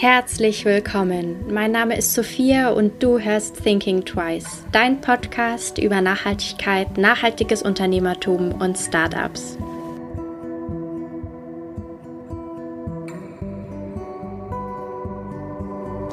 Herzlich 0.00 0.64
willkommen. 0.64 1.52
Mein 1.52 1.72
Name 1.72 1.96
ist 1.96 2.14
Sophia 2.14 2.70
und 2.70 3.02
du 3.02 3.18
hörst 3.18 3.64
Thinking 3.64 4.04
Twice, 4.04 4.62
dein 4.70 5.00
Podcast 5.00 5.78
über 5.78 6.00
Nachhaltigkeit, 6.00 6.96
nachhaltiges 6.96 7.62
Unternehmertum 7.62 8.52
und 8.52 8.78
Startups. 8.78 9.58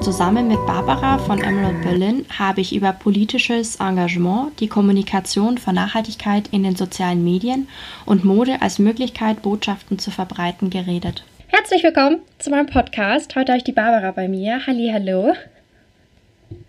Zusammen 0.02 0.48
mit 0.48 0.66
Barbara 0.66 1.20
von 1.20 1.40
Emerald 1.44 1.84
Berlin 1.84 2.26
habe 2.40 2.62
ich 2.62 2.76
über 2.76 2.92
politisches 2.92 3.76
Engagement, 3.76 4.60
die 4.62 4.68
Kommunikation 4.68 5.60
von 5.60 5.76
Nachhaltigkeit 5.76 6.48
in 6.48 6.64
den 6.64 6.76
sozialen 6.76 7.24
Medien 7.24 7.68
und 8.08 8.26
Mode 8.26 8.64
als 8.64 8.80
Möglichkeit, 8.80 9.44
Botschaften 9.44 10.00
zu 10.00 10.10
verbreiten, 10.10 10.72
geredet. 10.72 11.24
Herzlich 11.58 11.84
willkommen 11.84 12.20
zu 12.38 12.50
meinem 12.50 12.66
Podcast. 12.66 13.34
Heute 13.38 13.54
habe 13.54 13.60
ich 13.60 13.64
die 13.64 13.72
Barbara 13.72 14.12
bei 14.12 14.28
mir. 14.28 14.68
Halli, 14.68 14.90
hallo. 14.92 15.34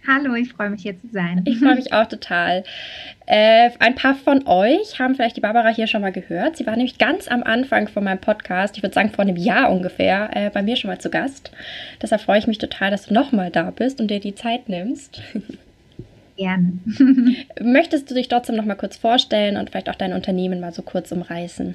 Hallo, 0.07 0.35
ich 0.35 0.53
freue 0.53 0.71
mich 0.71 0.83
hier 0.83 0.97
zu 0.97 1.09
sein. 1.09 1.43
Ich 1.45 1.59
freue 1.59 1.75
mich 1.75 1.93
auch 1.93 2.07
total. 2.07 2.63
Äh, 3.27 3.71
ein 3.81 3.97
paar 3.97 4.15
von 4.15 4.47
euch 4.47 5.01
haben 5.01 5.17
vielleicht 5.17 5.37
die 5.37 5.41
Barbara 5.41 5.71
hier 5.71 5.89
schon 5.89 6.03
mal 6.03 6.13
gehört. 6.13 6.57
Sie 6.57 6.67
war 6.67 6.77
nämlich 6.77 6.99
ganz 6.99 7.27
am 7.27 7.43
Anfang 7.43 7.89
von 7.89 8.05
meinem 8.05 8.21
Podcast, 8.21 8.77
ich 8.77 8.85
würde 8.85 8.95
sagen 8.95 9.11
vor 9.11 9.25
einem 9.25 9.37
Jahr 9.37 9.73
ungefähr, 9.73 10.31
äh, 10.33 10.51
bei 10.51 10.63
mir 10.63 10.77
schon 10.77 10.89
mal 10.89 11.01
zu 11.01 11.11
Gast. 11.11 11.51
Deshalb 12.01 12.21
freue 12.21 12.39
ich 12.39 12.47
mich 12.47 12.59
total, 12.59 12.93
dass 12.93 13.07
du 13.07 13.15
nochmal 13.15 13.51
da 13.51 13.73
bist 13.73 14.01
und 14.01 14.09
dir 14.09 14.21
die 14.21 14.37
Zeit 14.37 14.69
nimmst. 14.69 15.21
Gerne. 16.37 16.79
Möchtest 17.61 18.09
du 18.09 18.15
dich 18.15 18.29
trotzdem 18.29 18.55
noch 18.55 18.65
mal 18.65 18.77
kurz 18.77 18.97
vorstellen 18.97 19.57
und 19.57 19.71
vielleicht 19.71 19.91
auch 19.91 19.97
dein 19.97 20.13
Unternehmen 20.13 20.61
mal 20.61 20.73
so 20.73 20.83
kurz 20.83 21.11
umreißen? 21.11 21.75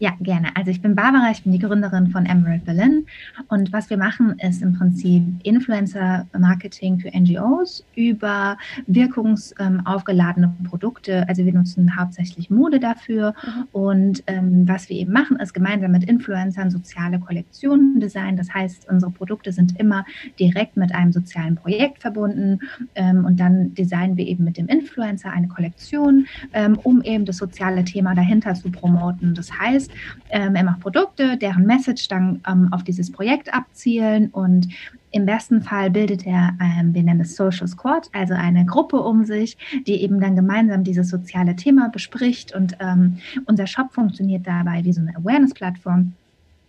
Ja, 0.00 0.12
gerne. 0.20 0.54
Also 0.54 0.70
ich 0.70 0.80
bin 0.80 0.94
Barbara, 0.94 1.32
ich 1.32 1.42
bin 1.42 1.50
die 1.50 1.58
Gründerin 1.58 2.10
von 2.10 2.24
Emerald 2.24 2.64
Berlin 2.64 3.06
und 3.48 3.72
was 3.72 3.90
wir 3.90 3.96
machen 3.96 4.38
ist 4.38 4.62
im 4.62 4.74
Prinzip 4.74 5.24
Influencer-Marketing 5.42 7.00
für 7.00 7.10
NGOs 7.10 7.84
über 7.96 8.56
wirkungsaufgeladene 8.86 10.54
Produkte. 10.68 11.28
Also 11.28 11.44
wir 11.44 11.52
nutzen 11.52 11.96
hauptsächlich 11.98 12.48
Mode 12.48 12.78
dafür 12.78 13.34
mhm. 13.42 13.64
und 13.72 14.22
ähm, 14.28 14.68
was 14.68 14.88
wir 14.88 14.96
eben 14.96 15.12
machen 15.12 15.36
ist 15.40 15.52
gemeinsam 15.52 15.90
mit 15.90 16.04
Influencern 16.04 16.70
soziale 16.70 17.18
Kollektionen 17.18 17.98
designen. 17.98 18.36
Das 18.36 18.54
heißt, 18.54 18.88
unsere 18.88 19.10
Produkte 19.10 19.50
sind 19.50 19.80
immer 19.80 20.04
direkt 20.38 20.76
mit 20.76 20.94
einem 20.94 21.12
sozialen 21.12 21.56
Projekt 21.56 22.02
verbunden 22.02 22.60
ähm, 22.94 23.24
und 23.24 23.40
dann 23.40 23.74
designen 23.74 24.16
wir 24.16 24.28
eben 24.28 24.44
mit 24.44 24.58
dem 24.58 24.68
Influencer 24.68 25.32
eine 25.32 25.48
Kollektion, 25.48 26.28
ähm, 26.52 26.78
um 26.84 27.02
eben 27.02 27.24
das 27.24 27.38
soziale 27.38 27.82
Thema 27.84 28.14
dahinter 28.14 28.54
zu 28.54 28.70
promoten. 28.70 29.34
Das 29.34 29.50
heißt, 29.58 29.87
ähm, 30.30 30.54
er 30.54 30.64
macht 30.64 30.80
Produkte, 30.80 31.36
deren 31.36 31.66
Message 31.66 32.08
dann 32.08 32.40
ähm, 32.48 32.68
auf 32.72 32.84
dieses 32.84 33.10
Projekt 33.10 33.52
abzielen 33.52 34.28
und 34.30 34.68
im 35.10 35.24
besten 35.24 35.62
Fall 35.62 35.90
bildet 35.90 36.26
er, 36.26 36.52
ähm, 36.60 36.94
wir 36.94 37.02
nennen 37.02 37.20
es 37.20 37.34
Social 37.34 37.66
Squad, 37.66 38.10
also 38.12 38.34
eine 38.34 38.66
Gruppe 38.66 39.00
um 39.00 39.24
sich, 39.24 39.56
die 39.86 40.02
eben 40.02 40.20
dann 40.20 40.36
gemeinsam 40.36 40.84
dieses 40.84 41.08
soziale 41.08 41.56
Thema 41.56 41.88
bespricht. 41.88 42.54
Und 42.54 42.76
ähm, 42.80 43.18
unser 43.46 43.66
Shop 43.66 43.92
funktioniert 43.92 44.46
dabei 44.46 44.84
wie 44.84 44.92
so 44.92 45.00
eine 45.00 45.16
Awareness-Plattform 45.16 46.12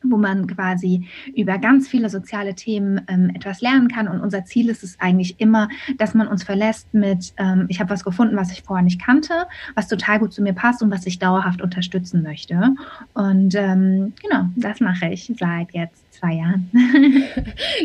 wo 0.03 0.17
man 0.17 0.47
quasi 0.47 1.07
über 1.35 1.57
ganz 1.57 1.87
viele 1.87 2.09
soziale 2.09 2.55
Themen 2.55 3.01
ähm, 3.07 3.31
etwas 3.35 3.61
lernen 3.61 3.87
kann. 3.87 4.07
Und 4.07 4.21
unser 4.21 4.45
Ziel 4.45 4.69
ist 4.69 4.83
es 4.83 4.99
eigentlich 4.99 5.39
immer, 5.39 5.69
dass 5.97 6.13
man 6.13 6.27
uns 6.27 6.43
verlässt 6.43 6.93
mit, 6.93 7.33
ähm, 7.37 7.65
ich 7.69 7.79
habe 7.79 7.89
was 7.89 8.03
gefunden, 8.03 8.35
was 8.37 8.51
ich 8.51 8.63
vorher 8.63 8.83
nicht 8.83 9.01
kannte, 9.01 9.47
was 9.75 9.87
total 9.87 10.19
gut 10.19 10.33
zu 10.33 10.41
mir 10.41 10.53
passt 10.53 10.81
und 10.81 10.91
was 10.91 11.05
ich 11.05 11.19
dauerhaft 11.19 11.61
unterstützen 11.61 12.23
möchte. 12.23 12.75
Und 13.13 13.55
ähm, 13.55 14.13
genau, 14.21 14.45
das 14.55 14.79
mache 14.79 15.09
ich 15.09 15.31
seit 15.37 15.73
jetzt 15.73 16.09
zwei 16.13 16.33
Jahren. 16.33 16.69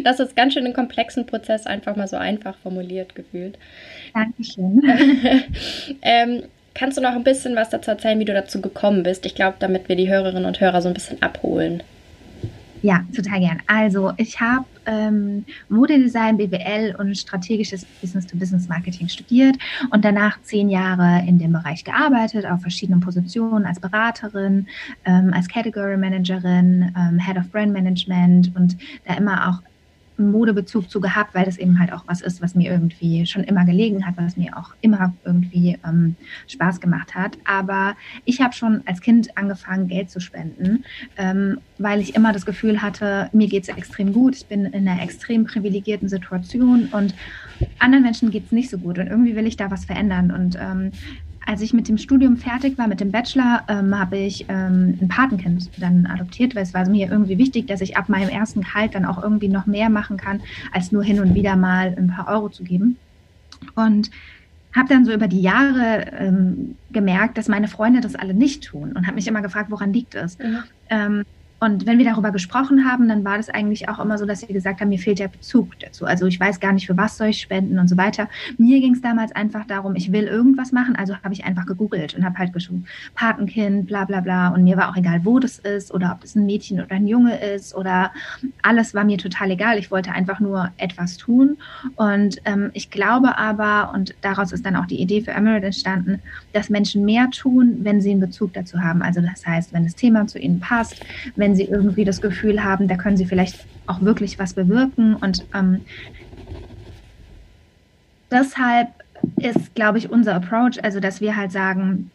das 0.05 0.21
ist 0.21 0.37
ganz 0.37 0.55
schön 0.55 0.65
einen 0.65 0.75
komplexen 0.75 1.27
Prozess 1.27 1.67
einfach 1.67 1.97
mal 1.97 2.09
so 2.09 2.17
einfach 2.17 2.57
formuliert 2.59 3.15
gefühlt. 3.15 3.59
Dankeschön. 4.13 4.83
ähm, 6.03 6.43
kannst 6.75 6.99
du 6.99 7.03
noch 7.03 7.13
ein 7.13 7.25
bisschen 7.25 7.57
was 7.57 7.71
dazu 7.71 7.91
erzählen, 7.91 8.19
wie 8.19 8.25
du 8.25 8.35
dazu 8.35 8.61
gekommen 8.61 9.03
bist? 9.03 9.25
Ich 9.27 9.35
glaube, 9.35 9.57
damit 9.61 9.89
wir 9.89 9.97
die 9.97 10.09
Hörerinnen 10.09 10.45
und 10.45 10.61
Hörer 10.61 10.83
so 10.83 10.89
ein 10.89 10.95
bisschen 10.95 11.23
abholen. 11.23 11.83
Ja, 12.85 13.03
total 13.17 13.41
gern. 13.41 13.63
Also 13.67 14.13
ich 14.19 14.39
habe 14.43 14.67
ähm, 14.85 15.47
Modedesign, 15.71 16.37
BWL 16.37 16.95
und 16.99 17.17
strategisches 17.17 17.87
Business-to-Business-Marketing 18.03 19.09
studiert 19.09 19.57
und 19.91 20.05
danach 20.05 20.39
zehn 20.43 20.69
Jahre 20.69 21.27
in 21.27 21.39
dem 21.39 21.55
Bereich 21.55 21.83
gearbeitet, 21.83 22.45
auf 22.45 22.61
verschiedenen 22.61 23.01
Positionen 23.01 23.65
als 23.65 23.81
Beraterin, 23.81 24.67
ähm, 25.07 25.33
als 25.33 25.49
Category 25.49 25.97
Managerin, 25.97 26.95
ähm, 26.95 27.19
Head 27.19 27.39
of 27.39 27.51
Brand 27.51 27.73
Management 27.73 28.55
und 28.55 28.77
da 29.07 29.15
immer 29.15 29.49
auch 29.49 29.63
Modebezug 30.17 30.89
zu 30.91 31.01
gehabt, 31.01 31.35
weil 31.35 31.45
das 31.45 31.59
eben 31.59 31.79
halt 31.79 31.93
auch 31.93 32.05
was 32.07 32.21
ist, 32.21 32.41
was 32.41 32.55
mir 32.55 32.71
irgendwie 32.71 33.27
schon 33.27 33.45
immer 33.45 33.65
gelegen 33.65 34.07
hat, 34.07 34.17
was 34.17 34.37
mir 34.37 34.57
auch 34.57 34.75
immer 34.81 35.13
irgendwie 35.25 35.79
ähm, 35.87 36.17
Spaß 36.47 36.81
gemacht 36.81 37.15
hat. 37.15 37.37
Aber 37.45 37.97
ich 38.25 38.41
habe 38.41 38.55
schon 38.55 38.83
als 38.87 39.01
Kind 39.01 39.37
angefangen, 39.37 39.89
Geld 39.89 40.11
zu 40.11 40.21
spenden, 40.21 40.85
ähm, 41.17 41.59
weil 41.79 42.01
ich 42.01 42.15
immer 42.15 42.33
das 42.33 42.47
Gefühl 42.47 42.83
hatte, 42.83 43.29
mir 43.33 43.49
geht 43.49 43.65
es 43.65 43.77
extrem 43.77 44.13
gut, 44.13 44.37
ich 44.37 44.47
bin 44.47 44.67
in 44.67 44.89
einer 44.89 45.03
extrem 45.03 45.45
privilegierten 45.45 46.09
Situation 46.09 46.89
und 46.93 47.15
anderen 47.79 48.05
Menschen 48.05 48.31
geht 48.31 48.47
es 48.47 48.53
nicht 48.53 48.71
so 48.71 48.79
gut 48.79 48.99
und 48.99 49.07
irgendwie 49.07 49.37
will 49.37 49.47
ich 49.47 49.57
da 49.57 49.71
was 49.71 49.85
verändern. 49.85 50.31
Und 50.31 50.57
ähm, 50.61 50.93
als 51.47 51.61
ich 51.61 51.73
mit 51.73 51.89
dem 51.89 51.99
Studium 51.99 52.37
fertig 52.37 52.79
war, 52.79 52.89
mit 52.89 53.01
dem 53.01 53.11
Bachelor, 53.11 53.65
ähm, 53.69 53.99
habe 53.99 54.17
ich 54.17 54.47
ähm, 54.49 54.99
ein 55.01 55.09
Patenkind 55.09 55.71
dann 55.79 56.07
adoptiert, 56.07 56.55
weil 56.55 56.63
es 56.63 56.75
war 56.75 56.89
mir 56.89 57.11
irgendwie 57.11 57.39
wichtig, 57.39 57.67
dass 57.67 57.81
ich 57.81 57.97
ab 57.97 58.09
meinem 58.09 58.29
ersten 58.29 58.63
Gehalt 58.63 58.95
dann 58.95 59.05
auch 59.05 59.23
irgendwie 59.23 59.49
noch 59.49 59.67
mehr 59.67 59.91
machen 59.91 60.17
kann, 60.17 60.41
als 60.73 60.93
nur 60.93 61.05
hin 61.05 61.21
und 61.21 61.35
wieder 61.35 61.57
mal 61.57 61.95
ein 61.97 62.09
paar 62.09 62.29
Euro 62.29 62.49
zu 62.49 62.65
geben. 62.65 62.97
Und 63.75 64.11
habe 64.75 64.89
dann 64.89 65.05
so 65.05 65.13
über 65.13 65.29
die 65.29 65.41
Jahre 65.41 66.07
ähm, 66.19 66.77
gemerkt, 66.91 67.39
dass 67.39 67.49
meine 67.49 67.69
Freunde 67.69 68.01
das 68.01 68.17
alle 68.17 68.35
nicht 68.35 68.65
tun 68.65 68.93
und 68.93 69.07
habe 69.07 69.15
mich 69.15 69.29
immer 69.29 69.43
gefragt, 69.43 69.71
woran 69.71 69.93
liegt 69.93 70.15
es? 70.15 70.39
Mhm. 70.39 70.65
Und 71.61 71.87
wenn 71.87 71.99
wir 71.99 72.05
darüber 72.05 72.31
gesprochen 72.31 72.85
haben, 72.85 73.09
dann 73.09 73.25
war 73.25 73.37
das 73.37 73.49
eigentlich 73.49 73.89
auch 73.89 73.99
immer 73.99 74.19
so, 74.19 74.27
dass 74.27 74.41
sie 74.41 74.47
gesagt 74.47 74.81
haben, 74.81 74.89
mir 74.89 74.99
fehlt 74.99 75.19
der 75.19 75.29
Bezug 75.29 75.79
dazu. 75.79 76.05
Also 76.05 76.27
ich 76.27 76.39
weiß 76.39 76.61
gar 76.61 76.73
nicht, 76.73 76.87
für 76.87 76.97
was 76.97 77.17
soll 77.17 77.29
ich 77.29 77.41
spenden 77.41 77.79
und 77.79 77.89
so 77.89 77.97
weiter. 77.97 78.29
Mir 78.59 78.81
ging 78.81 78.93
es 78.93 79.01
damals 79.01 79.33
einfach 79.33 79.65
darum, 79.67 79.95
ich 79.95 80.13
will 80.13 80.25
irgendwas 80.25 80.73
machen, 80.73 80.95
also 80.97 81.17
habe 81.17 81.33
ich 81.33 81.45
einfach 81.45 81.65
gegoogelt 81.65 82.15
und 82.15 82.25
habe 82.25 82.39
halt 82.39 82.53
geschrieben, 82.53 82.85
Patenkind, 83.15 83.87
bla 83.87 84.05
bla 84.05 84.21
bla. 84.21 84.49
Und 84.49 84.65
mir 84.65 84.77
war 84.77 84.91
auch 84.91 84.97
egal, 84.97 85.25
wo 85.25 85.39
das 85.39 85.59
ist 85.59 85.93
oder 85.95 86.13
ob 86.13 86.21
das 86.21 86.35
ein 86.35 86.45
Mädchen 86.45 86.81
oder 86.81 86.93
ein 86.93 87.07
Junge 87.07 87.37
ist 87.39 87.75
oder 87.75 88.13
alles 88.63 88.93
war 88.93 89.05
mir 89.05 89.17
total 89.17 89.51
egal. 89.51 89.79
Ich 89.79 89.91
wollte 89.91 90.13
einfach 90.13 90.41
nur 90.41 90.71
etwas 90.77 91.17
tun. 91.17 91.57
Und 91.97 92.43
ähm, 92.45 92.71
ich 92.75 92.91
glaube 92.91 93.39
aber, 93.39 93.93
und 93.95 94.15
daraus 94.21 94.53
ist 94.53 94.67
dann 94.67 94.77
auch 94.77 94.87
die 94.87 95.01
Idee 95.01 95.23
für 95.23 95.31
Emerald 95.31 95.65
entstanden, 95.65 96.21
dass 96.53 96.69
Menschen 96.69 97.05
mehr 97.05 97.31
tun, 97.31 97.79
wenn 97.81 98.01
sie 98.01 98.11
einen 98.11 98.21
Bezug 98.21 98.53
dazu 98.53 98.81
haben. 98.81 99.03
Also 99.03 99.21
das 99.21 99.47
heißt, 99.47 99.73
wenn 99.73 99.85
das 99.85 99.95
Thema 99.95 100.27
zu 100.27 100.39
ihnen 100.39 100.61
passt, 100.61 101.01
wenn 101.37 101.44
sie 101.53 101.65
irgendwie 101.65 102.05
das 102.05 102.21
Gefühl 102.21 102.65
haben, 102.65 102.89
da 102.89 102.97
können 102.97 103.17
sie 103.17 103.27
vielleicht 103.27 103.67
auch 103.87 104.01
wirklich 104.01 104.39
was 104.39 104.55
bewirken. 104.55 105.15
Und 105.17 105.45
ähm, 105.55 105.83
deshalb 108.31 108.89
ist, 109.37 109.75
glaube 109.75 109.99
ich, 109.99 110.11
unser 110.11 110.35
Approach, 110.35 110.83
also 110.83 111.01
dass 111.01 111.21
wir 111.21 111.37
halt 111.37 111.53
sagen, 111.53 112.11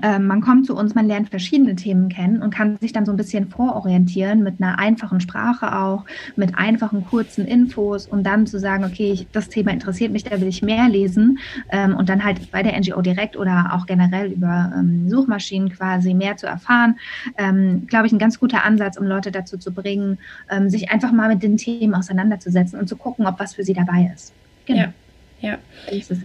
man 0.00 0.40
kommt 0.40 0.66
zu 0.66 0.74
uns, 0.74 0.94
man 0.94 1.06
lernt 1.06 1.28
verschiedene 1.28 1.76
Themen 1.76 2.08
kennen 2.08 2.40
und 2.40 2.54
kann 2.54 2.78
sich 2.78 2.92
dann 2.92 3.04
so 3.04 3.12
ein 3.12 3.16
bisschen 3.16 3.48
vororientieren 3.48 4.42
mit 4.42 4.60
einer 4.60 4.78
einfachen 4.78 5.20
Sprache 5.20 5.78
auch, 5.78 6.04
mit 6.34 6.56
einfachen 6.56 7.04
kurzen 7.04 7.46
Infos 7.46 8.06
und 8.06 8.24
dann 8.24 8.46
zu 8.46 8.58
sagen, 8.58 8.84
okay, 8.84 9.12
ich, 9.12 9.26
das 9.32 9.48
Thema 9.48 9.70
interessiert 9.70 10.12
mich, 10.12 10.24
da 10.24 10.40
will 10.40 10.48
ich 10.48 10.62
mehr 10.62 10.88
lesen 10.88 11.38
ähm, 11.70 11.94
und 11.94 12.08
dann 12.08 12.24
halt 12.24 12.50
bei 12.50 12.62
der 12.62 12.78
NGO 12.78 13.02
direkt 13.02 13.36
oder 13.36 13.72
auch 13.74 13.86
generell 13.86 14.32
über 14.32 14.72
ähm, 14.74 15.08
Suchmaschinen 15.08 15.68
quasi 15.70 16.14
mehr 16.14 16.36
zu 16.36 16.46
erfahren, 16.46 16.96
ähm, 17.36 17.86
glaube 17.86 18.06
ich, 18.06 18.12
ein 18.12 18.18
ganz 18.18 18.38
guter 18.38 18.64
Ansatz, 18.64 18.96
um 18.96 19.06
Leute 19.06 19.30
dazu 19.30 19.58
zu 19.58 19.72
bringen, 19.72 20.18
ähm, 20.50 20.70
sich 20.70 20.90
einfach 20.90 21.12
mal 21.12 21.28
mit 21.28 21.42
den 21.42 21.56
Themen 21.56 21.94
auseinanderzusetzen 21.94 22.78
und 22.78 22.88
zu 22.88 22.96
gucken, 22.96 23.26
ob 23.26 23.38
was 23.38 23.54
für 23.54 23.64
sie 23.64 23.74
dabei 23.74 24.10
ist. 24.14 24.32
Genau. 24.66 24.80
Ja, 24.80 24.92
ja. 25.40 25.58
Das 25.86 26.10
ist 26.10 26.22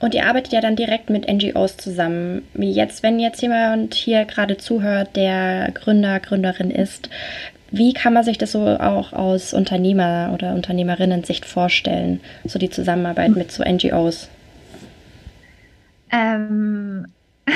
und 0.00 0.14
ihr 0.14 0.26
arbeitet 0.26 0.52
ja 0.52 0.60
dann 0.60 0.76
direkt 0.76 1.10
mit 1.10 1.30
NGOs 1.30 1.76
zusammen. 1.76 2.42
Wie 2.54 2.70
jetzt, 2.70 3.02
wenn 3.02 3.18
jetzt 3.18 3.40
jemand 3.40 3.94
hier 3.94 4.24
gerade 4.24 4.56
zuhört, 4.56 5.16
der 5.16 5.70
Gründer, 5.72 6.20
Gründerin 6.20 6.70
ist, 6.70 7.08
wie 7.70 7.92
kann 7.92 8.12
man 8.12 8.24
sich 8.24 8.38
das 8.38 8.52
so 8.52 8.66
auch 8.66 9.12
aus 9.12 9.52
Unternehmer- 9.52 10.30
oder 10.32 10.54
Unternehmerinnen-Sicht 10.54 11.44
vorstellen, 11.44 12.20
so 12.44 12.58
die 12.58 12.70
Zusammenarbeit 12.70 13.30
mit 13.30 13.50
so 13.50 13.64
NGOs? 13.64 14.28
Ähm, 16.12 17.06
ich 17.46 17.54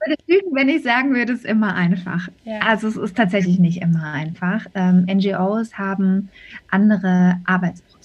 würde 0.00 0.22
lügen, 0.26 0.54
wenn 0.54 0.68
ich 0.68 0.82
sagen 0.82 1.14
würde, 1.14 1.32
es 1.32 1.40
ist 1.40 1.46
immer 1.46 1.74
einfach. 1.74 2.28
Ja. 2.44 2.60
Also 2.60 2.88
es 2.88 2.96
ist 2.96 3.16
tatsächlich 3.16 3.58
nicht 3.58 3.80
immer 3.80 4.12
einfach. 4.12 4.66
Ähm, 4.74 5.06
NGOs 5.06 5.78
haben 5.78 6.28
andere 6.70 7.36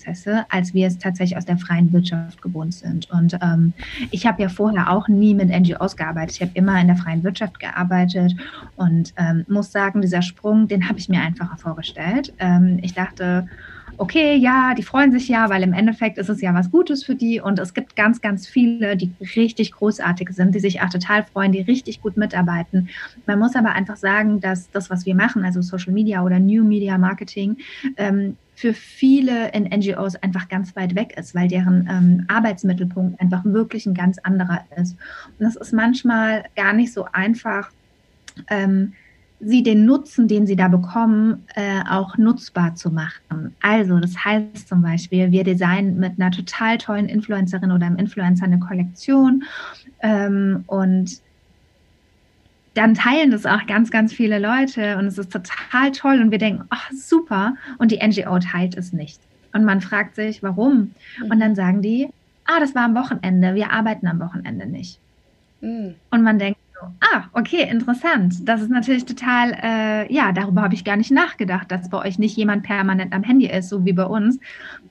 Arbeitsprozesse, 0.06 0.46
als 0.50 0.74
wir 0.74 0.88
es 0.88 0.98
tatsächlich 0.98 1.38
aus 1.38 1.46
der 1.46 1.58
freien 1.58 1.92
Wirtschaft 1.92 2.42
gewohnt 2.42 2.74
sind. 2.74 3.10
Und 3.12 3.38
ähm, 3.42 3.74
ich 4.12 4.26
habe 4.26 4.42
ja 4.42 4.50
vorher 4.50 4.92
auch 4.92 5.08
nie 5.08 5.34
mit 5.34 5.50
NGOs 5.50 5.96
gearbeitet. 5.96 6.36
Ich 6.36 6.42
habe 6.42 6.52
immer 6.54 6.80
in 6.80 6.88
der 6.88 6.96
freien 6.96 7.24
Wirtschaft 7.24 7.60
gearbeitet 7.60 8.36
und 8.76 9.14
ähm, 9.18 9.46
muss 9.48 9.72
sagen, 9.72 10.02
dieser 10.02 10.22
Sprung, 10.22 10.68
den 10.68 10.88
habe 10.88 11.00
ich 11.00 11.10
mir 11.10 11.22
einfacher 11.22 11.58
vorgestellt. 11.58 12.34
Ähm, 12.40 12.80
ich 12.82 12.94
dachte, 12.94 13.48
okay, 13.98 14.36
ja, 14.36 14.74
die 14.74 14.84
freuen 14.84 15.12
sich 15.12 15.28
ja, 15.28 15.50
weil 15.50 15.64
im 15.64 15.74
Endeffekt 15.74 16.18
ist 16.18 16.30
es 16.30 16.42
ja 16.42 16.54
was 16.54 16.72
Gutes 16.72 17.04
für 17.04 17.16
die 17.16 17.40
und 17.40 17.60
es 17.60 17.74
gibt 17.74 17.96
ganz, 17.96 18.22
ganz 18.22 18.48
viele, 18.48 18.98
die 18.98 19.12
richtig 19.36 19.72
großartig 19.72 20.30
sind, 20.32 20.56
die 20.56 20.60
sich 20.60 20.82
auch 20.82 20.90
total 20.90 21.24
freuen, 21.24 21.52
die 21.52 21.62
richtig 21.62 22.02
gut 22.02 22.18
mitarbeiten. 22.18 22.90
Man 23.26 23.40
muss 23.40 23.56
aber 23.56 23.74
einfach 23.74 23.98
sagen, 23.98 24.40
dass 24.40 24.70
das, 24.72 24.90
was 24.90 25.06
wir 25.06 25.16
machen, 25.16 25.44
also 25.44 25.62
Social 25.62 25.94
Media 25.94 26.24
oder 26.24 26.40
New 26.40 26.64
Media 26.64 26.98
Marketing, 26.98 27.58
ähm, 27.98 28.38
für 28.56 28.74
viele 28.74 29.52
in 29.52 29.66
NGOs 29.66 30.16
einfach 30.16 30.48
ganz 30.48 30.76
weit 30.76 30.96
weg 30.96 31.18
ist, 31.18 31.36
weil 31.36 31.50
deren 31.50 31.88
ähm, 31.92 32.26
Arbeitsmittelpunkt 32.30 33.20
einfach 33.20 33.44
wirklich 33.44 33.86
ein 33.86 33.94
ganz 33.94 34.18
anderer 34.20 34.62
ist. 34.78 34.94
Und 35.38 35.46
das 35.46 35.58
ist 35.58 35.74
manchmal 35.74 36.46
gar 36.56 36.74
nicht 36.74 36.94
so 36.94 37.06
einfach. 37.12 37.72
Ähm, 38.50 38.94
sie 39.46 39.62
den 39.62 39.86
Nutzen, 39.86 40.28
den 40.28 40.48
sie 40.48 40.56
da 40.56 40.68
bekommen, 40.68 41.44
äh, 41.56 41.82
auch 41.88 42.18
nutzbar 42.18 42.76
zu 42.76 42.90
machen. 42.90 43.56
Also, 43.62 44.00
das 44.00 44.26
heißt 44.26 44.68
zum 44.68 44.82
Beispiel, 44.82 45.32
wir 45.32 45.44
designen 45.44 46.00
mit 46.00 46.20
einer 46.20 46.32
total 46.32 46.80
tollen 46.80 47.08
Influencerin 47.08 47.72
oder 47.72 47.86
einem 47.86 47.98
Influencer 47.98 48.46
eine 48.46 48.60
Kollektion 48.60 49.44
ähm, 50.02 50.64
und 50.66 51.22
dann 52.74 52.96
teilen 52.96 53.32
das 53.32 53.46
auch 53.46 53.66
ganz, 53.68 53.92
ganz 53.92 54.14
viele 54.14 54.40
Leute 54.40 54.98
und 54.98 55.06
es 55.06 55.18
ist 55.18 55.32
total 55.32 55.92
toll 55.92 56.20
und 56.20 56.32
wir 56.32 56.40
denken, 56.40 56.66
ach 56.70 56.92
super, 56.92 57.56
und 57.78 57.92
die 57.92 58.06
NGO 58.06 58.40
teilt 58.40 58.76
es 58.76 58.92
nicht. 58.92 59.22
Und 59.54 59.64
man 59.64 59.80
fragt 59.80 60.16
sich, 60.16 60.44
warum? 60.44 60.92
Mhm. 61.22 61.32
Und 61.32 61.40
dann 61.40 61.56
sagen 61.56 61.82
die, 61.82 62.10
ah, 62.46 62.60
das 62.60 62.76
war 62.76 62.84
am 62.84 62.96
Wochenende, 62.96 63.56
wir 63.56 63.72
arbeiten 63.72 64.08
am 64.08 64.20
Wochenende 64.20 64.66
nicht. 64.66 65.00
Mhm. 65.62 65.96
Und 66.10 66.24
man 66.24 66.40
denkt, 66.40 66.60
Ah, 67.02 67.26
okay, 67.34 67.70
interessant. 67.70 68.48
Das 68.48 68.62
ist 68.62 68.70
natürlich 68.70 69.06
total, 69.06 69.54
äh, 69.62 70.14
ja, 70.14 70.32
darüber 70.32 70.62
habe 70.62 70.74
ich 70.74 70.84
gar 70.84 70.98
nicht 70.98 71.12
nachgedacht, 71.12 71.72
dass 71.72 71.90
bei 71.90 72.00
euch 72.00 72.20
nicht 72.20 72.36
jemand 72.38 72.64
permanent 72.64 73.14
am 73.14 73.24
Handy 73.24 73.48
ist, 73.48 73.70
so 73.70 73.86
wie 73.86 73.94
bei 73.94 74.06
uns, 74.06 74.40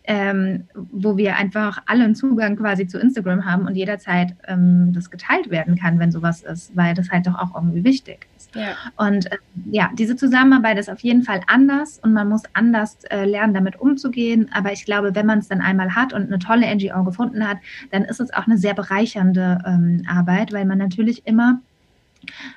ähm, 0.04 0.64
wo 0.74 1.16
wir 1.16 1.36
einfach 1.36 1.82
alle 1.86 2.04
einen 2.04 2.14
Zugang 2.14 2.56
quasi 2.56 2.86
zu 2.86 2.98
Instagram 2.98 3.44
haben 3.44 3.66
und 3.66 3.74
jederzeit 3.74 4.34
ähm, 4.46 4.92
das 4.92 5.10
geteilt 5.10 5.50
werden 5.50 5.76
kann, 5.76 5.98
wenn 5.98 6.12
sowas 6.12 6.42
ist, 6.42 6.76
weil 6.76 6.94
das 6.94 7.10
halt 7.10 7.26
doch 7.26 7.38
auch 7.38 7.54
irgendwie 7.54 7.84
wichtig 7.84 8.26
ist. 8.36 8.54
Ja. 8.54 8.74
Und 8.96 9.32
äh, 9.32 9.36
ja, 9.70 9.90
diese 9.94 10.16
Zusammenarbeit 10.16 10.78
ist 10.78 10.90
auf 10.90 11.00
jeden 11.00 11.22
Fall 11.22 11.40
anders 11.46 11.98
und 12.02 12.12
man 12.12 12.28
muss 12.28 12.42
anders 12.52 12.98
äh, 13.10 13.24
lernen, 13.24 13.54
damit 13.54 13.80
umzugehen. 13.80 14.50
Aber 14.52 14.72
ich 14.72 14.84
glaube, 14.84 15.14
wenn 15.14 15.26
man 15.26 15.38
es 15.38 15.48
dann 15.48 15.60
einmal 15.60 15.94
hat 15.94 16.12
und 16.12 16.26
eine 16.26 16.38
tolle 16.38 16.72
NGO 16.74 17.02
gefunden 17.04 17.46
hat, 17.46 17.58
dann 17.90 18.02
ist 18.02 18.20
es 18.20 18.32
auch 18.32 18.46
eine 18.46 18.58
sehr 18.58 18.74
bereichernde 18.74 19.58
ähm, 19.66 20.04
Arbeit, 20.08 20.52
weil 20.52 20.64
man 20.66 20.78
natürlich 20.78 21.26
immer 21.26 21.60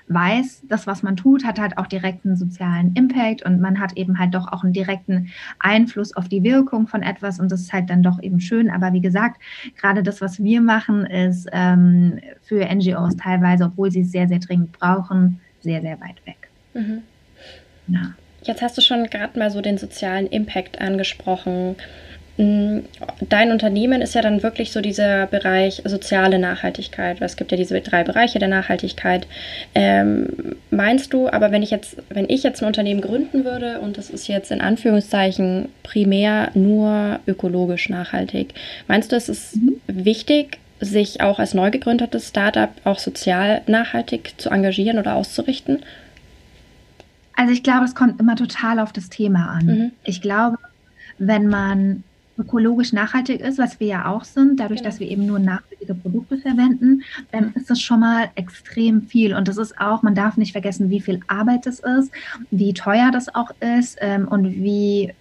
weiß, 0.07 0.63
das, 0.67 0.87
was 0.87 1.03
man 1.03 1.15
tut, 1.15 1.45
hat 1.45 1.59
halt 1.59 1.77
auch 1.77 1.87
direkten 1.87 2.35
sozialen 2.35 2.93
Impact 2.93 3.43
und 3.43 3.59
man 3.59 3.79
hat 3.79 3.93
eben 3.97 4.19
halt 4.19 4.33
doch 4.33 4.51
auch 4.51 4.63
einen 4.63 4.73
direkten 4.73 5.29
Einfluss 5.59 6.15
auf 6.15 6.27
die 6.27 6.43
Wirkung 6.43 6.87
von 6.87 7.03
etwas 7.03 7.39
und 7.39 7.51
das 7.51 7.61
ist 7.61 7.73
halt 7.73 7.89
dann 7.89 8.03
doch 8.03 8.21
eben 8.21 8.39
schön. 8.39 8.69
Aber 8.69 8.93
wie 8.93 9.01
gesagt, 9.01 9.41
gerade 9.79 10.03
das, 10.03 10.21
was 10.21 10.43
wir 10.43 10.61
machen, 10.61 11.05
ist 11.05 11.47
ähm, 11.51 12.19
für 12.41 12.65
NGOs 12.65 13.17
teilweise, 13.17 13.65
obwohl 13.65 13.91
sie 13.91 14.01
es 14.01 14.11
sehr, 14.11 14.27
sehr 14.27 14.39
dringend 14.39 14.71
brauchen, 14.73 15.39
sehr, 15.61 15.81
sehr 15.81 15.99
weit 16.01 16.25
weg. 16.25 16.49
Mhm. 16.73 17.03
Ja. 17.87 18.13
Jetzt 18.43 18.61
hast 18.61 18.77
du 18.77 18.81
schon 18.81 19.05
gerade 19.05 19.37
mal 19.37 19.51
so 19.51 19.61
den 19.61 19.77
sozialen 19.77 20.27
Impact 20.27 20.79
angesprochen. 20.79 21.75
Mm, 22.38 22.81
dein 23.28 23.51
Unternehmen 23.51 24.01
ist 24.01 24.13
ja 24.13 24.22
dann 24.22 24.44
wirklich 24.44 24.72
so 24.72 24.80
dieser 24.80 25.25
Bereich 25.25 25.81
soziale 25.86 26.38
Nachhaltigkeit. 26.38 27.19
Es 27.19 27.36
gibt 27.36 27.51
ja 27.51 27.57
diese 27.57 27.81
drei 27.81 28.04
Bereiche 28.04 28.38
der 28.38 28.48
Nachhaltigkeit. 28.48 29.28
Ähm, 29.74 30.56
meinst 30.69 31.13
du, 31.13 31.28
aber 31.30 31.51
wenn 31.51 31.63
ich 31.63 31.72
jetzt, 31.72 31.98
wenn 32.10 32.30
ich 32.30 32.44
jetzt 32.44 32.62
ein 32.62 32.68
Unternehmen 32.68 33.01
gründen 33.01 33.44
würde 33.44 33.80
und 33.80 33.98
das 33.98 34.12
ist 34.12 34.28
jetzt 34.28 34.51
in 34.51 34.62
Anführungszeichen 34.62 35.69
primär 35.81 36.51
nur 36.54 37.19
ökologisch 37.25 37.89
nachhaltig, 37.89 38.54
meinst 38.88 39.12
du, 39.12 39.16
es 39.16 39.30
ist 39.30 39.56
mhm. 39.56 39.80
wichtig, 39.88 40.60
sich 40.80 41.22
auch 41.22 41.39
als 41.39 41.56
neu 41.56 41.72
gegründetes 41.72 42.30
Startup 42.30 42.69
auch 42.84 43.00
sozial 43.00 43.62
nachhaltig 43.66 44.36
zu 44.38 44.51
engagieren 44.51 45.00
oder 45.00 45.16
auszurichten? 45.16 45.80
Also 47.36 47.51
ich 47.51 47.63
glaube, 47.63 47.86
es 47.86 47.95
kommt 47.95 48.19
immer 48.19 48.36
total 48.36 48.80
auf 48.80 48.94
das 48.94 49.10
Thema 49.10 49.50
an. 49.50 49.66
Mhm. 49.66 49.92
Ich 50.04 50.22
glaube, 50.22 50.57
wenn 51.18 51.48
man 51.48 52.04
ökologisch 52.38 52.94
nachhaltig 52.94 53.42
ist, 53.42 53.57
was 53.57 53.80
wir 53.80 53.88
ja 53.88 54.06
auch 54.07 54.24
sind, 54.24 54.60
dadurch, 54.60 54.80
genau. 54.80 54.89
dass 54.89 55.00
wir 55.00 55.10
eben 55.10 55.25
nur 55.25 55.39
nachhaltige 55.39 55.94
Produkte 55.95 56.38
verwenden, 56.38 57.04
dann 57.31 57.54
ist 57.54 57.69
das 57.69 57.81
schon 57.81 58.00
mal 58.00 58.30
extrem 58.36 59.01
viel. 59.01 59.36
Und 59.36 59.48
das 59.48 59.57
ist 59.57 59.80
auch, 59.80 60.04
man 60.04 60.16
darf 60.16 60.38
nicht 60.38 60.51
vergessen, 60.51 60.89
wie 60.89 61.01
viel 61.01 61.19
Arbeit 61.28 61.66
das 61.66 61.80
ist, 61.80 62.12
wie 62.51 62.74
teuer 62.74 63.12
das 63.12 63.34
auch 63.34 63.51
ist 63.60 63.98
ähm, 64.01 64.28
und 64.28 64.45
wie 64.45 65.13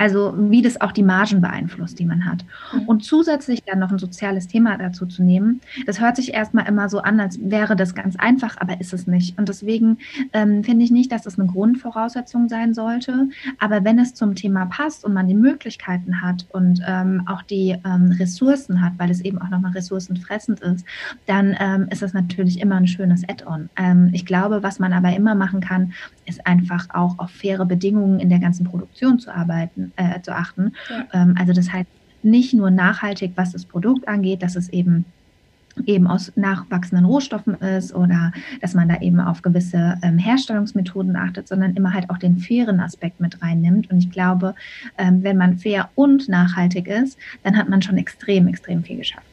also 0.00 0.32
wie 0.34 0.62
das 0.62 0.80
auch 0.80 0.92
die 0.92 1.02
Margen 1.02 1.42
beeinflusst, 1.42 1.98
die 1.98 2.06
man 2.06 2.24
hat. 2.24 2.42
Mhm. 2.72 2.88
Und 2.88 3.04
zusätzlich 3.04 3.62
dann 3.64 3.80
noch 3.80 3.92
ein 3.92 3.98
soziales 3.98 4.48
Thema 4.48 4.78
dazu 4.78 5.04
zu 5.04 5.22
nehmen, 5.22 5.60
das 5.84 6.00
hört 6.00 6.16
sich 6.16 6.32
erstmal 6.32 6.66
immer 6.66 6.88
so 6.88 7.00
an, 7.00 7.20
als 7.20 7.38
wäre 7.42 7.76
das 7.76 7.94
ganz 7.94 8.16
einfach, 8.16 8.56
aber 8.58 8.80
ist 8.80 8.94
es 8.94 9.06
nicht. 9.06 9.36
Und 9.38 9.50
deswegen 9.50 9.98
ähm, 10.32 10.64
finde 10.64 10.86
ich 10.86 10.90
nicht, 10.90 11.12
dass 11.12 11.20
das 11.20 11.38
eine 11.38 11.48
Grundvoraussetzung 11.48 12.48
sein 12.48 12.72
sollte. 12.72 13.28
Aber 13.58 13.84
wenn 13.84 13.98
es 13.98 14.14
zum 14.14 14.34
Thema 14.34 14.64
passt 14.64 15.04
und 15.04 15.12
man 15.12 15.28
die 15.28 15.34
Möglichkeiten 15.34 16.22
hat 16.22 16.46
und 16.48 16.80
ähm, 16.86 17.24
auch 17.26 17.42
die 17.42 17.76
ähm, 17.84 18.16
Ressourcen 18.18 18.80
hat, 18.80 18.94
weil 18.96 19.10
es 19.10 19.20
eben 19.20 19.38
auch 19.38 19.50
nochmal 19.50 19.72
ressourcenfressend 19.72 20.60
ist, 20.60 20.86
dann 21.26 21.54
ähm, 21.60 21.88
ist 21.90 22.00
das 22.00 22.14
natürlich 22.14 22.60
immer 22.60 22.76
ein 22.76 22.86
schönes 22.86 23.28
Add-on. 23.28 23.68
Ähm, 23.76 24.08
ich 24.14 24.24
glaube, 24.24 24.62
was 24.62 24.78
man 24.78 24.94
aber 24.94 25.14
immer 25.14 25.34
machen 25.34 25.60
kann, 25.60 25.92
ist 26.24 26.46
einfach 26.46 26.86
auch 26.94 27.18
auf 27.18 27.30
faire 27.30 27.66
Bedingungen 27.66 28.18
in 28.18 28.30
der 28.30 28.38
ganzen 28.38 28.64
Produktion 28.64 29.18
zu 29.18 29.34
arbeiten 29.34 29.89
äh, 29.96 30.20
zu 30.22 30.34
achten. 30.34 30.72
Ja. 30.88 31.06
Ähm, 31.22 31.34
also 31.38 31.52
das 31.52 31.72
heißt 31.72 31.88
nicht 32.22 32.54
nur 32.54 32.70
nachhaltig, 32.70 33.32
was 33.36 33.52
das 33.52 33.64
Produkt 33.64 34.06
angeht, 34.08 34.42
dass 34.42 34.56
es 34.56 34.68
eben 34.68 35.04
eben 35.86 36.06
aus 36.06 36.32
nachwachsenden 36.36 37.06
Rohstoffen 37.06 37.54
ist 37.54 37.94
oder 37.94 38.32
dass 38.60 38.74
man 38.74 38.88
da 38.88 39.00
eben 39.00 39.20
auf 39.20 39.40
gewisse 39.40 39.96
ähm, 40.02 40.18
Herstellungsmethoden 40.18 41.16
achtet, 41.16 41.48
sondern 41.48 41.74
immer 41.74 41.94
halt 41.94 42.10
auch 42.10 42.18
den 42.18 42.38
fairen 42.38 42.80
Aspekt 42.80 43.20
mit 43.20 43.40
reinnimmt. 43.40 43.90
Und 43.90 43.98
ich 43.98 44.10
glaube, 44.10 44.54
ähm, 44.98 45.22
wenn 45.22 45.36
man 45.36 45.58
fair 45.58 45.88
und 45.94 46.28
nachhaltig 46.28 46.88
ist, 46.88 47.18
dann 47.44 47.56
hat 47.56 47.68
man 47.68 47.82
schon 47.82 47.98
extrem, 47.98 48.48
extrem 48.48 48.82
viel 48.82 48.98
geschafft. 48.98 49.26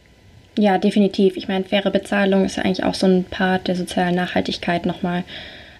Ja, 0.57 0.77
definitiv. 0.77 1.37
Ich 1.37 1.47
meine, 1.47 1.65
faire 1.65 1.91
Bezahlung 1.91 2.45
ist 2.45 2.57
ja 2.57 2.63
eigentlich 2.63 2.83
auch 2.83 2.95
so 2.95 3.07
ein 3.07 3.25
Part 3.25 3.67
der 3.67 3.75
sozialen 3.75 4.15
Nachhaltigkeit 4.15 4.85
nochmal. 4.85 5.23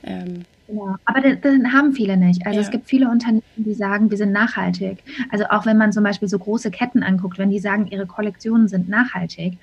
Ähm, 0.03 0.45
ja, 0.67 0.99
aber 1.05 1.21
das, 1.21 1.37
das 1.41 1.53
haben 1.73 1.93
viele 1.93 2.17
nicht. 2.17 2.45
Also 2.45 2.59
ja. 2.59 2.65
es 2.65 2.71
gibt 2.71 2.87
viele 2.87 3.09
Unternehmen, 3.09 3.43
die 3.55 3.73
sagen, 3.73 4.09
wir 4.09 4.17
sind 4.17 4.31
nachhaltig. 4.31 5.03
Also 5.31 5.45
auch 5.45 5.65
wenn 5.65 5.77
man 5.77 5.91
zum 5.93 6.03
Beispiel 6.03 6.27
so 6.27 6.39
große 6.39 6.71
Ketten 6.71 7.03
anguckt, 7.03 7.37
wenn 7.37 7.49
die 7.49 7.59
sagen, 7.59 7.87
ihre 7.87 8.05
Kollektionen 8.05 8.67
sind 8.67 8.89
nachhaltig, 8.89 9.57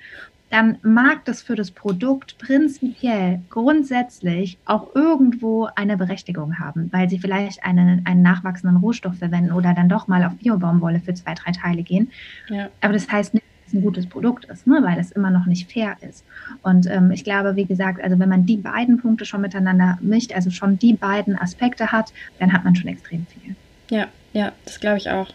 dann 0.49 0.77
mag 0.83 1.25
das 1.25 1.41
für 1.41 1.55
das 1.55 1.71
Produkt 1.71 2.37
prinzipiell 2.37 3.41
grundsätzlich 3.49 4.57
auch 4.65 4.95
irgendwo 4.95 5.67
eine 5.75 5.97
Berechtigung 5.97 6.59
haben, 6.59 6.89
weil 6.93 7.09
sie 7.09 7.19
vielleicht 7.19 7.63
einen, 7.63 8.05
einen 8.05 8.21
nachwachsenden 8.21 8.77
Rohstoff 8.77 9.17
verwenden 9.17 9.51
oder 9.51 9.73
dann 9.73 9.89
doch 9.89 10.07
mal 10.07 10.23
auf 10.23 10.35
Biobaumwolle 10.35 10.99
für 10.99 11.13
zwei, 11.13 11.33
drei 11.33 11.51
Teile 11.51 11.83
gehen. 11.83 12.11
Ja. 12.49 12.69
Aber 12.81 12.93
das 12.93 13.11
heißt 13.11 13.33
nicht, 13.33 13.45
ein 13.73 13.81
gutes 13.81 14.07
Produkt 14.07 14.45
ist, 14.45 14.67
ne? 14.67 14.79
weil 14.81 14.99
es 14.99 15.11
immer 15.11 15.31
noch 15.31 15.45
nicht 15.45 15.71
fair 15.71 15.97
ist. 16.01 16.23
Und 16.61 16.89
ähm, 16.89 17.11
ich 17.11 17.23
glaube, 17.23 17.55
wie 17.55 17.65
gesagt, 17.65 18.03
also 18.03 18.19
wenn 18.19 18.29
man 18.29 18.45
die 18.45 18.57
beiden 18.57 18.97
Punkte 18.97 19.25
schon 19.25 19.41
miteinander 19.41 19.97
mischt, 20.01 20.33
also 20.33 20.49
schon 20.49 20.77
die 20.79 20.93
beiden 20.93 21.37
Aspekte 21.37 21.91
hat, 21.91 22.13
dann 22.39 22.53
hat 22.53 22.63
man 22.63 22.75
schon 22.75 22.87
extrem 22.87 23.25
viel. 23.27 23.55
Ja, 23.89 24.07
ja, 24.33 24.51
das 24.65 24.79
glaube 24.79 24.97
ich 24.97 25.09
auch. 25.09 25.29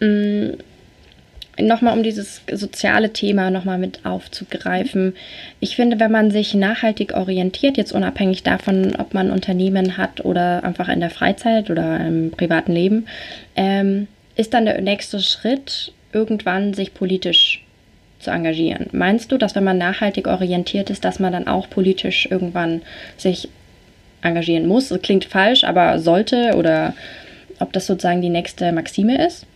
Mhm. 0.00 0.58
Nochmal 1.58 1.96
um 1.96 2.02
dieses 2.02 2.42
soziale 2.52 3.14
Thema 3.14 3.50
nochmal 3.50 3.78
mit 3.78 4.04
aufzugreifen. 4.04 5.14
Ich 5.58 5.74
finde, 5.74 5.98
wenn 5.98 6.12
man 6.12 6.30
sich 6.30 6.52
nachhaltig 6.52 7.14
orientiert, 7.14 7.78
jetzt 7.78 7.92
unabhängig 7.92 8.42
davon, 8.42 8.94
ob 8.96 9.14
man 9.14 9.30
Unternehmen 9.30 9.96
hat 9.96 10.22
oder 10.22 10.64
einfach 10.64 10.90
in 10.90 11.00
der 11.00 11.08
Freizeit 11.08 11.70
oder 11.70 11.98
im 12.06 12.30
privaten 12.30 12.72
Leben, 12.72 13.06
ähm, 13.54 14.06
ist 14.36 14.52
dann 14.52 14.66
der 14.66 14.82
nächste 14.82 15.18
Schritt, 15.20 15.94
irgendwann 16.16 16.72
sich 16.72 16.94
politisch 16.94 17.62
zu 18.18 18.30
engagieren. 18.30 18.86
Meinst 18.92 19.30
du, 19.30 19.36
dass 19.36 19.54
wenn 19.54 19.64
man 19.64 19.76
nachhaltig 19.76 20.26
orientiert 20.26 20.88
ist, 20.88 21.04
dass 21.04 21.20
man 21.20 21.32
dann 21.32 21.46
auch 21.46 21.68
politisch 21.68 22.26
irgendwann 22.30 22.80
sich 23.18 23.50
engagieren 24.22 24.66
muss? 24.66 24.88
Das 24.88 25.02
klingt 25.02 25.26
falsch, 25.26 25.62
aber 25.64 25.98
sollte 25.98 26.54
oder 26.56 26.94
ob 27.60 27.74
das 27.74 27.86
sozusagen 27.86 28.22
die 28.22 28.30
nächste 28.30 28.72
Maxime 28.72 29.26
ist? 29.26 29.46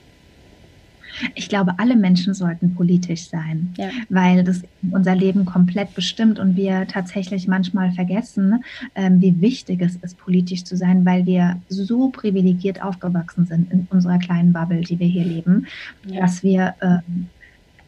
Ich 1.35 1.49
glaube, 1.49 1.75
alle 1.79 1.97
Menschen 1.97 2.35
sollten 2.35 2.75
politisch 2.75 3.29
sein, 3.29 3.75
ja. 3.77 3.89
weil 4.09 4.45
das 4.45 4.63
unser 4.91 5.15
Leben 5.15 5.45
komplett 5.45 5.95
bestimmt 5.95 6.39
und 6.39 6.57
wir 6.57 6.87
tatsächlich 6.87 7.47
manchmal 7.49 7.93
vergessen, 7.93 8.65
ähm, 8.95 9.21
wie 9.21 9.41
wichtig 9.41 9.81
es 9.83 9.97
ist, 9.97 10.19
politisch 10.19 10.65
zu 10.65 10.77
sein, 10.77 11.05
weil 11.05 11.27
wir 11.27 11.61
so 11.69 12.11
privilegiert 12.11 12.83
aufgewachsen 12.83 13.47
sind 13.47 13.73
in 13.73 13.87
unserer 13.91 14.19
kleinen 14.19 14.53
Bubble, 14.53 14.81
die 14.81 14.99
wir 14.99 15.07
hier 15.07 15.25
leben, 15.25 15.67
ja. 16.07 16.21
dass 16.21 16.43
wir, 16.43 16.75
ähm, 16.81 17.27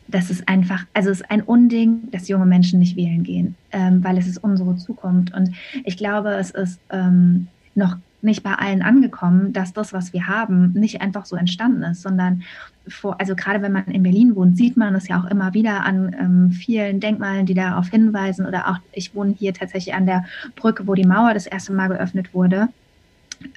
das 0.09 0.31
ist 0.31 0.49
einfach, 0.49 0.85
also 0.93 1.11
es 1.11 1.21
ist 1.21 1.31
ein 1.31 1.43
Unding, 1.43 2.11
dass 2.11 2.29
junge 2.29 2.47
Menschen 2.47 2.79
nicht 2.79 2.97
wählen 2.97 3.23
gehen, 3.23 3.55
ähm, 3.71 4.05
weil 4.05 4.19
es 4.19 4.27
ist 4.27 4.39
unsere 4.39 4.77
Zukunft. 4.77 5.35
Und 5.35 5.53
ich 5.85 5.97
glaube, 5.97 6.35
es 6.35 6.51
ist 6.51 6.81
ähm, 6.91 7.47
noch 7.75 7.97
nicht 8.23 8.43
bei 8.43 8.55
allen 8.55 8.83
angekommen, 8.83 9.52
dass 9.52 9.73
das, 9.73 9.93
was 9.93 10.12
wir 10.12 10.26
haben, 10.26 10.73
nicht 10.73 11.00
einfach 11.00 11.25
so 11.25 11.37
entstanden 11.37 11.83
ist, 11.83 12.02
sondern 12.02 12.43
vor, 12.87 13.21
also 13.21 13.35
gerade 13.35 13.62
wenn 13.62 13.73
man 13.73 13.85
in 13.87 14.02
Berlin 14.02 14.35
wohnt, 14.35 14.57
sieht 14.57 14.76
man 14.76 14.95
es 14.95 15.09
ja 15.09 15.21
auch 15.21 15.31
immer 15.31 15.55
wieder 15.55 15.85
an 15.85 16.14
ähm, 16.19 16.50
vielen 16.52 17.00
Denkmalen, 17.00 17.47
die 17.47 17.55
darauf 17.55 17.88
hinweisen. 17.88 18.47
Oder 18.47 18.69
auch, 18.69 18.79
ich 18.93 19.14
wohne 19.14 19.35
hier 19.38 19.55
tatsächlich 19.55 19.95
an 19.95 20.07
der 20.07 20.25
Brücke, 20.57 20.87
wo 20.87 20.95
die 20.95 21.07
Mauer 21.07 21.35
das 21.35 21.47
erste 21.47 21.73
Mal 21.73 21.88
geöffnet 21.88 22.35
wurde. 22.35 22.69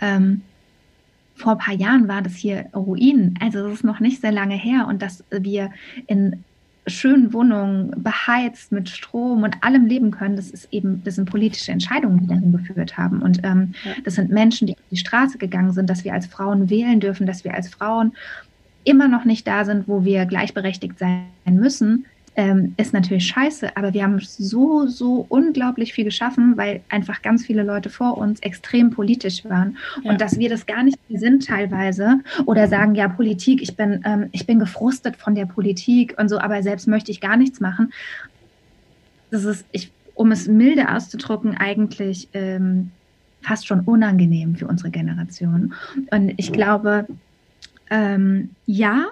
Ähm, 0.02 0.42
vor 1.36 1.54
ein 1.54 1.58
paar 1.58 1.74
Jahren 1.74 2.08
war 2.08 2.22
das 2.22 2.36
hier 2.36 2.66
Ruinen. 2.74 3.38
Also 3.42 3.68
es 3.68 3.76
ist 3.76 3.84
noch 3.84 4.00
nicht 4.00 4.22
sehr 4.22 4.32
lange 4.32 4.56
her 4.56 4.88
und 4.88 5.02
dass 5.02 5.24
wir 5.32 5.72
in 6.08 6.44
schönen 6.88 7.34
Wohnungen 7.34 7.92
beheizt 7.98 8.72
mit 8.72 8.90
Strom 8.90 9.44
und 9.44 9.64
allem 9.64 9.86
leben 9.86 10.12
können, 10.12 10.36
das 10.36 10.52
ist 10.52 10.68
eben, 10.72 11.02
das 11.04 11.16
sind 11.16 11.30
politische 11.30 11.72
Entscheidungen, 11.72 12.20
die 12.20 12.28
dahin 12.28 12.52
geführt 12.52 12.98
haben. 12.98 13.22
Und 13.22 13.42
ähm, 13.44 13.74
ja. 13.84 13.92
das 14.04 14.16
sind 14.16 14.32
Menschen, 14.32 14.68
die 14.68 14.74
auf 14.74 14.84
die 14.92 14.98
Straße 14.98 15.38
gegangen 15.38 15.72
sind, 15.72 15.90
dass 15.90 16.04
wir 16.04 16.14
als 16.14 16.28
Frauen 16.28 16.70
wählen 16.70 17.00
dürfen, 17.00 17.26
dass 17.26 17.44
wir 17.44 17.54
als 17.54 17.70
Frauen 17.70 18.14
immer 18.84 19.08
noch 19.08 19.26
nicht 19.26 19.48
da 19.48 19.66
sind, 19.66 19.88
wo 19.88 20.06
wir 20.06 20.26
gleichberechtigt 20.26 21.00
sein 21.00 21.26
müssen, 21.46 22.06
ähm, 22.36 22.74
ist 22.78 22.94
natürlich 22.94 23.28
scheiße, 23.28 23.78
aber 23.78 23.94
wir 23.94 24.04
haben 24.04 24.20
so, 24.20 24.88
so 24.88 25.26
unglaublich 25.30 25.94
viel 25.94 26.06
geschaffen, 26.06 26.58
weil 26.58 26.82
einfach 26.90 27.22
ganz 27.22 27.46
viele 27.46 27.64
Leute 27.64 27.90
vor 27.90 28.18
uns 28.18 28.40
extrem 28.42 28.92
politisch 28.92 29.46
waren 29.46 29.78
ja. 30.04 30.12
und 30.12 30.22
dass 30.22 30.38
wir 30.38 30.50
das 30.50 30.66
gar 30.66 30.84
nicht 30.84 31.00
sind 31.10 31.48
teilweise 31.48 32.20
oder 32.46 32.68
sagen, 32.68 32.96
ja, 32.96 33.08
Politik, 33.08 33.62
ich 33.62 33.76
bin, 33.76 34.02
ähm, 34.06 34.30
ich 34.32 34.46
bin 34.46 34.60
gefrustet 34.60 35.16
von 35.16 35.36
der 35.36 35.46
Politik 35.46 36.16
und 36.18 36.30
so, 36.30 36.40
aber 36.40 36.62
selbst 36.62 36.88
möchte 36.88 37.12
ich 37.12 37.22
gar 37.22 37.38
nichts 37.38 37.60
machen. 37.60 37.94
Das 39.32 39.46
ist, 39.46 39.66
ich, 39.72 39.92
um 40.14 40.32
es 40.32 40.48
milde 40.48 40.90
auszudrücken, 40.94 41.56
eigentlich 41.58 42.28
ähm, 42.34 42.92
fast 43.42 43.68
schon 43.68 43.82
unangenehm 43.82 44.56
für 44.56 44.68
unsere 44.68 44.90
Generation. 44.90 45.74
Und 46.12 46.34
ich 46.38 46.52
glaube, 46.52 47.06
ähm, 47.90 48.50
ja, 48.66 49.06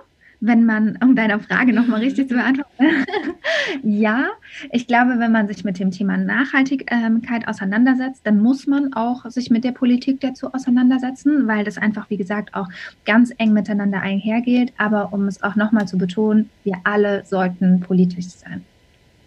wenn 0.46 0.66
man, 0.66 0.98
um 1.02 1.16
deine 1.16 1.40
Frage 1.40 1.72
nochmal 1.72 2.02
richtig 2.02 2.28
zu 2.28 2.36
beantworten, 2.36 2.84
ja, 3.84 4.28
ich 4.72 4.88
glaube, 4.88 5.18
wenn 5.18 5.32
man 5.32 5.48
sich 5.48 5.64
mit 5.64 5.80
dem 5.80 5.90
Thema 5.90 6.18
Nachhaltigkeit 6.18 7.48
auseinandersetzt, 7.48 8.28
dann 8.28 8.42
muss 8.42 8.68
man 8.68 8.92
auch 8.94 9.26
sich 9.30 9.50
mit 9.50 9.64
der 9.64 9.72
Politik 9.72 10.20
dazu 10.20 10.54
auseinandersetzen, 10.54 11.48
weil 11.48 11.64
das 11.64 11.78
einfach, 11.78 12.10
wie 12.10 12.18
gesagt, 12.18 12.56
auch 12.56 12.68
ganz 13.06 13.34
eng 13.38 13.54
miteinander 13.54 14.02
einhergeht. 14.02 14.74
Aber 14.78 15.14
um 15.14 15.30
es 15.30 15.42
auch 15.44 15.56
nochmal 15.56 15.88
zu 15.88 15.98
betonen, 15.98 16.50
wir 16.66 16.76
alle 16.84 17.24
sollten 17.24 17.80
politisch 17.80 18.28
sein. 18.28 18.66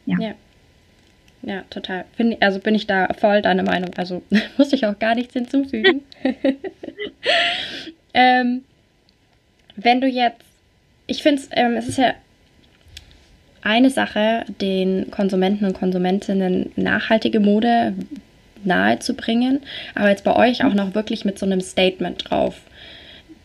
Ja. 0.05 0.19
ja. 0.21 0.35
Ja, 1.43 1.63
total. 1.71 2.05
Find, 2.17 2.43
also 2.43 2.59
bin 2.59 2.75
ich 2.75 2.87
da 2.87 3.09
voll 3.19 3.41
deiner 3.41 3.63
Meinung. 3.63 3.91
Also 3.97 4.23
muss 4.59 4.73
ich 4.75 4.85
auch 4.85 4.99
gar 4.99 5.15
nichts 5.15 5.33
hinzufügen. 5.33 6.03
ähm, 8.13 8.65
wenn 9.77 10.01
du 10.01 10.09
jetzt 10.09 10.46
ich 11.07 11.23
finde 11.23 11.43
ähm, 11.53 11.75
es 11.75 11.89
ist 11.89 11.99
ja 11.99 12.15
eine 13.63 13.91
Sache, 13.91 14.45
den 14.61 15.11
Konsumenten 15.11 15.65
und 15.65 15.75
Konsumentinnen 15.75 16.71
nachhaltige 16.77 17.41
Mode 17.41 17.95
nahezubringen, 18.65 19.61
aber 19.95 20.11
jetzt 20.11 20.25
bei 20.25 20.37
euch 20.37 20.65
auch 20.65 20.75
noch 20.75 20.95
wirklich 20.95 21.25
mit 21.25 21.39
so 21.39 21.47
einem 21.47 21.61
Statement 21.61 22.31
drauf, 22.31 22.61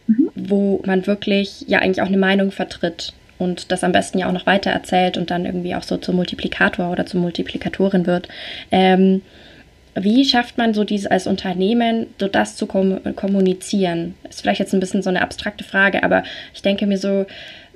mhm. 0.07 0.29
wo 0.35 0.81
man 0.85 1.07
wirklich 1.07 1.65
ja 1.67 1.79
eigentlich 1.79 2.01
auch 2.01 2.07
eine 2.07 2.17
Meinung 2.17 2.51
vertritt 2.51 3.13
und 3.39 3.71
das 3.71 3.83
am 3.83 3.91
besten 3.91 4.19
ja 4.19 4.27
auch 4.27 4.31
noch 4.31 4.45
weiter 4.45 4.69
erzählt 4.69 5.17
und 5.17 5.31
dann 5.31 5.45
irgendwie 5.45 5.73
auch 5.73 5.83
so 5.83 5.97
zum 5.97 6.15
Multiplikator 6.15 6.91
oder 6.91 7.05
zur 7.07 7.19
Multiplikatorin 7.19 8.05
wird. 8.05 8.27
Ähm, 8.71 9.21
wie 9.95 10.23
schafft 10.23 10.57
man 10.57 10.73
so 10.73 10.83
dieses 10.83 11.07
als 11.07 11.27
Unternehmen, 11.27 12.07
so 12.19 12.27
das 12.27 12.55
zu 12.55 12.65
kommunizieren? 12.65 14.15
Ist 14.29 14.41
vielleicht 14.41 14.59
jetzt 14.59 14.73
ein 14.73 14.79
bisschen 14.79 15.03
so 15.03 15.09
eine 15.09 15.21
abstrakte 15.21 15.63
Frage, 15.63 16.03
aber 16.03 16.23
ich 16.53 16.61
denke 16.61 16.87
mir 16.87 16.97
so, 16.97 17.25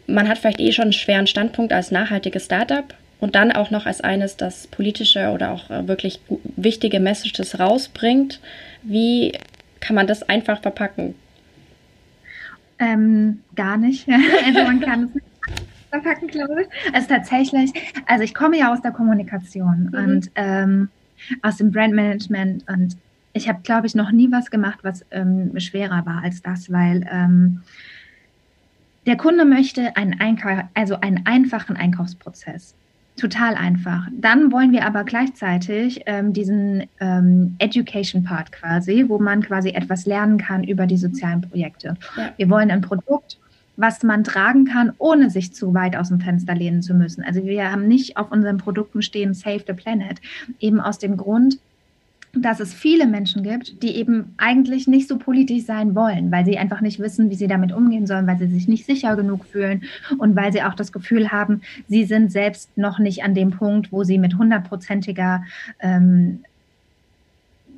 man 0.08 0.30
hat 0.30 0.38
vielleicht 0.38 0.60
eh 0.60 0.72
schon 0.72 0.84
einen 0.84 0.94
schweren 0.94 1.28
Standpunkt 1.28 1.74
als 1.74 1.92
nachhaltiges 1.92 2.46
Startup 2.46 2.86
und 3.20 3.36
dann 3.36 3.52
auch 3.52 3.72
noch 3.72 3.86
als 3.86 4.02
eines, 4.02 4.38
das 4.38 4.68
politische 4.68 5.30
oder 5.30 5.52
auch 5.52 5.70
äh, 5.70 5.88
wirklich 5.88 6.20
wichtige 6.56 7.00
Messages 7.00 7.60
rausbringt. 7.60 8.40
Wie 8.84 9.34
kann 9.80 9.96
man 9.96 10.08
das 10.08 10.24
einfach 10.24 10.62
verpacken? 10.62 11.16
Ähm, 12.80 13.42
gar 13.56 13.78
nicht. 13.78 14.08
also 14.46 14.64
man 14.64 14.80
kann 14.80 15.04
es 15.06 15.16
nicht 15.16 15.26
verpacken, 15.90 16.28
glaube 16.28 16.64
ich. 16.64 16.94
Also 16.94 17.08
tatsächlich, 17.08 17.72
also 18.06 18.24
ich 18.24 18.34
komme 18.34 18.58
ja 18.58 18.72
aus 18.72 18.82
der 18.82 18.92
Kommunikation 18.92 19.90
mhm. 19.92 19.98
und 19.98 20.32
ähm, 20.36 20.90
aus 21.42 21.58
dem 21.58 21.72
Brandmanagement 21.72 22.68
und 22.68 22.98
ich 23.34 23.50
habe, 23.50 23.60
glaube 23.64 23.86
ich, 23.86 23.96
noch 23.96 24.12
nie 24.12 24.32
was 24.32 24.50
gemacht, 24.50 24.80
was 24.84 25.06
ähm, 25.12 25.52
schwerer 25.60 26.06
war 26.06 26.24
als 26.24 26.42
das, 26.42 26.72
weil 26.72 27.06
ähm, 27.12 27.62
der 29.06 29.18
Kunde 29.18 29.44
möchte 29.46 29.96
einen, 29.98 30.20
Einkauf, 30.20 30.64
also 30.74 31.00
einen 31.02 31.26
einfachen 31.26 31.76
Einkaufsprozess. 31.76 32.76
Total 33.18 33.56
einfach. 33.56 34.08
Dann 34.12 34.52
wollen 34.52 34.72
wir 34.72 34.86
aber 34.86 35.04
gleichzeitig 35.04 36.02
ähm, 36.06 36.34
diesen 36.34 36.84
ähm, 37.00 37.56
Education 37.60 38.24
Part 38.24 38.52
quasi, 38.52 39.06
wo 39.08 39.20
man 39.20 39.42
quasi 39.42 39.70
etwas 39.70 40.06
lernen 40.06 40.38
kann 40.38 40.64
über 40.64 40.86
die 40.86 40.98
sozialen 40.98 41.42
Projekte. 41.42 41.96
Ja. 42.18 42.34
Wir 42.36 42.50
wollen 42.50 42.72
ein 42.72 42.82
Produkt, 42.82 43.38
was 43.78 44.04
man 44.04 44.24
tragen 44.24 44.66
kann, 44.66 44.94
ohne 44.98 45.30
sich 45.30 45.54
zu 45.54 45.74
weit 45.74 45.96
aus 45.96 46.10
dem 46.10 46.20
Fenster 46.20 46.56
lehnen 46.56 46.82
zu 46.82 46.94
müssen. 46.94 47.24
Also 47.24 47.46
wir 47.46 47.72
haben 47.72 47.88
nicht 47.88 48.18
auf 48.18 48.32
unseren 48.32 48.58
Produkten 48.58 49.02
stehen 49.02 49.34
Save 49.34 49.64
the 49.68 49.74
Planet, 49.74 50.22
eben 50.60 50.80
aus 50.80 50.98
dem 50.98 51.18
Grund, 51.18 51.58
dass 52.38 52.60
es 52.60 52.74
viele 52.74 53.08
Menschen 53.08 53.44
gibt, 53.44 53.82
die 53.82 53.96
eben 53.96 54.34
eigentlich 54.38 54.88
nicht 54.88 55.08
so 55.08 55.18
politisch 55.18 55.64
sein 55.64 55.96
wollen, 55.96 56.32
weil 56.32 56.46
sie 56.46 56.58
einfach 56.58 56.82
nicht 56.82 57.00
wissen, 57.00 57.30
wie 57.30 57.36
sie 57.36 57.48
damit 57.48 57.72
umgehen 57.72 58.08
sollen, 58.08 58.28
weil 58.28 58.38
sie 58.38 58.48
sich 58.48 58.68
nicht 58.68 58.86
sicher 58.86 59.16
genug 59.16 59.46
fühlen 59.46 59.84
und 60.18 60.36
weil 60.36 60.52
sie 60.52 60.62
auch 60.62 60.74
das 60.74 60.92
Gefühl 60.92 61.32
haben, 61.32 61.62
sie 61.88 62.04
sind 62.04 62.32
selbst 62.32 62.78
noch 62.78 63.00
nicht 63.00 63.24
an 63.24 63.36
dem 63.36 63.52
Punkt, 63.52 63.92
wo 63.92 64.04
sie 64.04 64.18
mit 64.18 64.38
hundertprozentiger 64.38 65.44
ähm, 65.80 66.40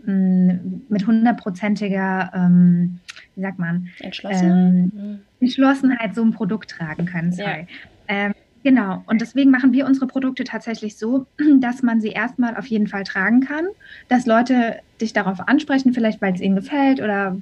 mit 0.08 1.06
hundertprozentiger, 1.06 2.32
ähm, 2.34 3.00
wie 3.38 3.42
sagt 3.42 3.60
man, 3.60 3.88
Entschlossen. 4.00 4.92
ähm, 4.94 5.20
Entschlossenheit 5.40 6.16
so 6.16 6.24
ein 6.24 6.32
Produkt 6.32 6.72
tragen 6.72 7.06
können. 7.06 7.32
Ja. 7.32 7.60
Ähm, 8.08 8.34
Genau, 8.64 9.02
und 9.06 9.22
deswegen 9.22 9.50
machen 9.50 9.72
wir 9.72 9.86
unsere 9.86 10.08
Produkte 10.08 10.44
tatsächlich 10.44 10.98
so, 10.98 11.26
dass 11.62 11.84
man 11.84 12.02
sie 12.02 12.10
erstmal 12.10 12.58
auf 12.58 12.66
jeden 12.66 12.88
Fall 12.88 13.04
tragen 13.04 13.40
kann, 13.40 13.68
dass 14.10 14.26
Leute 14.26 14.80
dich 15.00 15.14
darauf 15.14 15.48
ansprechen, 15.48 15.94
vielleicht 15.94 16.22
weil 16.22 16.34
es 16.34 16.42
ihnen 16.42 16.56
gefällt 16.56 17.00
oder 17.00 17.38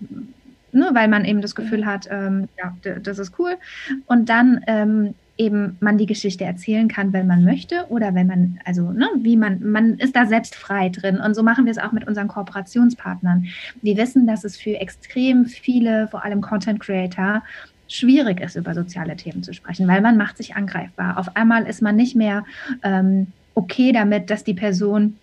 ne, 0.72 0.90
weil 0.94 1.08
man 1.08 1.25
eben 1.25 1.42
das 1.42 1.56
Gefühl 1.56 1.86
hat, 1.86 2.08
ähm, 2.12 2.48
ja, 2.60 2.75
das 3.00 3.18
ist 3.18 3.40
cool. 3.40 3.56
Und 4.06 4.30
dann 4.30 4.62
ähm, 4.68 5.16
eben 5.38 5.77
man 5.82 5.98
die 5.98 6.06
Geschichte 6.06 6.46
erzählen 6.46 6.88
kann, 6.88 7.12
wenn 7.12 7.27
man 7.27 7.44
möchte 7.44 7.86
oder 7.89 8.15
wenn 8.15 8.27
man, 8.27 8.60
also 8.63 8.92
ne, 8.92 9.08
wie 9.18 9.36
man, 9.36 9.70
man 9.70 9.96
ist 9.96 10.15
da 10.15 10.25
selbst 10.25 10.56
frei 10.56 10.89
drin. 10.89 11.20
Und 11.20 11.36
so 11.36 11.44
machen 11.44 11.65
wir 11.65 11.72
es 11.72 11.77
auch 11.77 11.92
mit 11.92 12.08
unseren 12.08 12.27
Kooperationspartnern. 12.27 13.48
Wir 13.82 13.98
wissen, 13.98 14.27
dass 14.27 14.44
es 14.44 14.58
für 14.58 14.80
extrem 14.80 15.46
viele, 15.46 16.08
vor 16.08 16.24
allem 16.24 16.42
Content 16.42 16.80
Creator, 16.80 17.44
schwierig 17.88 18.39
ist, 18.42 18.56
über 18.56 18.74
soziale 18.74 19.15
Themen 19.15 19.44
zu 19.44 19.54
sprechen, 19.54 19.88
weil 19.88 20.01
man 20.01 20.18
macht 20.18 20.38
sich 20.38 20.56
angreifbar. 20.56 21.18
Auf 21.20 21.36
einmal 21.36 21.68
ist 21.68 21.82
man 21.82 21.96
nicht 21.96 22.15
mehr 22.15 22.46
ähm, 22.82 23.27
okay 23.54 23.92
damit, 23.92 24.30
dass 24.30 24.44
die 24.44 24.54
Person 24.54 25.18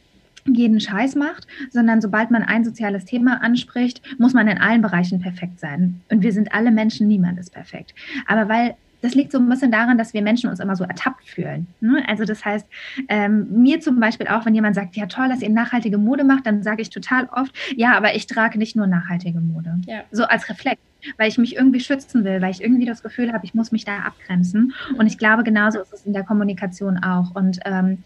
jeden 0.45 0.81
Scheiß 0.81 1.15
macht, 1.15 1.47
sondern 1.71 2.01
sobald 2.01 2.31
man 2.31 2.43
ein 2.43 2.65
soziales 2.65 3.05
Thema 3.05 3.43
anspricht, 3.43 4.03
muss 4.19 4.33
man 4.33 4.49
in 4.49 4.59
allen 4.59 4.83
Bereichen 4.83 5.21
perfekt 5.21 5.61
sein. 5.61 6.01
Und 6.11 6.23
wir 6.23 6.33
sind 6.33 6.53
alle 6.53 6.71
Menschen, 6.71 7.07
niemand 7.07 7.39
ist 7.39 7.53
perfekt. 7.53 7.95
Aber 8.27 8.49
weil 8.49 8.75
das 9.03 9.15
liegt 9.15 9.33
so 9.33 9.39
ein 9.39 9.49
bisschen 9.49 9.71
daran, 9.71 9.99
dass 9.99 10.15
wir 10.15 10.23
Menschen 10.23 10.49
uns 10.49 10.61
immer 10.61 10.77
so 10.77 10.85
ertappt 10.85 11.29
fühlen. 11.29 11.67
Ne? 11.81 12.03
Also 12.09 12.25
das 12.25 12.45
heißt, 12.45 12.67
ähm, 13.09 13.49
mir 13.51 13.81
zum 13.81 14.01
Beispiel 14.01 14.29
auch, 14.29 14.47
wenn 14.47 14.55
jemand 14.55 14.75
sagt, 14.75 14.97
ja 14.97 15.07
toll, 15.07 15.29
dass 15.29 15.43
ihr 15.43 15.51
nachhaltige 15.51 15.99
Mode 15.99 16.25
macht, 16.25 16.47
dann 16.47 16.63
sage 16.63 16.83
ich 16.83 16.91
total 16.91 17.29
oft, 17.33 17.53
ja, 17.77 17.97
aber 17.97 18.15
ich 18.15 18.27
trage 18.27 18.59
nicht 18.59 18.77
nur 18.77 18.87
nachhaltige 18.87 19.41
Mode. 19.41 19.81
Ja. 19.87 20.03
So 20.11 20.25
als 20.25 20.49
Reflex 20.49 20.81
weil 21.17 21.29
ich 21.29 21.37
mich 21.37 21.57
irgendwie 21.57 21.81
schützen 21.81 22.25
will, 22.25 22.41
weil 22.41 22.53
ich 22.53 22.63
irgendwie 22.63 22.87
das 22.87 23.03
Gefühl 23.03 23.33
habe, 23.33 23.45
ich 23.45 23.55
muss 23.55 23.73
mich 23.73 23.85
da 23.85 23.99
abgrenzen. 23.99 24.73
Und 24.97 25.09
ich 25.09 25.19
glaube, 25.19 25.43
genauso 25.43 25.81
ist 25.81 25.93
es 25.93 26.07
in 26.07 26.13
der 26.13 26.23
Kommunikation 26.23 26.99
auch. 27.03 27.35
Und 27.35 27.59
ähm, 27.65 28.05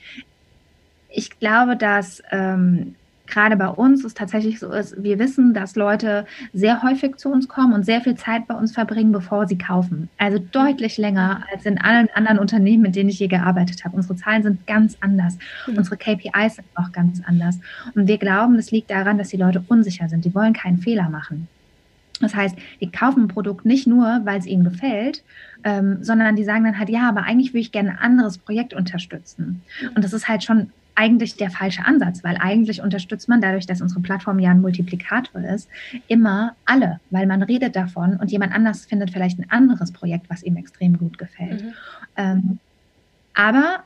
ich 1.10 1.38
glaube, 1.38 1.76
dass 1.76 2.22
ähm, 2.30 2.94
gerade 3.26 3.56
bei 3.56 3.68
uns 3.68 4.04
es 4.04 4.14
tatsächlich 4.14 4.58
so 4.58 4.72
ist, 4.72 5.02
wir 5.02 5.18
wissen, 5.18 5.54
dass 5.54 5.76
Leute 5.76 6.26
sehr 6.52 6.82
häufig 6.82 7.16
zu 7.16 7.30
uns 7.30 7.48
kommen 7.48 7.72
und 7.72 7.84
sehr 7.84 8.00
viel 8.00 8.14
Zeit 8.14 8.46
bei 8.46 8.54
uns 8.54 8.72
verbringen, 8.72 9.12
bevor 9.12 9.46
sie 9.46 9.58
kaufen. 9.58 10.08
Also 10.18 10.38
deutlich 10.38 10.98
länger 10.98 11.42
als 11.52 11.66
in 11.66 11.80
allen 11.80 12.08
anderen 12.14 12.38
Unternehmen, 12.38 12.82
mit 12.82 12.96
denen 12.96 13.10
ich 13.10 13.18
je 13.18 13.28
gearbeitet 13.28 13.84
habe. 13.84 13.96
Unsere 13.96 14.16
Zahlen 14.16 14.42
sind 14.42 14.66
ganz 14.66 14.96
anders. 15.00 15.38
Mhm. 15.66 15.78
Unsere 15.78 15.96
KPIs 15.96 16.56
sind 16.56 16.66
auch 16.74 16.92
ganz 16.92 17.22
anders. 17.26 17.58
Und 17.94 18.08
wir 18.08 18.18
glauben, 18.18 18.56
das 18.56 18.70
liegt 18.70 18.90
daran, 18.90 19.18
dass 19.18 19.28
die 19.28 19.36
Leute 19.36 19.64
unsicher 19.68 20.08
sind. 20.08 20.24
Die 20.24 20.34
wollen 20.34 20.52
keinen 20.52 20.78
Fehler 20.78 21.08
machen. 21.08 21.48
Das 22.20 22.34
heißt, 22.34 22.56
die 22.80 22.90
kaufen 22.90 23.24
ein 23.24 23.28
Produkt 23.28 23.66
nicht 23.66 23.86
nur, 23.86 24.22
weil 24.24 24.38
es 24.38 24.46
ihnen 24.46 24.64
gefällt, 24.64 25.22
ähm, 25.64 26.02
sondern 26.02 26.36
die 26.36 26.44
sagen 26.44 26.64
dann 26.64 26.78
halt, 26.78 26.88
ja, 26.88 27.08
aber 27.08 27.24
eigentlich 27.24 27.50
würde 27.50 27.60
ich 27.60 27.72
gerne 27.72 27.90
ein 27.90 27.98
anderes 27.98 28.38
Projekt 28.38 28.72
unterstützen. 28.72 29.62
Und 29.94 30.02
das 30.02 30.12
ist 30.12 30.28
halt 30.28 30.42
schon 30.42 30.70
eigentlich 30.96 31.36
der 31.36 31.50
falsche 31.50 31.84
Ansatz, 31.84 32.24
weil 32.24 32.36
eigentlich 32.38 32.82
unterstützt 32.82 33.28
man 33.28 33.40
dadurch, 33.40 33.66
dass 33.66 33.80
unsere 33.80 34.00
Plattform 34.00 34.38
ja 34.38 34.50
ein 34.50 34.60
Multiplikator 34.60 35.42
ist, 35.42 35.68
immer 36.08 36.56
alle, 36.64 37.00
weil 37.10 37.26
man 37.26 37.42
redet 37.42 37.76
davon 37.76 38.16
und 38.16 38.32
jemand 38.32 38.52
anders 38.52 38.86
findet 38.86 39.10
vielleicht 39.10 39.38
ein 39.38 39.50
anderes 39.50 39.92
Projekt, 39.92 40.28
was 40.28 40.42
ihm 40.42 40.56
extrem 40.56 40.98
gut 40.98 41.18
gefällt. 41.18 41.62
Mhm. 41.62 41.74
Ähm, 42.16 42.58
aber 43.34 43.84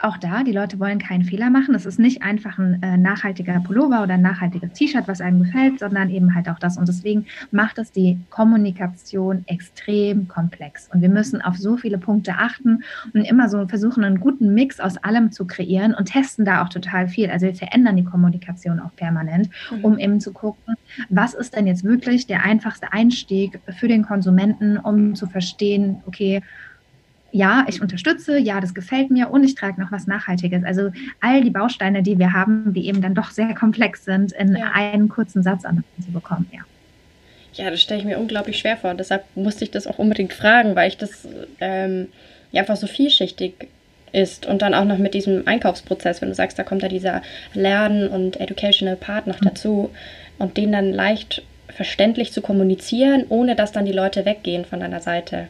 auch 0.00 0.16
da, 0.16 0.42
die 0.42 0.52
Leute 0.52 0.78
wollen 0.78 0.98
keinen 0.98 1.24
Fehler 1.24 1.50
machen. 1.50 1.74
Es 1.74 1.86
ist 1.86 1.98
nicht 1.98 2.22
einfach 2.22 2.58
ein 2.58 2.82
äh, 2.82 2.96
nachhaltiger 2.96 3.60
Pullover 3.60 4.02
oder 4.02 4.14
ein 4.14 4.22
nachhaltiges 4.22 4.72
T-Shirt, 4.72 5.08
was 5.08 5.20
einem 5.20 5.42
gefällt, 5.42 5.80
sondern 5.80 6.10
eben 6.10 6.34
halt 6.34 6.48
auch 6.48 6.58
das. 6.58 6.76
Und 6.76 6.88
deswegen 6.88 7.26
macht 7.50 7.78
es 7.78 7.92
die 7.92 8.18
Kommunikation 8.30 9.44
extrem 9.46 10.28
komplex. 10.28 10.88
Und 10.92 11.02
wir 11.02 11.08
müssen 11.08 11.42
auf 11.42 11.56
so 11.56 11.76
viele 11.76 11.98
Punkte 11.98 12.34
achten 12.34 12.82
und 13.12 13.22
immer 13.22 13.48
so 13.48 13.66
versuchen, 13.66 14.04
einen 14.04 14.20
guten 14.20 14.54
Mix 14.54 14.80
aus 14.80 14.96
allem 14.98 15.32
zu 15.32 15.46
kreieren 15.46 15.94
und 15.94 16.06
testen 16.06 16.44
da 16.44 16.62
auch 16.62 16.68
total 16.68 17.08
viel. 17.08 17.30
Also 17.30 17.46
wir 17.46 17.54
verändern 17.54 17.96
die 17.96 18.04
Kommunikation 18.04 18.80
auch 18.80 18.94
permanent, 18.96 19.48
mhm. 19.70 19.84
um 19.84 19.98
eben 19.98 20.20
zu 20.20 20.32
gucken, 20.32 20.74
was 21.08 21.34
ist 21.34 21.56
denn 21.56 21.66
jetzt 21.66 21.84
wirklich 21.84 22.26
der 22.26 22.44
einfachste 22.44 22.92
Einstieg 22.92 23.60
für 23.78 23.88
den 23.88 24.04
Konsumenten, 24.04 24.76
um 24.76 25.14
zu 25.14 25.26
verstehen, 25.26 26.02
okay, 26.06 26.42
ja, 27.32 27.64
ich 27.66 27.80
unterstütze, 27.80 28.38
ja, 28.38 28.60
das 28.60 28.74
gefällt 28.74 29.10
mir 29.10 29.30
und 29.30 29.42
ich 29.42 29.54
trage 29.54 29.80
noch 29.80 29.90
was 29.90 30.06
Nachhaltiges. 30.06 30.64
Also 30.64 30.90
all 31.20 31.42
die 31.42 31.50
Bausteine, 31.50 32.02
die 32.02 32.18
wir 32.18 32.32
haben, 32.34 32.74
die 32.74 32.86
eben 32.86 33.00
dann 33.00 33.14
doch 33.14 33.30
sehr 33.30 33.54
komplex 33.54 34.04
sind, 34.04 34.32
in 34.32 34.54
ja. 34.54 34.70
einen 34.74 35.08
kurzen 35.08 35.42
Satz 35.42 35.64
an 35.64 35.82
zu 36.04 36.12
bekommen, 36.12 36.48
ja. 36.52 36.60
Ja, 37.54 37.70
das 37.70 37.82
stelle 37.82 38.00
ich 38.00 38.06
mir 38.06 38.18
unglaublich 38.18 38.58
schwer 38.58 38.76
vor. 38.76 38.94
Deshalb 38.94 39.24
musste 39.34 39.64
ich 39.64 39.70
das 39.70 39.86
auch 39.86 39.98
unbedingt 39.98 40.32
fragen, 40.32 40.74
weil 40.74 40.88
ich 40.88 40.96
das 40.96 41.28
ähm, 41.60 42.08
ja 42.50 42.62
einfach 42.62 42.76
so 42.76 42.86
vielschichtig 42.86 43.68
ist 44.12 44.46
und 44.46 44.62
dann 44.62 44.74
auch 44.74 44.84
noch 44.84 44.98
mit 44.98 45.14
diesem 45.14 45.46
Einkaufsprozess, 45.46 46.20
wenn 46.20 46.28
du 46.28 46.34
sagst, 46.34 46.58
da 46.58 46.64
kommt 46.64 46.82
da 46.82 46.88
dieser 46.88 47.22
Lernen- 47.54 48.08
und 48.08 48.40
Educational 48.40 48.96
Part 48.96 49.26
noch 49.26 49.40
mhm. 49.40 49.46
dazu 49.46 49.90
und 50.38 50.56
den 50.56 50.72
dann 50.72 50.92
leicht 50.92 51.42
verständlich 51.68 52.32
zu 52.32 52.42
kommunizieren, 52.42 53.24
ohne 53.28 53.54
dass 53.54 53.72
dann 53.72 53.86
die 53.86 53.92
Leute 53.92 54.24
weggehen 54.24 54.64
von 54.64 54.80
deiner 54.80 55.00
Seite 55.00 55.48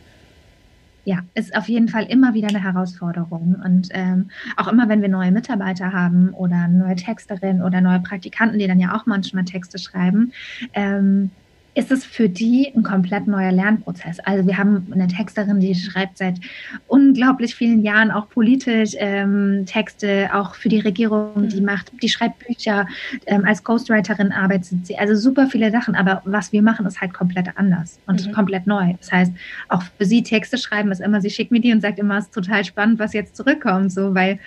ja, 1.04 1.20
ist 1.34 1.56
auf 1.56 1.68
jeden 1.68 1.88
Fall 1.88 2.04
immer 2.04 2.34
wieder 2.34 2.48
eine 2.48 2.62
Herausforderung. 2.62 3.60
Und 3.64 3.88
ähm, 3.90 4.30
auch 4.56 4.68
immer, 4.68 4.88
wenn 4.88 5.02
wir 5.02 5.08
neue 5.08 5.32
Mitarbeiter 5.32 5.92
haben 5.92 6.30
oder 6.30 6.68
neue 6.68 6.96
Texterinnen 6.96 7.62
oder 7.62 7.80
neue 7.80 8.00
Praktikanten, 8.00 8.58
die 8.58 8.68
dann 8.68 8.78
ja 8.78 8.94
auch 8.94 9.06
manchmal 9.06 9.44
Texte 9.44 9.78
schreiben, 9.78 10.32
ähm, 10.74 11.30
ist 11.74 11.90
es 11.90 12.04
für 12.04 12.28
die 12.28 12.70
ein 12.74 12.82
komplett 12.82 13.26
neuer 13.26 13.50
Lernprozess. 13.50 14.20
Also 14.20 14.46
wir 14.46 14.58
haben 14.58 14.86
eine 14.92 15.06
Texterin, 15.08 15.58
die 15.58 15.74
schreibt 15.74 16.18
seit 16.18 16.38
unglaublich 16.86 17.54
vielen 17.54 17.82
Jahren 17.82 18.10
auch 18.10 18.28
politisch 18.28 18.92
ähm, 18.98 19.64
Texte, 19.64 20.28
auch 20.34 20.54
für 20.54 20.68
die 20.68 20.80
Regierung, 20.80 21.48
die 21.48 21.60
mhm. 21.60 21.66
macht, 21.66 21.90
die 22.02 22.10
schreibt 22.10 22.46
Bücher, 22.46 22.86
ähm, 23.26 23.44
als 23.46 23.64
Ghostwriterin 23.64 24.32
arbeitet 24.32 24.86
sie, 24.86 24.98
also 24.98 25.14
super 25.14 25.46
viele 25.46 25.70
Sachen, 25.70 25.94
aber 25.94 26.20
was 26.26 26.52
wir 26.52 26.62
machen, 26.62 26.84
ist 26.84 27.00
halt 27.00 27.14
komplett 27.14 27.48
anders 27.56 27.98
und 28.06 28.26
mhm. 28.26 28.32
komplett 28.32 28.66
neu. 28.66 28.94
Das 28.98 29.10
heißt, 29.10 29.32
auch 29.68 29.82
für 29.96 30.04
sie 30.04 30.22
Texte 30.22 30.58
schreiben 30.58 30.92
ist 30.92 31.00
immer, 31.00 31.22
sie 31.22 31.30
schickt 31.30 31.52
mir 31.52 31.60
die 31.60 31.72
und 31.72 31.80
sagt 31.80 31.98
immer, 31.98 32.18
es 32.18 32.26
ist 32.26 32.34
total 32.34 32.64
spannend, 32.64 32.98
was 32.98 33.14
jetzt 33.14 33.34
zurückkommt, 33.34 33.92
so, 33.92 34.14
weil 34.14 34.38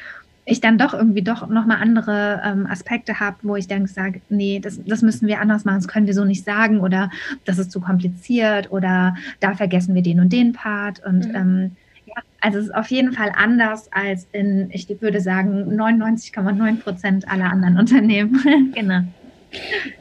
ich 0.46 0.62
dann 0.62 0.78
doch 0.78 0.94
irgendwie 0.94 1.24
doch 1.24 1.48
nochmal 1.48 1.78
andere 1.82 2.42
ähm, 2.46 2.68
Aspekte 2.68 3.20
habe, 3.20 3.38
wo 3.42 3.56
ich 3.56 3.68
dann 3.68 3.88
sage, 3.88 4.22
nee, 4.30 4.60
das, 4.60 4.80
das 4.86 5.02
müssen 5.02 5.28
wir 5.28 5.42
anders 5.42 5.66
machen, 5.66 5.78
das 5.78 5.88
können 5.88 6.06
wir 6.06 6.14
so 6.14 6.24
nicht 6.24 6.46
sagen 6.46 6.80
oder 6.80 7.10
das 7.46 7.58
ist 7.58 7.72
zu 7.72 7.82
kompliziert 7.82 8.72
oder 8.72 9.16
da 9.40 9.56
vergessen 9.56 9.96
wir 9.96 10.04
den 10.04 10.20
und 10.20 10.32
den 10.32 10.54
Part 10.54 11.04
und 11.04 11.28
mhm. 11.28 11.36
ähm, 11.36 11.72
ja, 12.06 12.22
also 12.42 12.60
es 12.60 12.66
ist 12.66 12.76
auf 12.76 12.92
jeden 12.92 13.14
Fall 13.14 13.32
anders 13.36 13.92
als 13.92 14.28
in, 14.32 14.70
ich 14.72 14.88
würde 15.02 15.20
sagen, 15.20 15.74
99,9 15.74 16.80
Prozent 16.80 17.28
aller 17.28 17.46
anderen 17.46 17.80
Unternehmen. 17.80 18.72
genau. 18.76 19.02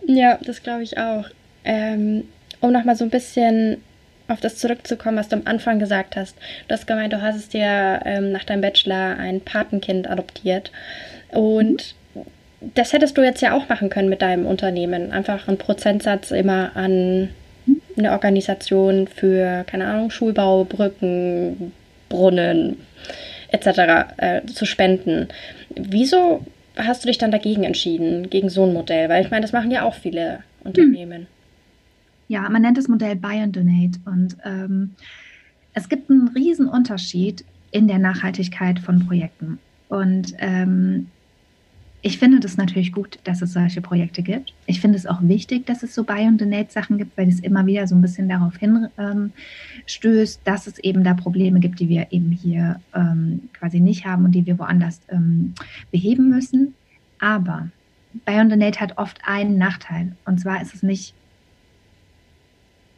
Ja, 0.07 0.39
das 0.45 0.63
glaube 0.63 0.83
ich 0.83 0.99
auch. 0.99 1.25
Ähm, 1.65 2.25
um 2.61 2.73
nochmal 2.73 2.97
so 2.97 3.05
ein 3.05 3.11
bisschen 3.11 3.79
auf 4.29 4.41
das 4.41 4.57
zurückzukommen, 4.57 5.19
was 5.19 5.29
du 5.29 5.37
am 5.37 5.43
Anfang 5.45 5.79
gesagt 5.79 6.17
hast. 6.17 6.37
Du 6.69 6.75
hast 6.75 6.87
gemeint, 6.87 7.13
du 7.13 7.21
hast 7.21 7.37
es 7.37 7.49
dir 7.49 8.01
ähm, 8.05 8.33
nach 8.33 8.45
deinem 8.45 8.63
Bachelor 8.63 9.19
ein 9.19 9.41
Patenkind 9.41 10.09
adoptiert. 10.09 10.71
Und 11.31 11.95
mhm. 12.15 12.23
das 12.75 12.93
hättest 12.93 13.19
du 13.19 13.23
jetzt 13.23 13.43
ja 13.43 13.55
auch 13.55 13.69
machen 13.69 13.91
können 13.91 14.09
mit 14.09 14.23
deinem 14.23 14.47
Unternehmen. 14.47 15.13
Einfach 15.13 15.47
einen 15.49 15.59
Prozentsatz 15.59 16.31
immer 16.31 16.75
an 16.75 17.31
eine 17.97 18.13
Organisation 18.13 19.07
für, 19.07 19.65
keine 19.65 19.87
Ahnung, 19.87 20.11
Schulbau, 20.11 20.65
Brücken, 20.65 21.73
Brunnen 22.09 22.79
etc. 23.51 23.69
Äh, 24.17 24.47
zu 24.47 24.65
spenden. 24.67 25.29
Wieso 25.71 26.45
hast 26.77 27.05
du 27.05 27.09
dich 27.09 27.19
dann 27.19 27.31
dagegen 27.31 27.65
entschieden, 27.65 28.31
gegen 28.31 28.49
so 28.49 28.65
ein 28.65 28.73
Modell? 28.73 29.09
Weil 29.09 29.25
ich 29.25 29.31
meine, 29.31 29.43
das 29.43 29.53
machen 29.53 29.71
ja 29.71 29.85
auch 29.85 29.95
viele 29.95 30.41
Unternehmen. 30.65 31.27
Ja, 32.29 32.49
man 32.49 32.63
nennt 32.63 32.79
das 32.79 32.89
Modell 32.89 33.17
Buy 33.17 33.41
and 33.41 33.55
Donate. 33.55 33.99
Und 34.05 34.37
ähm, 34.45 34.95
es 35.73 35.89
gibt 35.89 36.11
einen 36.11 36.29
riesen 36.29 36.69
Unterschied 36.69 37.45
in 37.71 37.89
der 37.89 37.99
Nachhaltigkeit 37.99 38.79
von 38.79 39.07
Projekten. 39.07 39.59
Und 39.89 40.35
ähm, 40.39 41.09
ich 42.07 42.19
finde 42.19 42.39
das 42.39 42.59
natürlich 42.59 42.93
gut, 42.93 43.19
dass 43.25 43.41
es 43.41 43.55
solche 43.55 43.81
Projekte 43.81 44.23
gibt. 44.23 44.53
Ich 44.67 44.81
finde 44.81 44.99
es 44.99 45.07
auch 45.07 45.23
wichtig, 45.23 45.65
dass 45.65 45.83
es 45.83 45.95
so 45.95 46.05
Buy 46.05 46.27
and 46.27 46.39
Donate 46.39 46.71
Sachen 46.71 46.99
gibt, 46.99 47.17
weil 47.17 47.29
es 47.29 47.41
immer 47.41 47.65
wieder 47.65 47.87
so 47.87 47.95
ein 47.95 48.03
bisschen 48.03 48.29
darauf 48.29 48.57
hinstößt, 48.59 50.39
ähm, 50.39 50.45
dass 50.45 50.67
es 50.67 50.79
eben 50.81 51.03
da 51.03 51.15
Probleme 51.15 51.61
gibt, 51.61 51.81
die 51.81 51.89
wir 51.89 52.09
eben 52.11 52.31
hier 52.31 52.79
ähm, 52.95 53.49
quasi 53.55 53.81
nicht 53.81 54.05
haben 54.05 54.27
und 54.27 54.33
die 54.33 54.45
wir 54.45 54.59
woanders 54.59 55.01
ähm, 55.09 55.55
beheben 55.91 56.29
müssen. 56.29 56.75
Aber 57.21 57.71
Buy 58.27 58.35
and 58.35 58.53
Donate 58.53 58.81
hat 58.81 58.99
oft 58.99 59.21
einen 59.25 59.57
Nachteil. 59.57 60.13
Und 60.27 60.39
zwar 60.41 60.61
ist 60.61 60.75
es 60.75 60.83
nicht 60.83 61.15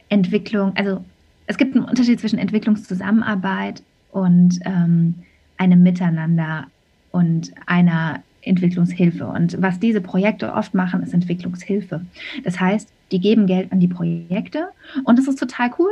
Entwicklung, 0.09 0.75
also 0.75 1.03
es 1.47 1.57
gibt 1.57 1.75
einen 1.75 1.85
Unterschied 1.85 2.19
zwischen 2.19 2.39
Entwicklungszusammenarbeit 2.39 3.81
und 4.11 4.59
ähm, 4.65 5.15
einem 5.57 5.83
Miteinander 5.83 6.67
und 7.11 7.51
einer 7.65 8.21
Entwicklungshilfe. 8.41 9.27
Und 9.27 9.61
was 9.61 9.79
diese 9.79 10.01
Projekte 10.01 10.53
oft 10.53 10.73
machen, 10.73 11.03
ist 11.03 11.13
Entwicklungshilfe. 11.13 12.01
Das 12.43 12.59
heißt, 12.59 12.89
die 13.11 13.19
geben 13.19 13.47
Geld 13.47 13.71
an 13.71 13.79
die 13.79 13.87
Projekte 13.87 14.69
und 15.03 15.17
das 15.17 15.27
ist 15.27 15.39
total 15.39 15.71
cool, 15.79 15.91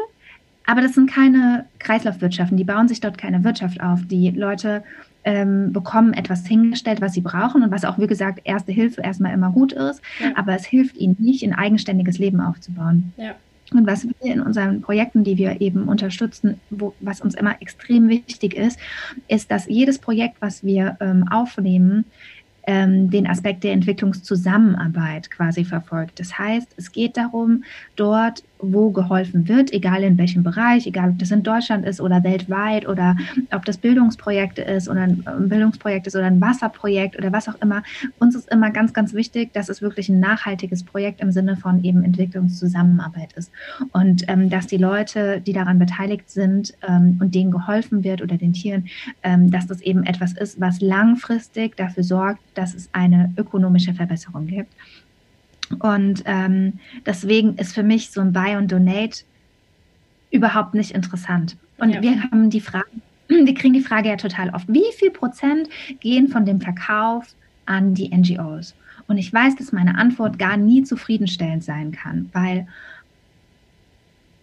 aber 0.65 0.82
das 0.82 0.93
sind 0.93 1.10
keine 1.10 1.65
Kreislaufwirtschaften, 1.80 2.58
die 2.58 2.63
bauen 2.63 2.88
sich 2.88 2.99
dort 2.99 3.17
keine 3.17 3.43
Wirtschaft 3.43 3.82
auf. 3.82 4.01
Die 4.08 4.32
Leute 4.32 4.84
ähm, 5.23 5.73
bekommen 5.73 6.13
etwas 6.13 6.45
hingestellt, 6.45 7.01
was 7.01 7.13
sie 7.13 7.21
brauchen 7.21 7.63
und 7.63 7.71
was 7.71 7.86
auch, 7.86 7.97
wie 7.97 8.08
gesagt, 8.08 8.41
erste 8.43 8.71
Hilfe 8.71 9.01
erstmal 9.01 9.34
immer 9.34 9.51
gut 9.51 9.73
ist, 9.73 10.01
ja. 10.19 10.32
aber 10.36 10.56
es 10.56 10.65
hilft 10.65 10.97
ihnen 10.97 11.15
nicht, 11.19 11.43
ein 11.43 11.54
eigenständiges 11.54 12.17
Leben 12.19 12.41
aufzubauen. 12.41 13.13
Ja. 13.17 13.36
Und 13.71 13.88
was 13.88 14.06
wir 14.06 14.34
in 14.34 14.41
unseren 14.41 14.82
Projekten, 14.82 15.23
die 15.23 15.38
wir 15.38 15.60
eben 15.60 15.88
unterstützen, 15.88 16.60
wo, 16.69 16.93
was 16.99 17.21
uns 17.21 17.36
immer 17.36 17.62
extrem 17.62 18.10
wichtig 18.10 18.54
ist, 18.54 18.80
ist, 19.28 19.49
dass 19.49 19.67
jedes 19.67 19.97
Projekt, 19.97 20.38
was 20.39 20.63
wir 20.63 20.97
ähm, 20.99 21.28
aufnehmen, 21.32 22.06
ähm, 22.67 23.10
den 23.10 23.28
Aspekt 23.28 23.63
der 23.63 23.73
Entwicklungszusammenarbeit 23.73 25.30
quasi 25.30 25.65
verfolgt. 25.65 26.19
Das 26.19 26.38
heißt, 26.38 26.73
es 26.78 26.91
geht 26.91 27.17
darum, 27.17 27.63
dort 27.95 28.43
wo 28.73 28.91
geholfen 28.91 29.47
wird, 29.47 29.73
egal 29.73 30.04
in 30.04 30.17
welchem 30.17 30.43
Bereich, 30.43 30.88
egal 30.88 31.10
ob 31.10 31.19
das 31.19 31.32
in 31.32 31.43
Deutschland 31.43 31.86
ist 31.86 32.01
oder 32.01 32.23
weltweit 32.23 32.88
oder 32.88 33.15
ob 33.51 33.65
das 33.65 33.78
Bildungsprojekte 33.78 34.62
ist 34.62 34.89
oder 34.89 35.01
ein 35.01 35.23
Bildungsprojekt 35.39 36.08
ist 36.08 36.15
oder 36.15 36.25
ein 36.25 36.41
Wasserprojekt 36.41 37.17
oder 37.17 37.32
was 37.32 37.47
auch 37.47 37.62
immer. 37.62 37.84
Uns 38.19 38.36
ist 38.36 38.51
immer 38.51 38.71
ganz, 38.71 38.93
ganz 38.93 39.13
wichtig, 39.13 39.54
dass 39.54 39.69
es 39.69 39.82
wirklich 39.82 40.10
ein 40.10 40.19
nachhaltiges 40.19 40.84
Projekt 40.84 41.21
im 41.21 41.32
Sinne 41.32 41.58
von 41.58 41.84
eben 41.84 42.04
Entwicklungszusammenarbeit 42.04 43.34
ist 43.34 43.51
und 43.91 44.23
ähm, 44.28 44.49
dass 44.49 44.67
die 44.67 44.78
Leute, 44.78 45.41
die 45.41 45.54
daran 45.54 45.80
beteiligt 45.80 46.30
sind 46.30 46.73
ähm, 46.88 47.17
und 47.19 47.36
denen 47.36 47.51
geholfen 47.51 48.04
wird 48.04 48.21
oder 48.21 48.38
den 48.38 48.54
Tieren, 48.54 48.88
ähm, 49.23 49.51
dass 49.51 49.67
das 49.67 49.82
eben 49.82 50.04
etwas 50.04 50.34
ist, 50.34 50.60
was 50.60 50.82
langfristig 50.82 51.75
dafür 51.78 52.04
sorgt, 52.04 52.39
dass 52.54 52.73
es 52.73 52.89
eine 52.93 53.34
ökonomische 53.38 53.93
Verbesserung 53.93 54.47
gibt. 54.47 54.71
Und 55.80 56.23
ähm, 56.25 56.80
deswegen 57.06 57.56
ist 57.56 57.73
für 57.73 57.84
mich 57.84 58.12
so 58.12 58.21
ein 58.21 58.34
Buy 58.34 58.56
und 58.56 58.71
Donate 58.71 59.23
überhaupt 60.32 60.73
nicht 60.73 60.91
interessant. 60.91 61.58
Und 61.78 61.91
ja. 61.91 62.01
wir 62.01 62.21
haben 62.23 62.49
die 62.49 62.62
Frage, 62.62 62.88
wir 63.28 63.54
kriegen 63.54 63.73
die 63.73 63.82
Frage 63.82 64.10
ja 64.10 64.17
total 64.17 64.49
oft, 64.49 64.67
wie 64.67 64.91
viel 64.97 65.12
Prozent 65.12 65.69
gehen 65.99 66.28
von 66.28 66.45
dem 66.45 66.62
Verkauf 66.62 67.36
an 67.65 67.93
die 67.93 68.15
NGOs? 68.15 68.75
Und 69.08 69.17
ich 69.17 69.32
weiß, 69.32 69.56
dass 69.56 69.71
meine 69.71 69.97
Antwort 69.97 70.39
gar 70.39 70.58
nie 70.58 70.84
zufriedenstellend 70.84 71.63
sein 71.63 71.91
kann, 71.91 72.30
weil 72.34 72.67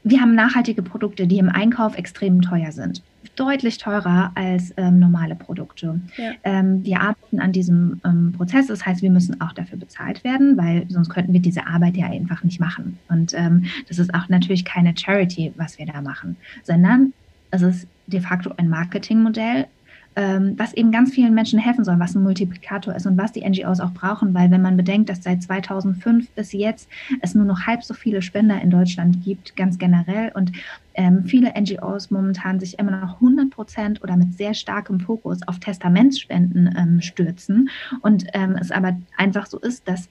wir 0.05 0.21
haben 0.21 0.35
nachhaltige 0.35 0.83
Produkte, 0.83 1.27
die 1.27 1.39
im 1.39 1.49
Einkauf 1.49 1.97
extrem 1.97 2.43
teuer 2.43 2.73
sind. 2.73 3.03
Deutlich 3.37 3.79
teurer 3.79 4.33
als 4.35 4.75
ähm, 4.77 4.99
normale 4.99 5.35
Produkte. 5.35 6.01
Ja. 6.17 6.33
Ähm, 6.45 6.85
wir 6.85 7.01
arbeiten 7.01 7.41
an 7.41 7.53
diesem 7.53 8.01
ähm, 8.05 8.33
Prozess, 8.37 8.67
das 8.67 8.85
heißt, 8.85 9.03
wir 9.03 9.11
müssen 9.11 9.41
auch 9.41 9.53
dafür 9.53 9.79
bezahlt 9.79 10.23
werden, 10.25 10.57
weil 10.57 10.85
sonst 10.89 11.09
könnten 11.09 11.33
wir 11.33 11.41
diese 11.41 11.67
Arbeit 11.67 11.97
ja 11.97 12.07
einfach 12.07 12.45
nicht 12.45 12.61
machen. 12.61 12.99
Und 13.09 13.33
ähm, 13.35 13.65
das 13.89 13.99
ist 13.99 14.13
auch 14.15 14.29
natürlich 14.29 14.65
keine 14.65 14.95
Charity, 14.97 15.53
was 15.57 15.79
wir 15.79 15.87
da 15.87 16.01
machen, 16.01 16.37
sondern 16.63 17.13
es 17.51 17.63
ist 17.63 17.87
de 18.07 18.21
facto 18.21 18.53
ein 18.57 18.69
Marketingmodell, 18.69 19.67
ähm, 20.17 20.55
was 20.59 20.75
eben 20.75 20.93
ganz 20.93 21.13
vielen 21.13 21.35
Menschen 21.35 21.59
helfen 21.59 21.85
soll, 21.85 21.99
was 21.99 22.15
ein 22.15 22.23
Multiplikator 22.23 22.95
ist 22.95 23.07
und 23.07 23.17
was 23.17 23.33
die 23.33 23.49
NGOs 23.49 23.81
auch 23.81 23.93
brauchen, 23.93 24.35
weil 24.35 24.51
wenn 24.51 24.63
man 24.63 24.77
bedenkt, 24.77 25.09
dass 25.09 25.23
seit 25.23 25.43
2005 25.43 26.31
bis 26.31 26.53
jetzt 26.53 26.89
es 27.21 27.35
nur 27.35 27.45
noch 27.45 27.67
halb 27.67 27.83
so 27.83 27.95
viele 27.95 28.23
Spender 28.23 28.61
in 28.61 28.71
Deutschland 28.71 29.25
gibt, 29.25 29.57
ganz 29.57 29.79
generell 29.79 30.31
und 30.35 30.53
ähm, 30.95 31.25
viele 31.25 31.53
NGOs 31.59 32.11
momentan 32.11 32.61
sich 32.61 32.79
immer 32.79 32.91
noch 32.91 33.15
100 33.15 33.51
Prozent 33.51 34.03
oder 34.03 34.17
mit 34.17 34.35
sehr 34.35 34.53
starkem 34.53 35.01
Fokus 35.01 35.41
auf 35.47 35.59
Testamentsspenden 35.59 36.75
ähm, 36.77 37.01
stürzen 37.01 37.71
und 38.03 38.27
ähm, 38.35 38.57
es 38.61 38.71
aber 38.71 38.97
einfach 39.17 39.47
so 39.47 39.59
ist, 39.59 39.89
dass 39.89 40.11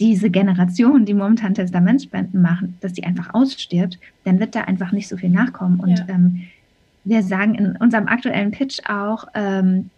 diese 0.00 0.30
Generation, 0.30 1.04
die 1.04 1.14
momentan 1.14 1.54
Testamentsspenden 1.54 2.40
machen, 2.40 2.78
dass 2.80 2.94
die 2.94 3.04
einfach 3.04 3.34
ausstirbt, 3.34 3.98
dann 4.24 4.40
wird 4.40 4.54
da 4.54 4.62
einfach 4.62 4.92
nicht 4.92 5.08
so 5.08 5.16
viel 5.18 5.28
nachkommen 5.28 5.78
und 5.78 5.98
ja. 5.98 6.06
ähm, 6.08 6.42
wir 7.10 7.24
sagen 7.24 7.56
in 7.56 7.76
unserem 7.76 8.06
aktuellen 8.06 8.52
Pitch 8.52 8.78
auch, 8.88 9.24
ähm, 9.34 9.90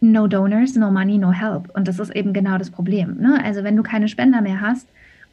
no 0.00 0.28
donors, 0.28 0.76
no 0.76 0.92
money, 0.92 1.18
no 1.18 1.32
help. 1.32 1.74
Und 1.74 1.88
das 1.88 1.98
ist 1.98 2.14
eben 2.14 2.32
genau 2.32 2.56
das 2.56 2.70
Problem. 2.70 3.16
Ne? 3.18 3.42
Also 3.44 3.64
wenn 3.64 3.76
du 3.76 3.82
keine 3.82 4.06
Spender 4.06 4.40
mehr 4.40 4.60
hast, 4.60 4.86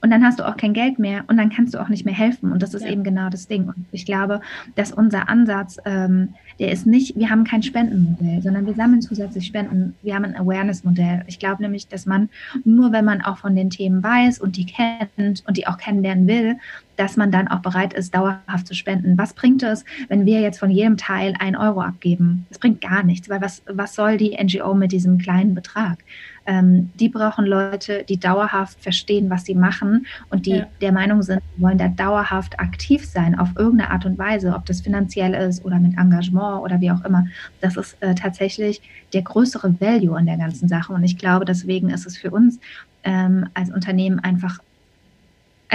und 0.05 0.11
dann 0.11 0.23
hast 0.23 0.37
du 0.37 0.47
auch 0.47 0.55
kein 0.55 0.73
Geld 0.73 0.99
mehr 0.99 1.23
und 1.25 1.37
dann 1.37 1.49
kannst 1.49 1.73
du 1.73 1.81
auch 1.81 1.89
nicht 1.89 2.05
mehr 2.05 2.13
helfen. 2.13 2.51
Und 2.51 2.61
das 2.61 2.75
ist 2.75 2.83
ja. 2.83 2.91
eben 2.91 3.03
genau 3.03 3.27
das 3.31 3.47
Ding. 3.47 3.63
Und 3.69 3.87
ich 3.91 4.05
glaube, 4.05 4.39
dass 4.75 4.91
unser 4.91 5.29
Ansatz, 5.29 5.79
ähm, 5.83 6.35
der 6.59 6.71
ist 6.71 6.85
nicht, 6.85 7.17
wir 7.17 7.31
haben 7.31 7.43
kein 7.43 7.63
Spendenmodell, 7.63 8.39
sondern 8.43 8.67
wir 8.67 8.75
sammeln 8.75 9.01
zusätzlich 9.01 9.47
Spenden. 9.47 9.95
Wir 10.03 10.13
haben 10.13 10.25
ein 10.25 10.35
Awareness-Modell. 10.35 11.23
Ich 11.25 11.39
glaube 11.39 11.63
nämlich, 11.63 11.87
dass 11.87 12.05
man 12.05 12.29
nur, 12.63 12.91
wenn 12.91 13.03
man 13.03 13.23
auch 13.23 13.39
von 13.39 13.55
den 13.55 13.71
Themen 13.71 14.03
weiß 14.03 14.37
und 14.37 14.57
die 14.57 14.67
kennt 14.67 15.43
und 15.47 15.57
die 15.57 15.65
auch 15.65 15.79
kennenlernen 15.79 16.27
will, 16.27 16.57
dass 16.97 17.17
man 17.17 17.31
dann 17.31 17.47
auch 17.47 17.61
bereit 17.61 17.93
ist, 17.93 18.13
dauerhaft 18.13 18.67
zu 18.67 18.75
spenden. 18.75 19.17
Was 19.17 19.33
bringt 19.33 19.63
es, 19.63 19.85
wenn 20.07 20.27
wir 20.27 20.39
jetzt 20.41 20.59
von 20.59 20.69
jedem 20.69 20.97
Teil 20.97 21.33
ein 21.39 21.55
Euro 21.55 21.81
abgeben? 21.81 22.45
Das 22.49 22.59
bringt 22.59 22.79
gar 22.79 23.01
nichts, 23.01 23.27
weil 23.27 23.41
was, 23.41 23.63
was 23.65 23.95
soll 23.95 24.17
die 24.17 24.37
NGO 24.39 24.75
mit 24.75 24.91
diesem 24.91 25.17
kleinen 25.17 25.55
Betrag? 25.55 25.97
Ähm, 26.45 26.91
die 26.95 27.09
brauchen 27.09 27.45
Leute, 27.45 28.03
die 28.07 28.17
dauerhaft 28.19 28.81
verstehen, 28.81 29.29
was 29.29 29.45
sie 29.45 29.55
machen 29.55 30.05
und 30.29 30.45
die 30.45 30.57
ja. 30.57 30.67
der 30.81 30.91
Meinung 30.91 31.21
sind, 31.23 31.41
wollen 31.57 31.77
da 31.77 31.87
dauerhaft 31.87 32.59
aktiv 32.59 33.05
sein 33.05 33.37
auf 33.37 33.49
irgendeine 33.55 33.91
Art 33.91 34.05
und 34.05 34.17
Weise, 34.17 34.53
ob 34.53 34.65
das 34.65 34.81
finanziell 34.81 35.33
ist 35.33 35.65
oder 35.65 35.79
mit 35.79 35.97
Engagement 35.97 36.61
oder 36.61 36.79
wie 36.81 36.91
auch 36.91 37.03
immer. 37.03 37.27
Das 37.61 37.77
ist 37.77 37.97
äh, 38.01 38.15
tatsächlich 38.15 38.81
der 39.13 39.23
größere 39.23 39.79
Value 39.79 40.17
an 40.17 40.25
der 40.25 40.37
ganzen 40.37 40.67
Sache. 40.67 40.93
Und 40.93 41.03
ich 41.03 41.17
glaube, 41.17 41.45
deswegen 41.45 41.89
ist 41.89 42.05
es 42.05 42.17
für 42.17 42.31
uns 42.31 42.59
ähm, 43.03 43.47
als 43.53 43.71
Unternehmen 43.71 44.19
einfach 44.19 44.59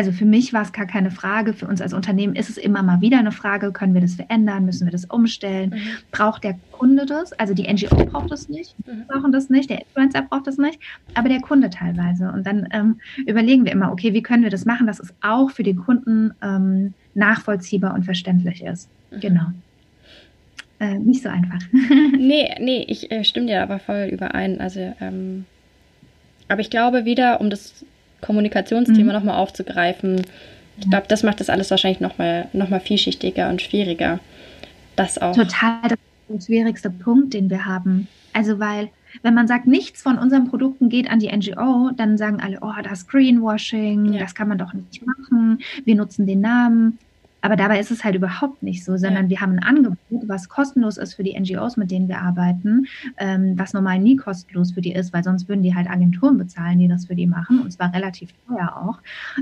also 0.00 0.12
für 0.12 0.24
mich 0.24 0.54
war 0.54 0.62
es 0.62 0.72
gar 0.72 0.86
keine 0.86 1.10
Frage. 1.10 1.52
Für 1.52 1.66
uns 1.66 1.82
als 1.82 1.92
Unternehmen 1.92 2.34
ist 2.34 2.48
es 2.48 2.56
immer 2.56 2.82
mal 2.82 3.02
wieder 3.02 3.18
eine 3.18 3.32
Frage, 3.32 3.70
können 3.70 3.92
wir 3.92 4.00
das 4.00 4.14
verändern, 4.14 4.64
müssen 4.64 4.86
wir 4.86 4.92
das 4.92 5.04
umstellen? 5.04 5.74
Mhm. 5.74 5.80
Braucht 6.10 6.42
der 6.42 6.58
Kunde 6.72 7.04
das? 7.04 7.34
Also 7.34 7.52
die 7.52 7.70
NGO 7.70 8.06
braucht 8.06 8.30
das 8.30 8.48
nicht, 8.48 8.74
mhm. 8.86 9.04
brauchen 9.08 9.30
das 9.30 9.50
nicht, 9.50 9.68
der 9.68 9.82
Influencer 9.82 10.22
braucht 10.22 10.46
das 10.46 10.56
nicht, 10.56 10.80
aber 11.12 11.28
der 11.28 11.42
Kunde 11.42 11.68
teilweise. 11.68 12.32
Und 12.32 12.46
dann 12.46 12.66
ähm, 12.72 12.98
überlegen 13.26 13.66
wir 13.66 13.72
immer, 13.72 13.92
okay, 13.92 14.14
wie 14.14 14.22
können 14.22 14.42
wir 14.42 14.48
das 14.48 14.64
machen, 14.64 14.86
dass 14.86 15.00
es 15.00 15.12
auch 15.20 15.50
für 15.50 15.64
den 15.64 15.76
Kunden 15.76 16.32
ähm, 16.40 16.94
nachvollziehbar 17.12 17.92
und 17.92 18.04
verständlich 18.04 18.64
ist. 18.64 18.88
Mhm. 19.10 19.20
Genau. 19.20 19.46
Äh, 20.78 20.98
nicht 20.98 21.22
so 21.22 21.28
einfach. 21.28 21.60
nee, 21.72 22.48
nee, 22.58 22.86
ich 22.88 23.12
äh, 23.12 23.22
stimme 23.22 23.48
dir 23.48 23.62
aber 23.62 23.78
voll 23.78 24.08
überein. 24.10 24.62
Also, 24.62 24.94
ähm, 24.98 25.44
aber 26.48 26.62
ich 26.62 26.70
glaube 26.70 27.04
wieder, 27.04 27.38
um 27.42 27.50
das 27.50 27.84
Kommunikationsthema 28.20 29.12
mhm. 29.12 29.18
nochmal 29.18 29.36
aufzugreifen. 29.36 30.22
Ich 30.78 30.88
glaube, 30.88 31.06
das 31.08 31.22
macht 31.22 31.40
das 31.40 31.50
alles 31.50 31.70
wahrscheinlich 31.70 32.00
nochmal 32.00 32.48
noch 32.52 32.70
mal 32.70 32.80
vielschichtiger 32.80 33.50
und 33.50 33.60
schwieriger. 33.60 34.18
Das 34.96 35.18
auch. 35.18 35.34
Total 35.34 35.88
das 35.88 35.98
der 36.30 36.40
schwierigste 36.40 36.90
Punkt, 36.90 37.34
den 37.34 37.50
wir 37.50 37.66
haben. 37.66 38.08
Also, 38.32 38.58
weil, 38.58 38.90
wenn 39.22 39.34
man 39.34 39.48
sagt, 39.48 39.66
nichts 39.66 40.02
von 40.02 40.18
unseren 40.18 40.48
Produkten 40.48 40.88
geht 40.88 41.10
an 41.10 41.18
die 41.18 41.28
NGO, 41.34 41.90
dann 41.96 42.16
sagen 42.16 42.40
alle, 42.40 42.58
oh, 42.60 42.72
das 42.82 43.08
Greenwashing, 43.08 44.12
ja. 44.12 44.20
das 44.20 44.34
kann 44.34 44.48
man 44.48 44.58
doch 44.58 44.72
nicht 44.72 45.04
machen, 45.04 45.58
wir 45.84 45.96
nutzen 45.96 46.26
den 46.26 46.40
Namen. 46.40 46.98
Aber 47.42 47.56
dabei 47.56 47.80
ist 47.80 47.90
es 47.90 48.04
halt 48.04 48.14
überhaupt 48.14 48.62
nicht 48.62 48.84
so, 48.84 48.96
sondern 48.96 49.24
ja. 49.24 49.30
wir 49.30 49.40
haben 49.40 49.52
ein 49.52 49.62
Angebot, 49.62 49.98
was 50.26 50.48
kostenlos 50.48 50.98
ist 50.98 51.14
für 51.14 51.22
die 51.22 51.38
NGOs, 51.38 51.76
mit 51.76 51.90
denen 51.90 52.08
wir 52.08 52.20
arbeiten, 52.20 52.86
ähm, 53.18 53.54
was 53.56 53.72
normal 53.72 53.98
nie 53.98 54.16
kostenlos 54.16 54.72
für 54.72 54.80
die 54.80 54.92
ist, 54.92 55.12
weil 55.12 55.24
sonst 55.24 55.48
würden 55.48 55.62
die 55.62 55.74
halt 55.74 55.88
Agenturen 55.88 56.38
bezahlen, 56.38 56.78
die 56.78 56.88
das 56.88 57.06
für 57.06 57.14
die 57.14 57.26
machen, 57.26 57.60
und 57.60 57.72
zwar 57.72 57.92
relativ 57.94 58.30
teuer 58.46 58.76
auch. 58.76 58.98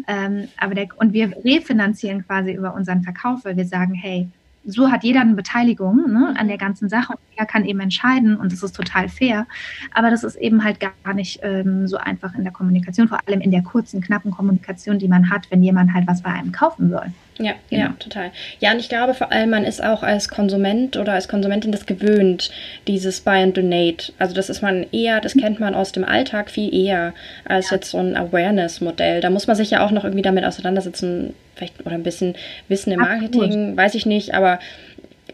Ähm, 0.07 0.49
aber 0.59 0.75
der, 0.75 0.89
und 0.97 1.13
wir 1.13 1.33
refinanzieren 1.45 2.25
quasi 2.27 2.53
über 2.53 2.75
unseren 2.75 3.03
Verkauf, 3.03 3.45
weil 3.45 3.57
wir 3.57 3.67
sagen, 3.67 3.95
hey, 3.95 4.29
so 4.65 4.91
hat 4.91 5.03
jeder 5.03 5.23
eine 5.23 5.35
Beteiligung 5.35 6.13
ne, 6.13 6.35
an 6.37 6.47
der 6.47 6.59
ganzen 6.59 6.89
Sache 6.89 7.15
und 7.15 7.21
er 7.37 7.47
kann 7.47 7.65
eben 7.65 7.81
entscheiden 7.81 8.37
und 8.37 8.53
das 8.53 8.63
ist 8.63 8.77
total 8.77 9.09
fair. 9.09 9.47
Aber 9.95 10.11
das 10.11 10.25
ist 10.25 10.37
eben 10.37 10.63
halt 10.63 10.79
gar 10.79 11.15
nicht 11.15 11.41
ähm, 11.43 11.89
so 11.89 11.97
einfach 11.97 12.35
in 12.35 12.43
der 12.43 12.53
Kommunikation, 12.53 13.09
vor 13.09 13.19
allem 13.27 13.41
in 13.41 13.51
der 13.51 13.63
kurzen, 13.63 14.03
knappen 14.03 14.31
Kommunikation, 14.31 14.99
die 14.99 15.09
man 15.09 15.31
hat, 15.31 15.51
wenn 15.51 15.63
jemand 15.63 15.95
halt 15.95 16.07
was 16.07 16.23
bei 16.23 16.31
einem 16.31 16.53
kaufen 16.53 16.91
soll. 16.91 17.13
Ja, 17.39 17.53
genau. 17.71 17.83
ja, 17.83 17.97
total. 17.99 18.31
Ja, 18.59 18.73
und 18.73 18.81
ich 18.81 18.89
glaube 18.89 19.15
vor 19.15 19.31
allem, 19.31 19.51
man 19.51 19.65
ist 19.65 19.83
auch 19.83 20.03
als 20.03 20.29
Konsument 20.29 20.97
oder 20.97 21.13
als 21.13 21.29
Konsumentin 21.29 21.71
das 21.71 21.87
gewöhnt, 21.87 22.51
dieses 22.87 23.21
Buy 23.21 23.43
and 23.43 23.57
Donate. 23.57 24.13
Also 24.19 24.35
das 24.35 24.51
ist 24.51 24.61
man 24.61 24.87
eher, 24.91 25.21
das 25.21 25.35
kennt 25.35 25.61
man 25.61 25.75
aus 25.75 25.93
dem 25.93 26.05
Alltag 26.05 26.51
viel 26.51 26.75
eher 26.75 27.15
als 27.45 27.71
ja. 27.71 27.77
jetzt 27.77 27.91
so 27.91 27.99
ein 27.99 28.17
Awareness-Modell. 28.17 29.21
Da 29.21 29.31
muss 29.31 29.47
man 29.47 29.57
sich 29.57 29.71
ja 29.71 29.85
auch 29.85 29.93
noch 29.93 30.05
irgendwie 30.05 30.23
damit 30.23 30.45
auseinandersetzen, 30.45 31.35
vielleicht 31.55 31.81
oder 31.87 31.95
ein 31.95 32.03
bisschen 32.03 32.35
Wissen 32.69 32.93
im 32.93 33.01
Marketing, 33.01 33.43
Absolut. 33.43 33.77
weiß 33.77 33.95
ich 33.95 34.07
nicht, 34.07 34.35
aber 34.35 34.59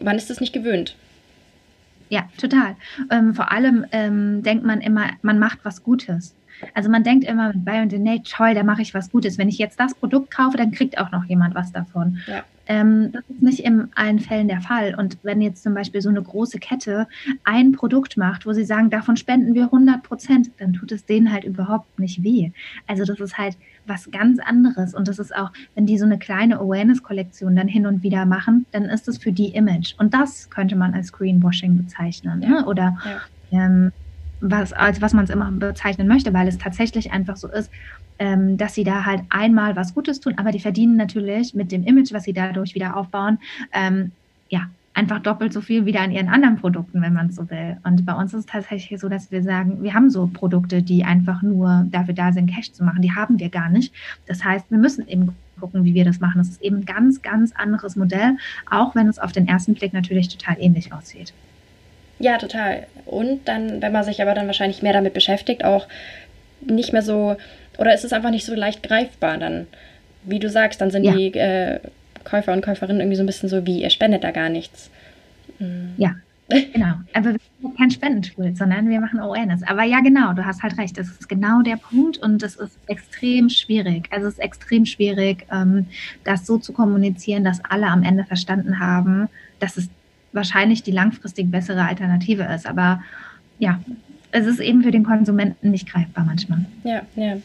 man 0.01 0.17
ist 0.17 0.29
es 0.29 0.39
nicht 0.39 0.53
gewöhnt. 0.53 0.95
Ja, 2.09 2.29
total. 2.37 2.75
Ähm, 3.09 3.33
vor 3.33 3.51
allem 3.51 3.85
ähm, 3.91 4.43
denkt 4.43 4.63
man 4.63 4.81
immer, 4.81 5.09
man 5.23 5.39
macht 5.39 5.59
was 5.63 5.83
Gutes. 5.83 6.35
Also 6.73 6.89
man 6.89 7.03
denkt 7.03 7.25
immer 7.25 7.53
mit 7.53 7.65
Buy 7.65 7.77
and 7.77 7.91
Donate, 7.91 8.23
toll, 8.23 8.53
da 8.53 8.63
mache 8.63 8.81
ich 8.81 8.93
was 8.93 9.11
Gutes. 9.11 9.37
Wenn 9.37 9.49
ich 9.49 9.57
jetzt 9.57 9.79
das 9.79 9.93
Produkt 9.93 10.31
kaufe, 10.31 10.57
dann 10.57 10.71
kriegt 10.71 10.97
auch 10.97 11.11
noch 11.11 11.25
jemand 11.25 11.55
was 11.55 11.71
davon. 11.71 12.19
Ja. 12.27 12.43
Ähm, 12.67 13.11
das 13.11 13.23
ist 13.29 13.41
nicht 13.41 13.59
in 13.59 13.89
allen 13.95 14.19
Fällen 14.19 14.47
der 14.47 14.61
Fall. 14.61 14.95
Und 14.95 15.17
wenn 15.23 15.41
jetzt 15.41 15.63
zum 15.63 15.73
Beispiel 15.73 16.01
so 16.01 16.09
eine 16.09 16.21
große 16.21 16.59
Kette 16.59 17.07
ein 17.43 17.73
Produkt 17.73 18.17
macht, 18.17 18.45
wo 18.45 18.53
sie 18.53 18.65
sagen, 18.65 18.89
davon 18.89 19.17
spenden 19.17 19.53
wir 19.53 19.65
100 19.65 20.03
Prozent, 20.03 20.51
dann 20.57 20.73
tut 20.73 20.91
es 20.91 21.05
denen 21.05 21.31
halt 21.31 21.43
überhaupt 21.43 21.99
nicht 21.99 22.23
weh. 22.23 22.51
Also 22.87 23.05
das 23.05 23.19
ist 23.19 23.37
halt 23.37 23.57
was 23.85 24.09
ganz 24.09 24.39
anderes. 24.39 24.95
Und 24.95 25.07
das 25.07 25.19
ist 25.19 25.35
auch, 25.35 25.51
wenn 25.75 25.85
die 25.85 25.97
so 25.97 26.05
eine 26.05 26.17
kleine 26.17 26.59
Awareness-Kollektion 26.59 27.55
dann 27.55 27.67
hin 27.67 27.85
und 27.85 28.01
wieder 28.01 28.25
machen, 28.25 28.65
dann 28.71 28.85
ist 28.85 29.07
es 29.07 29.17
für 29.17 29.31
die 29.31 29.49
Image. 29.49 29.93
Und 29.99 30.13
das 30.13 30.49
könnte 30.49 30.75
man 30.75 30.93
als 30.93 31.11
Greenwashing 31.11 31.77
bezeichnen. 31.77 32.41
Ja. 32.41 32.49
Ne? 32.49 32.65
Oder 32.65 32.97
ja. 33.51 33.65
ähm, 33.65 33.91
was, 34.41 34.73
als 34.73 35.01
was 35.01 35.13
man 35.13 35.25
es 35.25 35.29
immer 35.29 35.51
bezeichnen 35.51 36.07
möchte, 36.07 36.33
weil 36.33 36.47
es 36.47 36.57
tatsächlich 36.57 37.11
einfach 37.11 37.37
so 37.37 37.47
ist, 37.47 37.71
ähm, 38.19 38.57
dass 38.57 38.75
sie 38.75 38.83
da 38.83 39.05
halt 39.05 39.21
einmal 39.29 39.75
was 39.75 39.93
Gutes 39.93 40.19
tun, 40.19 40.35
aber 40.37 40.51
die 40.51 40.59
verdienen 40.59 40.97
natürlich 40.97 41.53
mit 41.53 41.71
dem 41.71 41.83
Image, 41.83 42.13
was 42.13 42.23
sie 42.23 42.33
dadurch 42.33 42.75
wieder 42.75 42.95
aufbauen, 42.95 43.39
ähm, 43.73 44.11
ja, 44.49 44.69
einfach 44.95 45.19
doppelt 45.19 45.51
so 45.51 45.61
viel 45.61 45.85
wieder 45.85 46.01
an 46.01 46.11
ihren 46.11 46.29
anderen 46.29 46.55
Produkten, 46.55 47.01
wenn 47.01 47.13
man 47.13 47.29
so 47.29 47.49
will. 47.49 47.77
Und 47.83 48.05
bei 48.05 48.13
uns 48.13 48.33
ist 48.33 48.39
es 48.41 48.45
tatsächlich 48.45 48.99
so, 48.99 49.09
dass 49.09 49.29
wir 49.29 49.43
sagen, 49.43 49.83
wir 49.83 49.93
haben 49.93 50.09
so 50.09 50.27
Produkte, 50.27 50.81
die 50.81 51.03
einfach 51.03 51.41
nur 51.41 51.85
dafür 51.91 52.13
da 52.13 52.31
sind, 52.31 52.49
Cash 52.49 52.71
zu 52.71 52.83
machen. 52.83 53.01
Die 53.01 53.13
haben 53.13 53.37
wir 53.39 53.49
gar 53.49 53.69
nicht. 53.69 53.93
Das 54.25 54.43
heißt, 54.43 54.71
wir 54.71 54.77
müssen 54.77 55.05
eben 55.07 55.35
gucken, 55.59 55.83
wie 55.83 55.93
wir 55.93 56.05
das 56.05 56.21
machen. 56.21 56.37
Das 56.37 56.47
ist 56.47 56.61
eben 56.61 56.77
ein 56.77 56.85
ganz, 56.85 57.21
ganz 57.21 57.51
anderes 57.51 57.97
Modell, 57.97 58.37
auch 58.71 58.95
wenn 58.95 59.07
es 59.07 59.19
auf 59.19 59.33
den 59.33 59.47
ersten 59.47 59.73
Blick 59.73 59.93
natürlich 59.93 60.29
total 60.29 60.55
ähnlich 60.59 60.93
aussieht. 60.93 61.33
Ja, 62.19 62.37
total. 62.37 62.87
Und 63.05 63.47
dann, 63.47 63.81
wenn 63.81 63.91
man 63.91 64.03
sich 64.03 64.21
aber 64.21 64.33
dann 64.33 64.47
wahrscheinlich 64.47 64.81
mehr 64.81 64.93
damit 64.93 65.13
beschäftigt, 65.13 65.63
auch 65.63 65.87
nicht 66.61 66.93
mehr 66.93 67.01
so, 67.01 67.35
oder 67.77 67.93
ist 67.93 68.05
es 68.05 68.13
einfach 68.13 68.31
nicht 68.31 68.45
so 68.45 68.55
leicht 68.55 68.83
greifbar 68.83 69.37
dann, 69.37 69.67
wie 70.23 70.39
du 70.39 70.49
sagst, 70.49 70.81
dann 70.81 70.91
sind 70.91 71.03
ja. 71.03 71.13
die 71.13 71.33
äh, 71.33 71.79
Käufer 72.23 72.53
und 72.53 72.63
Käuferinnen 72.63 73.01
irgendwie 73.01 73.17
so 73.17 73.23
ein 73.23 73.27
bisschen 73.27 73.49
so 73.49 73.65
wie, 73.65 73.81
ihr 73.81 73.89
spendet 73.89 74.23
da 74.23 74.31
gar 74.31 74.49
nichts. 74.49 74.89
Mhm. 75.59 75.93
Ja, 75.97 76.15
genau. 76.73 76.95
Aber 77.13 77.33
wir 77.33 77.39
sind 77.61 77.77
kein 77.77 77.91
Spendentool, 77.91 78.55
sondern 78.55 78.89
wir 78.89 78.99
machen 78.99 79.19
Awareness. 79.19 79.63
Aber 79.63 79.83
ja, 79.83 79.99
genau, 80.01 80.33
du 80.33 80.45
hast 80.45 80.61
halt 80.61 80.77
recht. 80.77 80.97
Das 80.97 81.07
ist 81.07 81.27
genau 81.27 81.61
der 81.61 81.77
Punkt 81.77 82.17
und 82.17 82.41
das 82.41 82.55
ist 82.55 82.77
extrem 82.87 83.49
schwierig. 83.49 84.07
Also 84.11 84.27
es 84.27 84.33
ist 84.33 84.39
extrem 84.39 84.85
schwierig, 84.85 85.45
ähm, 85.51 85.87
das 86.23 86.45
so 86.45 86.57
zu 86.57 86.73
kommunizieren, 86.73 87.43
dass 87.43 87.63
alle 87.65 87.87
am 87.87 88.03
Ende 88.03 88.25
verstanden 88.25 88.79
haben, 88.79 89.27
dass 89.59 89.77
es 89.77 89.89
wahrscheinlich 90.35 90.83
die 90.83 90.91
langfristig 90.91 91.49
bessere 91.49 91.83
Alternative 91.87 92.43
ist. 92.43 92.67
Aber 92.67 93.01
ja, 93.57 93.79
es 94.31 94.45
ist 94.45 94.59
eben 94.59 94.83
für 94.83 94.91
den 94.91 95.03
Konsumenten 95.03 95.71
nicht 95.71 95.91
greifbar 95.91 96.25
manchmal. 96.25 96.59
Ja, 96.83 97.01
ja. 97.15 97.37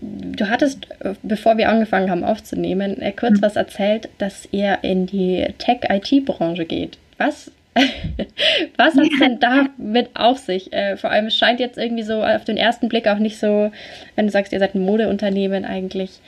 Du 0.00 0.48
hattest, 0.48 0.88
bevor 1.22 1.58
wir 1.58 1.68
angefangen 1.68 2.10
haben 2.10 2.24
aufzunehmen, 2.24 3.02
äh, 3.02 3.12
kurz 3.12 3.38
mhm. 3.38 3.42
was 3.42 3.56
erzählt, 3.56 4.08
dass 4.18 4.48
ihr 4.50 4.78
in 4.82 5.06
die 5.06 5.46
Tech-IT-Branche 5.58 6.64
geht. 6.64 6.96
Was 7.18 7.52
Was 8.76 8.94
hat 8.94 9.04
es 9.04 9.18
denn 9.18 9.38
damit 9.80 10.10
auf 10.14 10.38
sich? 10.38 10.72
Äh, 10.72 10.96
vor 10.96 11.10
allem, 11.10 11.26
es 11.26 11.36
scheint 11.36 11.60
jetzt 11.60 11.78
irgendwie 11.78 12.02
so 12.02 12.22
auf 12.22 12.44
den 12.44 12.56
ersten 12.56 12.88
Blick 12.88 13.06
auch 13.06 13.18
nicht 13.18 13.38
so, 13.38 13.70
wenn 14.16 14.26
du 14.26 14.32
sagst, 14.32 14.52
ihr 14.52 14.58
seid 14.58 14.74
ein 14.74 14.84
Modeunternehmen 14.84 15.64
eigentlich. 15.64 16.20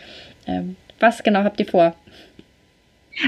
Ähm, 0.46 0.76
was 1.00 1.22
genau 1.22 1.42
habt 1.44 1.58
ihr 1.60 1.66
vor? 1.66 1.94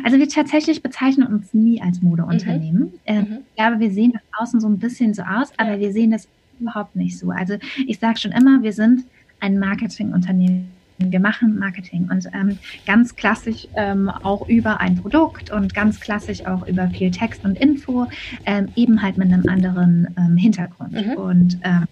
Also 0.02 0.18
wir 0.18 0.28
tatsächlich 0.28 0.82
bezeichnen 0.82 1.26
uns 1.26 1.52
nie 1.54 1.80
als 1.80 2.02
Modeunternehmen. 2.02 2.82
Mhm. 2.82 2.92
Ähm, 3.06 3.18
mhm. 3.18 3.38
Ich 3.48 3.56
glaube, 3.56 3.80
wir 3.80 3.90
sehen 3.90 4.12
nach 4.14 4.42
außen 4.42 4.60
so 4.60 4.68
ein 4.68 4.78
bisschen 4.78 5.14
so 5.14 5.22
aus, 5.22 5.52
aber 5.56 5.74
ja. 5.74 5.80
wir 5.80 5.92
sehen 5.92 6.10
das 6.10 6.28
überhaupt 6.60 6.96
nicht 6.96 7.18
so. 7.18 7.30
Also 7.30 7.56
ich 7.86 7.98
sage 7.98 8.18
schon 8.18 8.32
immer, 8.32 8.62
wir 8.62 8.72
sind 8.72 9.04
ein 9.40 9.58
Marketingunternehmen 9.58 10.70
wir 10.98 11.20
machen 11.20 11.58
Marketing 11.58 12.08
und 12.10 12.26
ähm, 12.32 12.58
ganz 12.86 13.16
klassisch 13.16 13.66
ähm, 13.74 14.08
auch 14.08 14.48
über 14.48 14.80
ein 14.80 14.96
Produkt 14.96 15.50
und 15.50 15.74
ganz 15.74 16.00
klassisch 16.00 16.46
auch 16.46 16.66
über 16.66 16.88
viel 16.88 17.10
Text 17.10 17.44
und 17.44 17.58
Info, 17.58 18.06
ähm, 18.46 18.68
eben 18.76 19.02
halt 19.02 19.18
mit 19.18 19.32
einem 19.32 19.48
anderen 19.48 20.08
ähm, 20.16 20.36
Hintergrund. 20.36 20.92
Mhm. 20.92 21.12
Und 21.14 21.58
ähm, 21.64 21.86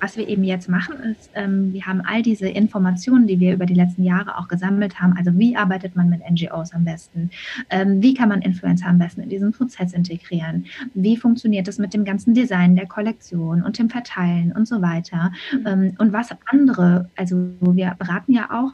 was 0.00 0.16
wir 0.16 0.28
eben 0.28 0.44
jetzt 0.44 0.68
machen, 0.68 0.96
ist, 1.00 1.30
ähm, 1.34 1.72
wir 1.72 1.86
haben 1.86 2.00
all 2.00 2.22
diese 2.22 2.48
Informationen, 2.48 3.26
die 3.26 3.40
wir 3.40 3.54
über 3.54 3.66
die 3.66 3.74
letzten 3.74 4.04
Jahre 4.04 4.38
auch 4.38 4.48
gesammelt 4.48 5.00
haben. 5.00 5.14
Also 5.16 5.36
wie 5.38 5.56
arbeitet 5.56 5.96
man 5.96 6.08
mit 6.08 6.20
NGOs 6.28 6.72
am 6.72 6.84
besten? 6.84 7.30
Ähm, 7.70 8.02
wie 8.02 8.14
kann 8.14 8.28
man 8.28 8.42
Influencer 8.42 8.86
am 8.86 8.98
besten 8.98 9.22
in 9.22 9.28
diesen 9.28 9.52
Prozess 9.52 9.92
integrieren? 9.92 10.66
Wie 10.94 11.16
funktioniert 11.16 11.68
es 11.68 11.78
mit 11.78 11.94
dem 11.94 12.04
ganzen 12.04 12.34
Design 12.34 12.76
der 12.76 12.86
Kollektion 12.86 13.62
und 13.62 13.78
dem 13.78 13.90
Verteilen 13.90 14.52
und 14.52 14.66
so 14.66 14.82
weiter? 14.82 15.32
Mhm. 15.52 15.66
Ähm, 15.66 15.92
und 15.98 16.12
was 16.12 16.28
andere, 16.46 17.08
also 17.16 17.36
wir 17.60 17.94
beraten 17.98 18.32
ja 18.32 18.50
auch 18.50 18.72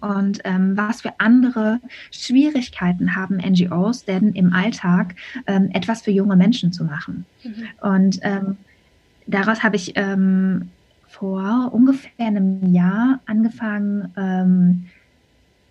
und 0.00 0.40
ähm, 0.44 0.76
was 0.76 1.02
für 1.02 1.18
andere 1.18 1.80
Schwierigkeiten 2.10 3.16
haben 3.16 3.36
NGOs 3.36 4.04
denn 4.04 4.32
im 4.32 4.52
Alltag 4.52 5.14
ähm, 5.46 5.70
etwas 5.72 6.02
für 6.02 6.10
junge 6.10 6.36
Menschen 6.36 6.72
zu 6.72 6.84
machen. 6.84 7.24
Mhm. 7.42 7.64
Und 7.80 8.18
ähm, 8.22 8.56
daraus 9.26 9.62
habe 9.62 9.76
ich 9.76 9.92
ähm, 9.96 10.70
vor 11.08 11.70
ungefähr 11.72 12.10
einem 12.18 12.72
Jahr 12.72 13.20
angefangen, 13.26 14.12
ähm, 14.16 14.86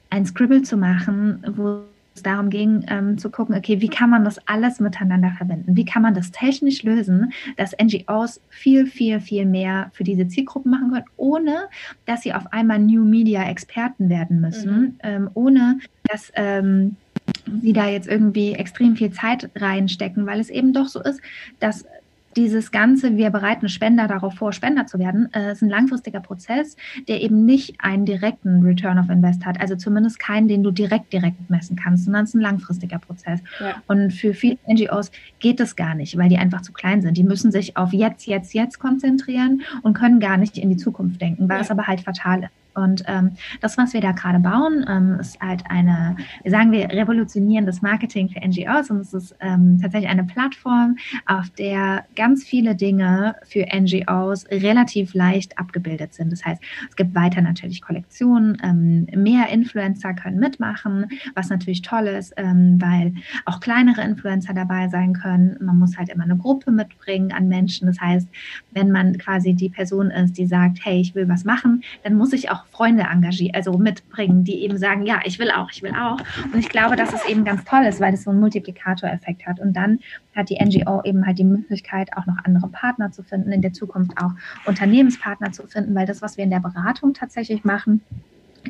ein 0.09 0.25
Scribble 0.25 0.63
zu 0.63 0.77
machen, 0.77 1.43
wo 1.55 1.81
es 2.15 2.23
darum 2.23 2.49
ging, 2.49 2.85
ähm, 2.87 3.17
zu 3.17 3.29
gucken, 3.29 3.55
okay, 3.55 3.81
wie 3.81 3.89
kann 3.89 4.09
man 4.09 4.23
das 4.23 4.39
alles 4.47 4.79
miteinander 4.79 5.31
verwenden? 5.37 5.75
Wie 5.75 5.83
kann 5.83 6.01
man 6.01 6.13
das 6.13 6.31
technisch 6.31 6.83
lösen, 6.83 7.33
dass 7.57 7.75
NGOs 7.77 8.39
viel, 8.49 8.87
viel, 8.87 9.19
viel 9.19 9.45
mehr 9.45 9.91
für 9.93 10.05
diese 10.05 10.27
Zielgruppen 10.27 10.71
machen 10.71 10.91
können, 10.91 11.05
ohne 11.17 11.65
dass 12.05 12.21
sie 12.21 12.33
auf 12.33 12.51
einmal 12.53 12.79
New 12.79 13.03
Media 13.03 13.43
Experten 13.43 14.09
werden 14.09 14.39
müssen, 14.39 14.79
mhm. 14.79 14.93
ähm, 15.03 15.29
ohne 15.33 15.79
dass 16.09 16.31
ähm, 16.35 16.95
sie 17.61 17.73
da 17.73 17.89
jetzt 17.89 18.07
irgendwie 18.07 18.53
extrem 18.53 18.95
viel 18.95 19.11
Zeit 19.11 19.49
reinstecken, 19.55 20.25
weil 20.25 20.39
es 20.39 20.49
eben 20.49 20.73
doch 20.73 20.87
so 20.87 21.01
ist, 21.01 21.21
dass 21.59 21.85
dieses 22.35 22.71
Ganze, 22.71 23.15
wir 23.15 23.29
bereiten 23.29 23.69
Spender 23.69 24.07
darauf 24.07 24.35
vor, 24.35 24.51
Spender 24.51 24.85
zu 24.85 24.99
werden, 24.99 25.29
äh, 25.33 25.51
ist 25.53 25.61
ein 25.61 25.69
langfristiger 25.69 26.19
Prozess, 26.19 26.75
der 27.07 27.21
eben 27.21 27.45
nicht 27.45 27.75
einen 27.79 28.05
direkten 28.05 28.63
Return 28.63 28.99
of 28.99 29.09
Invest 29.09 29.45
hat. 29.45 29.59
Also 29.59 29.75
zumindest 29.75 30.19
keinen, 30.19 30.47
den 30.47 30.63
du 30.63 30.71
direkt, 30.71 31.13
direkt 31.13 31.49
messen 31.49 31.75
kannst, 31.75 32.05
sondern 32.05 32.23
es 32.23 32.29
ist 32.29 32.35
ein 32.35 32.41
langfristiger 32.41 32.99
Prozess. 32.99 33.41
Ja. 33.59 33.75
Und 33.87 34.11
für 34.11 34.33
viele 34.33 34.57
NGOs 34.67 35.11
geht 35.39 35.59
das 35.59 35.75
gar 35.75 35.95
nicht, 35.95 36.17
weil 36.17 36.29
die 36.29 36.37
einfach 36.37 36.61
zu 36.61 36.73
klein 36.73 37.01
sind. 37.01 37.17
Die 37.17 37.23
müssen 37.23 37.51
sich 37.51 37.77
auf 37.77 37.93
jetzt, 37.93 38.25
jetzt, 38.27 38.53
jetzt 38.53 38.79
konzentrieren 38.79 39.61
und 39.83 39.93
können 39.93 40.19
gar 40.19 40.37
nicht 40.37 40.57
in 40.57 40.69
die 40.69 40.77
Zukunft 40.77 41.21
denken, 41.21 41.47
was 41.49 41.69
ja. 41.69 41.73
aber 41.73 41.87
halt 41.87 42.01
fatal 42.01 42.43
ist. 42.43 42.64
Und 42.75 43.03
ähm, 43.07 43.31
das, 43.61 43.77
was 43.77 43.93
wir 43.93 44.01
da 44.01 44.11
gerade 44.11 44.39
bauen, 44.39 44.85
ähm, 44.87 45.19
ist 45.19 45.39
halt 45.39 45.63
eine, 45.69 46.15
wir 46.43 46.51
sagen 46.51 46.71
wir 46.71 46.89
revolutionieren 46.89 47.65
das 47.65 47.81
Marketing 47.81 48.29
für 48.29 48.39
NGOs 48.45 48.89
und 48.89 48.99
es 48.99 49.13
ist 49.13 49.35
ähm, 49.39 49.79
tatsächlich 49.81 50.09
eine 50.09 50.23
Plattform, 50.23 50.97
auf 51.25 51.49
der 51.51 52.05
ganz 52.15 52.43
viele 52.43 52.75
Dinge 52.75 53.35
für 53.47 53.65
NGOs 53.73 54.45
relativ 54.51 55.13
leicht 55.13 55.57
abgebildet 55.57 56.13
sind. 56.13 56.31
Das 56.31 56.45
heißt, 56.45 56.61
es 56.89 56.95
gibt 56.95 57.15
weiter 57.15 57.41
natürlich 57.41 57.81
Kollektionen, 57.81 58.57
ähm, 58.63 59.07
mehr 59.15 59.49
Influencer 59.49 60.13
können 60.13 60.39
mitmachen, 60.39 61.07
was 61.33 61.49
natürlich 61.49 61.81
toll 61.81 62.07
ist, 62.07 62.33
ähm, 62.37 62.77
weil 62.81 63.13
auch 63.45 63.59
kleinere 63.59 64.01
Influencer 64.01 64.53
dabei 64.53 64.89
sein 64.89 65.13
können. 65.13 65.57
Man 65.61 65.77
muss 65.77 65.97
halt 65.97 66.09
immer 66.09 66.23
eine 66.23 66.37
Gruppe 66.37 66.71
mitbringen 66.71 67.31
an 67.31 67.47
Menschen. 67.47 67.87
Das 67.87 67.99
heißt, 67.99 68.27
wenn 68.71 68.91
man 68.91 69.17
quasi 69.17 69.53
die 69.53 69.69
Person 69.69 70.11
ist, 70.11 70.37
die 70.37 70.45
sagt, 70.45 70.79
hey, 70.83 70.99
ich 70.99 71.15
will 71.15 71.29
was 71.29 71.45
machen, 71.45 71.83
dann 72.03 72.15
muss 72.15 72.33
ich 72.33 72.49
auch 72.51 72.64
Freunde 72.71 73.03
engagieren, 73.03 73.55
also 73.55 73.77
mitbringen, 73.77 74.43
die 74.43 74.63
eben 74.63 74.77
sagen, 74.77 75.05
ja, 75.05 75.19
ich 75.23 75.39
will 75.39 75.51
auch, 75.51 75.69
ich 75.71 75.81
will 75.81 75.93
auch. 75.93 76.19
Und 76.51 76.59
ich 76.59 76.69
glaube, 76.69 76.95
dass 76.95 77.13
es 77.13 77.25
eben 77.25 77.45
ganz 77.45 77.63
toll 77.63 77.83
ist, 77.83 77.99
weil 77.99 78.13
es 78.13 78.23
so 78.23 78.31
einen 78.31 78.39
Multiplikatoreffekt 78.39 79.45
hat. 79.45 79.59
Und 79.59 79.73
dann 79.73 79.99
hat 80.35 80.49
die 80.49 80.57
NGO 80.63 81.01
eben 81.03 81.25
halt 81.25 81.39
die 81.39 81.43
Möglichkeit, 81.43 82.09
auch 82.15 82.25
noch 82.25 82.37
andere 82.43 82.67
Partner 82.67 83.11
zu 83.11 83.23
finden, 83.23 83.51
in 83.51 83.61
der 83.61 83.73
Zukunft 83.73 84.11
auch 84.17 84.31
Unternehmenspartner 84.65 85.51
zu 85.51 85.67
finden, 85.67 85.95
weil 85.95 86.05
das, 86.05 86.21
was 86.21 86.37
wir 86.37 86.43
in 86.43 86.49
der 86.49 86.59
Beratung 86.59 87.13
tatsächlich 87.13 87.63
machen, 87.63 88.01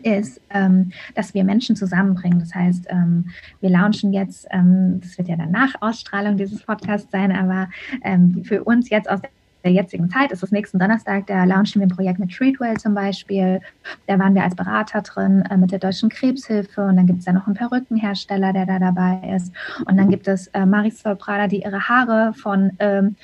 ist, 0.03 0.41
ähm, 0.49 0.91
dass 1.13 1.33
wir 1.33 1.43
Menschen 1.43 1.75
zusammenbringen. 1.75 2.39
Das 2.39 2.53
heißt, 2.53 2.87
ähm, 2.89 3.29
wir 3.61 3.69
launchen 3.69 4.13
jetzt, 4.13 4.47
ähm, 4.51 4.99
das 5.01 5.17
wird 5.17 5.27
ja 5.27 5.35
dann 5.35 5.51
nach 5.51 5.73
Ausstrahlung 5.81 6.37
dieses 6.37 6.63
Podcasts 6.63 7.11
sein, 7.11 7.31
aber 7.31 7.69
ähm, 8.03 8.43
für 8.43 8.63
uns 8.63 8.89
jetzt 8.89 9.09
aus 9.09 9.21
der 9.65 9.73
jetzigen 9.73 10.09
Zeit 10.09 10.31
ist 10.31 10.43
es 10.43 10.51
nächsten 10.51 10.77
Donnerstag, 10.77 11.25
da 11.27 11.43
launchen 11.43 11.81
wir 11.81 11.87
ein 11.87 11.95
Projekt 11.95 12.19
mit 12.19 12.31
Treatwell 12.31 12.77
zum 12.77 12.93
Beispiel. 12.93 13.59
Da 14.05 14.19
waren 14.19 14.35
wir 14.35 14.43
als 14.43 14.55
Berater 14.55 15.01
drin 15.01 15.43
äh, 15.49 15.57
mit 15.57 15.71
der 15.71 15.79
Deutschen 15.79 16.09
Krebshilfe 16.09 16.85
und 16.85 16.95
dann 16.95 17.07
gibt 17.07 17.19
es 17.19 17.25
da 17.25 17.33
noch 17.33 17.47
einen 17.47 17.55
Perückenhersteller, 17.55 18.53
der 18.53 18.67
da 18.67 18.77
dabei 18.77 19.19
ist. 19.35 19.51
Und 19.85 19.97
dann 19.97 20.09
gibt 20.09 20.27
es 20.27 20.47
äh, 20.47 20.65
Marisol 20.65 21.15
Prada, 21.15 21.47
die 21.47 21.63
ihre 21.63 21.89
Haare 21.89 22.33
von 22.35 22.73
ähm, 22.79 23.15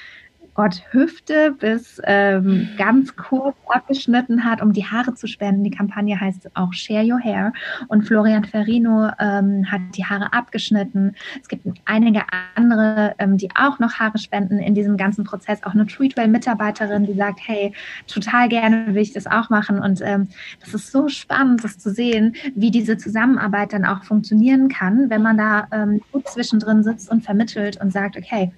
Gott 0.54 0.84
Hüfte 0.92 1.56
bis 1.58 2.02
ähm, 2.04 2.70
ganz 2.78 3.16
kurz 3.16 3.56
abgeschnitten 3.68 4.44
hat, 4.44 4.62
um 4.62 4.74
die 4.74 4.86
Haare 4.86 5.14
zu 5.14 5.28
spenden. 5.28 5.64
Die 5.64 5.72
Kampagne 5.72 6.20
heißt 6.20 6.50
auch 6.56 6.74
Share 6.74 7.06
Your 7.06 7.20
Hair. 7.20 7.54
Und 7.88 8.04
Florian 8.04 8.44
Ferrino 8.44 9.10
ähm, 9.20 9.72
hat 9.72 9.82
die 9.96 10.04
Haare 10.04 10.34
abgeschnitten. 10.34 11.16
Es 11.42 11.48
gibt 11.48 11.66
einige 11.86 12.24
andere, 12.56 13.16
ähm, 13.18 13.38
die 13.38 13.50
auch 13.56 13.80
noch 13.80 13.94
Haare 13.94 14.18
spenden 14.18 14.60
in 14.60 14.76
diesem 14.76 14.98
ganzen 14.98 15.24
Prozess. 15.24 15.64
Auch 15.64 15.74
eine 15.74 15.88
Treatwell-Mitarbeiterin, 15.88 17.06
die 17.06 17.14
sagt, 17.14 17.40
hey, 17.46 17.74
total 18.08 18.50
gerne 18.50 18.88
will 18.88 19.02
ich 19.02 19.14
das 19.14 19.28
auch 19.28 19.50
machen. 19.50 19.80
Und 19.80 20.02
ähm, 20.02 20.28
das 20.60 20.74
ist 20.74 20.92
so 20.92 21.08
spannend, 21.08 21.64
das 21.64 21.80
zu 21.80 21.92
sehen, 21.92 22.36
wie 22.56 22.72
diese 22.72 22.98
Zusammenarbeit 22.98 23.72
dann 23.72 23.86
auch 23.86 24.04
funktionieren 24.04 24.68
kann, 24.68 25.10
wenn 25.10 25.22
man 25.22 25.38
da 25.38 25.68
ähm, 25.72 26.02
gut 26.12 26.28
zwischendrin 26.28 26.84
sitzt 26.84 27.10
und 27.10 27.24
vermittelt 27.24 27.80
und 27.82 27.94
sagt, 27.94 28.18
okay, 28.18 28.52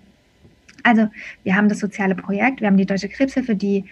also 0.83 1.07
wir 1.43 1.55
haben 1.55 1.69
das 1.69 1.79
soziale 1.79 2.15
Projekt, 2.15 2.61
wir 2.61 2.67
haben 2.67 2.77
die 2.77 2.85
Deutsche 2.85 3.09
Krebshilfe, 3.09 3.55
die 3.55 3.85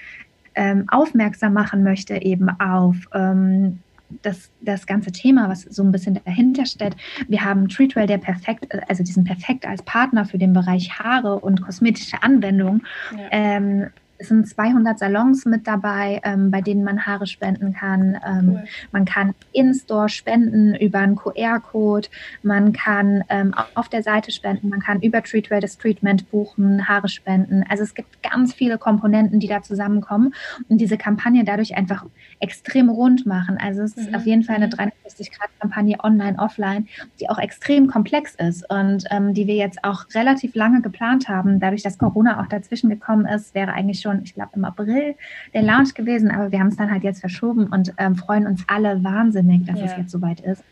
ähm, 0.56 0.86
aufmerksam 0.90 1.54
machen 1.54 1.84
möchte 1.84 2.22
eben 2.22 2.50
auf 2.60 2.96
ähm, 3.14 3.80
das, 4.22 4.52
das 4.62 4.86
ganze 4.86 5.12
Thema, 5.12 5.50
was 5.50 5.62
so 5.62 5.84
ein 5.84 5.92
bisschen 5.92 6.20
dahinter 6.26 6.66
steht. 6.66 6.96
Wir 7.28 7.44
haben 7.44 7.70
Treatwell, 7.70 8.08
der 8.08 8.18
perfekt, 8.18 8.68
also 8.90 9.04
diesen 9.04 9.24
perfekt 9.24 9.66
als 9.66 9.82
Partner 9.84 10.26
für 10.26 10.38
den 10.38 10.54
Bereich 10.54 11.00
Haare 11.00 11.40
und 11.40 11.62
kosmetische 11.62 12.22
Anwendungen. 12.22 12.86
Ja. 13.18 13.28
Ähm, 13.32 13.88
es 14.22 14.28
sind 14.28 14.48
200 14.48 15.00
Salons 15.00 15.46
mit 15.46 15.66
dabei, 15.66 16.22
ähm, 16.24 16.52
bei 16.52 16.62
denen 16.62 16.84
man 16.84 17.06
Haare 17.08 17.26
spenden 17.26 17.74
kann. 17.74 18.20
Ähm, 18.26 18.50
cool. 18.50 18.64
Man 18.92 19.06
kann 19.06 19.34
in-store 19.52 20.10
spenden 20.10 20.76
über 20.76 21.00
einen 21.00 21.16
QR-Code. 21.16 22.08
Man 22.44 22.72
kann 22.72 23.24
ähm, 23.30 23.56
auf 23.74 23.90
der 23.90 24.04
Seite 24.04 24.32
spenden. 24.32 24.70
Man 24.70 24.80
kann 24.80 25.02
über 25.02 25.24
Treatwell 25.24 25.60
das 25.60 25.78
Treatment 25.78 26.30
buchen, 26.30 26.88
Haare 26.88 27.10
spenden. 27.10 27.64
Also 27.68 27.84
es 27.84 27.96
gibt 27.96 28.22
ganz 28.22 28.54
viele 28.54 28.78
Komponenten, 28.78 29.40
die 29.40 29.48
da 29.48 29.64
zusammenkommen 29.64 30.36
und 30.70 30.80
diese 30.80 30.98
Kampagne 30.98 31.44
dadurch 31.44 31.76
einfach 31.76 32.06
extrem 32.40 32.90
rund 32.90 33.26
machen. 33.26 33.58
Also 33.60 33.82
es 33.82 33.98
ist 33.98 34.10
mhm. 34.10 34.16
auf 34.16 34.26
jeden 34.28 34.44
Fall 34.44 34.58
eine 34.58 34.68
360-Grad-Kampagne 34.68 35.96
mhm. 35.96 36.04
online, 36.04 36.38
offline, 36.38 36.88
die 37.20 37.28
auch 37.28 37.40
extrem 37.40 37.88
komplex 37.88 38.36
ist 38.36 38.70
und 38.70 39.06
ähm, 39.10 39.34
die 39.34 39.48
wir 39.48 39.56
jetzt 39.56 39.84
auch 39.84 40.06
relativ 40.14 40.54
lange 40.54 40.82
geplant 40.82 41.28
haben. 41.28 41.60
Dadurch, 41.60 41.82
dass 41.82 41.98
Corona 41.98 42.40
auch 42.40 42.48
dazwischen 42.48 42.92
gekommen 42.92 43.26
ist, 43.26 43.56
wäre 43.56 43.74
eigentlich 43.74 44.00
schon 44.00 44.11
schon, 44.12 44.24
ich 44.24 44.34
glaube, 44.34 44.52
im 44.56 44.66
April 44.66 45.16
der 45.54 45.62
Launch 45.62 45.94
gewesen, 45.94 46.32
aber 46.32 46.52
wir 46.52 46.60
haben 46.60 46.68
es 46.68 46.78
dann 46.78 46.92
halt 46.92 47.04
jetzt 47.04 47.22
verschoben 47.22 47.68
und 47.68 47.94
ähm, 47.98 48.16
freuen 48.16 48.48
uns 48.48 48.64
alle 48.68 49.04
wahnsinnig, 49.04 49.66
dass 49.66 49.80
ja. 49.80 49.86
es 49.86 49.98
jetzt 49.98 50.12
soweit 50.12 50.40
ist. 50.42 50.64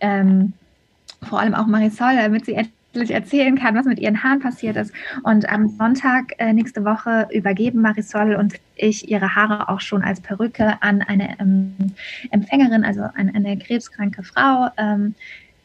Ähm, 0.00 0.52
vor 1.28 1.40
allem 1.40 1.54
auch 1.54 1.66
Marisol, 1.66 2.16
damit 2.16 2.46
sie 2.46 2.54
endlich 2.54 3.12
erzählen 3.12 3.56
kann, 3.56 3.74
was 3.74 3.86
mit 3.86 3.98
ihren 3.98 4.22
Haaren 4.22 4.40
passiert 4.40 4.76
ist. 4.76 4.92
Und 5.22 5.48
am 5.48 5.68
Sonntag 5.68 6.32
äh, 6.38 6.52
nächste 6.52 6.84
Woche 6.84 7.28
übergeben 7.32 7.80
Marisol 7.80 8.34
und 8.34 8.54
ich 8.76 9.08
ihre 9.08 9.34
Haare 9.34 9.68
auch 9.68 9.80
schon 9.80 10.02
als 10.02 10.20
Perücke 10.20 10.82
an 10.82 11.02
eine 11.02 11.38
ähm, 11.38 11.74
Empfängerin, 12.30 12.84
also 12.84 13.02
an 13.02 13.30
eine 13.34 13.56
krebskranke 13.56 14.22
Frau. 14.22 14.68
Ähm, 14.76 15.14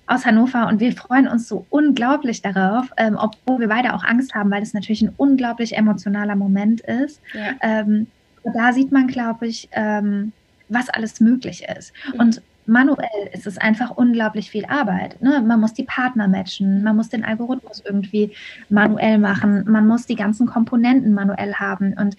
aus 0.08 0.26
Hannover 0.26 0.68
und 0.68 0.80
wir 0.80 0.94
freuen 0.94 1.28
uns 1.28 1.48
so 1.48 1.66
unglaublich 1.70 2.42
darauf, 2.42 2.88
ähm, 2.98 3.18
obwohl 3.20 3.60
wir 3.60 3.68
beide 3.68 3.94
auch 3.94 4.04
Angst 4.04 4.34
haben, 4.34 4.50
weil 4.50 4.64
es 4.64 4.74
natürlich 4.74 5.02
ein 5.02 5.14
unglaublich 5.18 5.76
emotionaler 5.76 6.36
Moment 6.36 6.82
ist. 6.82 7.22
Ja. 7.34 7.52
Ähm, 7.62 8.08
da 8.54 8.72
sieht 8.72 8.92
man, 8.92 9.08
glaube 9.08 9.48
ich, 9.48 9.68
ähm, 9.74 10.32
was 10.70 10.90
alles 10.90 11.20
möglich 11.20 11.66
ist. 11.78 11.94
Mhm. 12.14 12.20
Und 12.20 12.42
manuell 12.68 13.30
ist 13.32 13.48
es 13.48 13.58
einfach 13.58 13.92
unglaublich 13.92 14.52
viel 14.52 14.66
Arbeit. 14.66 15.22
Ne? 15.22 15.42
Man 15.46 15.60
muss 15.60 15.74
die 15.74 15.84
Partner 15.84 16.28
matchen, 16.28 16.84
man 16.84 16.96
muss 16.96 17.10
den 17.10 17.24
Algorithmus 17.24 17.82
irgendwie 17.86 18.32
manuell 18.70 19.18
machen, 19.18 19.64
man 19.68 19.88
muss 19.88 20.06
die 20.06 20.16
ganzen 20.16 20.48
Komponenten 20.48 21.14
manuell 21.14 21.54
haben. 21.56 21.94
Und 21.94 22.18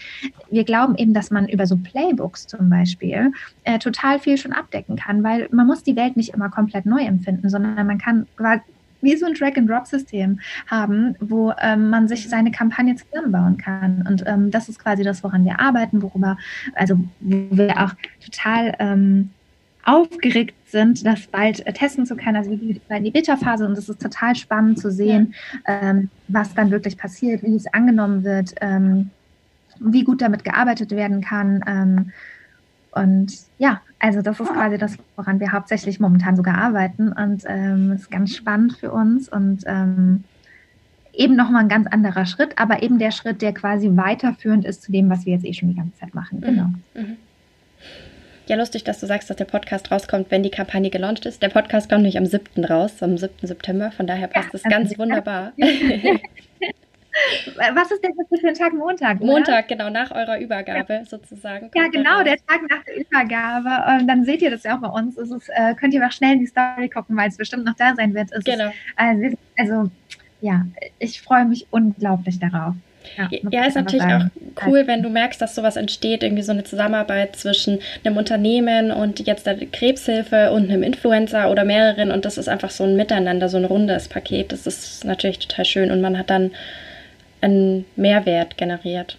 wir 0.50 0.64
glauben 0.64 0.96
eben, 0.96 1.14
dass 1.14 1.30
man 1.30 1.48
über 1.48 1.66
so 1.66 1.76
Playbooks 1.76 2.46
zum 2.46 2.70
Beispiel 2.70 3.32
äh, 3.64 3.78
total 3.78 4.18
viel 4.18 4.38
schon 4.38 4.52
abdecken 4.52 4.96
kann, 4.96 5.22
weil 5.22 5.48
man 5.52 5.66
muss 5.66 5.82
die 5.82 5.96
Welt 5.96 6.16
nicht 6.16 6.34
immer 6.34 6.48
komplett 6.48 6.86
neu 6.86 7.02
empfinden, 7.02 7.48
sondern 7.48 7.86
man 7.86 7.98
kann 7.98 8.26
wie 9.00 9.16
so 9.16 9.26
ein 9.26 9.34
Drag-and-Drop-System 9.34 10.40
haben, 10.66 11.14
wo 11.20 11.52
ähm, 11.60 11.90
man 11.90 12.08
sich 12.08 12.28
seine 12.28 12.50
Kampagne 12.50 12.96
zusammenbauen 12.96 13.56
kann. 13.56 14.04
Und 14.08 14.24
ähm, 14.26 14.50
das 14.50 14.68
ist 14.68 14.78
quasi 14.78 15.04
das, 15.04 15.22
woran 15.22 15.44
wir 15.44 15.60
arbeiten, 15.60 16.02
worüber, 16.02 16.36
also 16.74 16.98
wo 17.20 17.56
wir 17.56 17.80
auch 17.80 17.94
total 18.24 18.74
ähm, 18.78 19.30
aufgeregt 19.88 20.54
sind, 20.66 21.04
das 21.06 21.26
bald 21.26 21.66
äh, 21.66 21.72
testen 21.72 22.04
zu 22.04 22.14
können. 22.14 22.36
Also 22.36 22.50
wir 22.50 22.58
gehen 22.58 22.80
in 22.88 23.04
die 23.04 23.10
Beta-Phase 23.10 23.66
und 23.66 23.72
es 23.72 23.88
ist 23.88 24.02
total 24.02 24.36
spannend 24.36 24.78
zu 24.78 24.92
sehen, 24.92 25.34
ja. 25.66 25.80
ähm, 25.80 26.10
was 26.28 26.54
dann 26.54 26.70
wirklich 26.70 26.98
passiert, 26.98 27.42
wie 27.42 27.54
es 27.54 27.66
angenommen 27.72 28.22
wird, 28.22 28.54
ähm, 28.60 29.10
wie 29.80 30.04
gut 30.04 30.20
damit 30.20 30.44
gearbeitet 30.44 30.90
werden 30.90 31.22
kann. 31.22 31.64
Ähm, 31.66 32.12
und 32.92 33.32
ja, 33.58 33.80
also 33.98 34.20
das 34.20 34.38
ist 34.38 34.52
quasi 34.52 34.76
das, 34.76 34.96
woran 35.16 35.40
wir 35.40 35.52
hauptsächlich 35.52 36.00
momentan 36.00 36.36
sogar 36.36 36.58
arbeiten 36.58 37.12
und 37.12 37.44
ähm, 37.46 37.92
ist 37.92 38.10
ganz 38.10 38.36
spannend 38.36 38.74
für 38.74 38.92
uns 38.92 39.28
und 39.28 39.62
ähm, 39.66 40.24
eben 41.14 41.34
nochmal 41.34 41.62
ein 41.62 41.68
ganz 41.68 41.86
anderer 41.86 42.26
Schritt, 42.26 42.58
aber 42.58 42.82
eben 42.82 42.98
der 42.98 43.10
Schritt, 43.10 43.40
der 43.40 43.54
quasi 43.54 43.88
weiterführend 43.96 44.66
ist 44.66 44.82
zu 44.82 44.92
dem, 44.92 45.08
was 45.08 45.24
wir 45.24 45.32
jetzt 45.32 45.46
eh 45.46 45.54
schon 45.54 45.70
die 45.70 45.76
ganze 45.76 45.98
Zeit 45.98 46.14
machen. 46.14 46.42
Genau. 46.42 46.66
Mhm. 46.94 47.02
mhm. 47.02 47.16
Ja, 48.48 48.56
lustig, 48.56 48.82
dass 48.82 48.98
du 48.98 49.06
sagst, 49.06 49.28
dass 49.28 49.36
der 49.36 49.44
Podcast 49.44 49.90
rauskommt, 49.90 50.30
wenn 50.30 50.42
die 50.42 50.48
Kampagne 50.50 50.88
gelauncht 50.88 51.26
ist. 51.26 51.42
Der 51.42 51.50
Podcast 51.50 51.90
kommt 51.90 52.00
nicht 52.02 52.16
am 52.16 52.24
7. 52.24 52.64
raus, 52.64 53.02
am 53.02 53.18
7. 53.18 53.46
September. 53.46 53.92
Von 53.92 54.06
daher 54.06 54.26
passt 54.26 54.54
es 54.54 54.62
ja, 54.62 54.70
ganz 54.70 54.98
wunderbar. 54.98 55.52
Was 57.74 57.90
ist 57.90 58.02
denn 58.02 58.12
das 58.16 58.40
für 58.40 58.48
ein 58.48 58.54
Tag? 58.54 58.72
Montag? 58.72 59.20
Oder? 59.20 59.26
Montag, 59.26 59.68
genau, 59.68 59.90
nach 59.90 60.10
eurer 60.12 60.40
Übergabe 60.40 60.94
ja. 60.94 61.04
sozusagen. 61.04 61.70
Ja, 61.74 61.88
genau, 61.88 62.22
der 62.22 62.38
Tag 62.38 62.62
nach 62.70 62.82
der 62.84 62.96
Übergabe. 62.96 64.00
Und 64.00 64.08
dann 64.08 64.24
seht 64.24 64.40
ihr 64.40 64.50
das 64.50 64.62
ja 64.62 64.76
auch 64.76 64.80
bei 64.80 64.88
uns. 64.88 65.18
Ist, 65.18 65.50
äh, 65.50 65.74
könnt 65.74 65.92
ihr 65.92 66.06
auch 66.06 66.12
schnell 66.12 66.32
in 66.32 66.40
die 66.40 66.46
Story 66.46 66.88
gucken, 66.88 67.18
weil 67.18 67.28
es 67.28 67.36
bestimmt 67.36 67.66
noch 67.66 67.74
da 67.74 67.94
sein 67.96 68.14
wird. 68.14 68.32
Es 68.32 68.44
genau. 68.44 68.68
Ist, 68.68 68.74
äh, 68.96 69.36
also, 69.58 69.90
ja, 70.40 70.64
ich 70.98 71.20
freue 71.20 71.44
mich 71.44 71.66
unglaublich 71.70 72.38
darauf. 72.38 72.74
Ja, 73.16 73.28
ja 73.50 73.64
ist 73.66 73.76
natürlich 73.76 74.04
auch 74.04 74.24
cool, 74.66 74.86
wenn 74.86 75.02
du 75.02 75.08
merkst, 75.08 75.40
dass 75.40 75.54
sowas 75.54 75.76
entsteht, 75.76 76.22
irgendwie 76.22 76.42
so 76.42 76.52
eine 76.52 76.64
Zusammenarbeit 76.64 77.36
zwischen 77.36 77.78
einem 78.04 78.16
Unternehmen 78.16 78.90
und 78.90 79.20
jetzt 79.26 79.46
der 79.46 79.56
Krebshilfe 79.56 80.52
und 80.52 80.70
einem 80.70 80.82
Influencer 80.82 81.50
oder 81.50 81.64
mehreren 81.64 82.10
und 82.10 82.24
das 82.24 82.38
ist 82.38 82.48
einfach 82.48 82.70
so 82.70 82.84
ein 82.84 82.96
Miteinander, 82.96 83.48
so 83.48 83.56
ein 83.56 83.64
rundes 83.64 84.08
Paket. 84.08 84.52
Das 84.52 84.66
ist 84.66 85.04
natürlich 85.04 85.38
total 85.38 85.64
schön 85.64 85.90
und 85.90 86.00
man 86.00 86.18
hat 86.18 86.30
dann 86.30 86.50
einen 87.40 87.84
Mehrwert 87.96 88.56
generiert. 88.56 89.16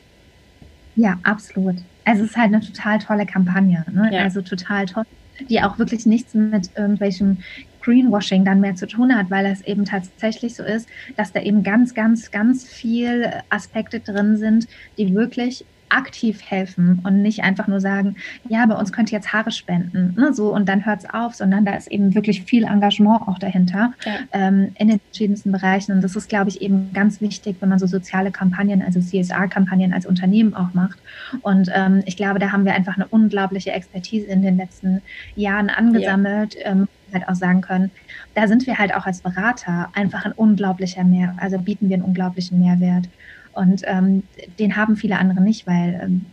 Ja, 0.96 1.18
absolut. 1.24 1.76
Also 2.06 2.24
es 2.24 2.32
ist 2.32 2.38
halt 2.38 2.54
eine 2.54 2.62
total 2.62 3.00
tolle 3.00 3.26
Kampagne, 3.26 3.86
ne? 3.92 4.10
ja. 4.12 4.24
also 4.24 4.42
total 4.42 4.86
toll, 4.86 5.06
die 5.50 5.62
auch 5.62 5.78
wirklich 5.78 6.06
nichts 6.06 6.34
mit 6.34 6.70
irgendwelchem 6.76 7.38
Greenwashing 7.82 8.46
dann 8.46 8.62
mehr 8.62 8.76
zu 8.76 8.88
tun 8.88 9.16
hat, 9.16 9.30
weil 9.30 9.46
es 9.46 9.62
eben 9.62 9.86
tatsächlich 9.86 10.56
so 10.56 10.64
ist, 10.64 10.88
dass 11.18 11.32
da 11.32 11.42
eben 11.42 11.64
ganz, 11.64 11.94
ganz, 11.94 12.32
ganz 12.32 12.68
viel 12.68 13.32
Aspekte 13.50 14.00
drin 14.00 14.38
sind, 14.38 14.68
die 14.98 15.14
wirklich 15.16 15.66
aktiv 15.90 16.42
helfen 16.46 17.02
und 17.04 17.22
nicht 17.22 17.44
einfach 17.44 17.68
nur 17.68 17.82
sagen, 17.82 18.16
ja, 18.48 18.66
bei 18.66 18.76
uns 18.76 18.94
könnt 18.94 19.12
ihr 19.12 19.18
jetzt 19.18 19.34
Haare 19.34 19.52
spenden, 19.52 20.16
ne, 20.18 20.34
so 20.34 20.54
und 20.54 20.70
dann 20.70 20.86
hört 20.86 21.00
es 21.00 21.10
auf, 21.10 21.36
sondern 21.36 21.66
da 21.66 21.74
ist 21.74 21.92
eben 21.92 22.16
wirklich 22.16 22.44
viel 22.44 22.64
Engagement 22.64 23.28
auch 23.28 23.40
dahinter 23.40 23.94
ja. 24.06 24.12
ähm, 24.32 24.72
in 24.76 24.88
den 24.88 25.00
verschiedensten 25.00 25.52
Bereichen. 25.52 25.94
Und 25.94 26.04
das 26.04 26.16
ist, 26.16 26.30
glaube 26.30 26.50
ich, 26.50 26.62
eben 26.62 26.92
ganz 26.94 27.22
wichtig, 27.22 27.58
wenn 27.60 27.70
man 27.70 27.80
so 27.80 27.88
soziale 27.88 28.32
Kampagnen, 28.32 28.82
also 28.82 29.00
CSR-Kampagnen 29.00 29.94
als 29.94 30.06
Unternehmen 30.06 30.54
auch 30.54 30.74
macht. 30.74 31.00
Und 31.42 31.70
ähm, 31.74 32.04
ich 32.06 32.16
glaube, 32.16 32.40
da 32.40 32.52
haben 32.52 32.66
wir 32.66 32.74
einfach 32.74 32.96
eine 32.96 33.08
unglaubliche 33.08 33.72
Expertise 33.72 34.28
in 34.28 34.42
den 34.42 34.58
letzten 34.58 35.02
Jahren 35.36 35.70
angesammelt. 35.70 36.56
Ja. 36.56 36.72
Ähm, 36.72 36.88
halt 37.14 37.28
auch 37.28 37.36
sagen 37.36 37.62
können, 37.62 37.92
da 38.36 38.48
sind 38.48 38.66
wir 38.68 38.78
halt 38.78 38.96
auch 38.96 39.06
als 39.06 39.22
Berater 39.22 39.90
einfach 39.94 40.26
ein 40.26 40.32
unglaublicher 40.32 41.04
Mehr, 41.04 41.36
also 41.38 41.58
bieten 41.58 41.90
wir 41.90 41.96
einen 41.96 42.04
unglaublichen 42.04 42.60
Mehrwert. 42.60 43.10
Und 43.54 43.82
ähm, 43.86 44.24
den 44.60 44.76
haben 44.76 44.96
viele 44.96 45.18
andere 45.18 45.42
nicht, 45.42 45.68
weil 45.68 46.00
ähm, 46.02 46.26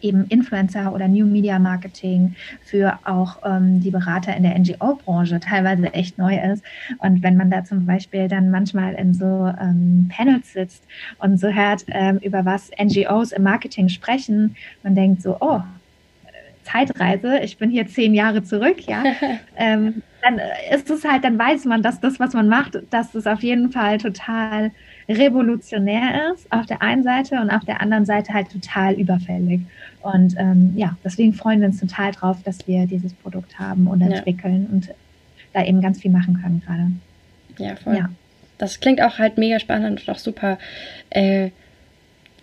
eben 0.00 0.26
Influencer 0.26 0.92
oder 0.94 1.08
New 1.08 1.26
Media 1.26 1.58
Marketing 1.58 2.34
für 2.62 2.98
auch 3.04 3.38
ähm, 3.44 3.80
die 3.80 3.90
Berater 3.90 4.36
in 4.36 4.42
der 4.42 4.58
NGO-Branche 4.58 5.40
teilweise 5.40 5.92
echt 5.94 6.18
neu 6.18 6.38
ist. 6.38 6.64
Und 6.98 7.22
wenn 7.22 7.36
man 7.36 7.50
da 7.50 7.64
zum 7.64 7.86
Beispiel 7.86 8.28
dann 8.28 8.50
manchmal 8.50 8.94
in 8.94 9.14
so 9.14 9.52
ähm, 9.60 10.10
Panels 10.14 10.52
sitzt 10.52 10.84
und 11.18 11.38
so 11.38 11.48
hört, 11.48 11.84
ähm, 11.88 12.18
über 12.18 12.44
was 12.44 12.70
NGOs 12.80 13.32
im 13.32 13.42
Marketing 13.42 13.88
sprechen, 13.88 14.56
man 14.82 14.94
denkt 14.94 15.22
so, 15.22 15.36
oh, 15.40 15.62
Zeitreise, 16.66 17.38
ich 17.38 17.58
bin 17.58 17.70
hier 17.70 17.86
zehn 17.86 18.14
Jahre 18.14 18.42
zurück, 18.42 18.86
ja, 18.86 19.04
ähm, 19.56 20.02
dann 20.22 20.40
ist 20.74 20.90
es 20.90 21.04
halt, 21.04 21.24
dann 21.24 21.38
weiß 21.38 21.64
man, 21.66 21.82
dass 21.82 22.00
das, 22.00 22.18
was 22.18 22.32
man 22.32 22.48
macht, 22.48 22.78
dass 22.90 23.14
es 23.14 23.26
auf 23.26 23.42
jeden 23.42 23.70
Fall 23.70 23.98
total 23.98 24.72
revolutionär 25.08 26.32
ist 26.32 26.50
auf 26.50 26.66
der 26.66 26.82
einen 26.82 27.04
Seite 27.04 27.40
und 27.40 27.50
auf 27.50 27.64
der 27.64 27.80
anderen 27.80 28.04
Seite 28.04 28.34
halt 28.34 28.50
total 28.50 28.94
überfällig. 28.94 29.60
Und 30.02 30.34
ähm, 30.38 30.72
ja, 30.76 30.96
deswegen 31.04 31.32
freuen 31.32 31.60
wir 31.60 31.68
uns 31.68 31.78
total 31.78 32.12
drauf, 32.12 32.38
dass 32.44 32.66
wir 32.66 32.86
dieses 32.86 33.12
Produkt 33.14 33.58
haben 33.58 33.86
und 33.86 34.00
entwickeln 34.00 34.66
ja. 34.68 34.74
und 34.74 34.88
da 35.52 35.64
eben 35.64 35.80
ganz 35.80 36.00
viel 36.00 36.10
machen 36.10 36.40
können 36.42 36.62
gerade. 36.64 36.90
Ja, 37.58 37.76
voll. 37.76 37.96
Ja. 37.96 38.08
Das 38.58 38.80
klingt 38.80 39.02
auch 39.02 39.18
halt 39.18 39.38
mega 39.38 39.60
spannend 39.60 40.00
und 40.00 40.10
auch 40.10 40.18
super. 40.18 40.58
Äh, 41.10 41.50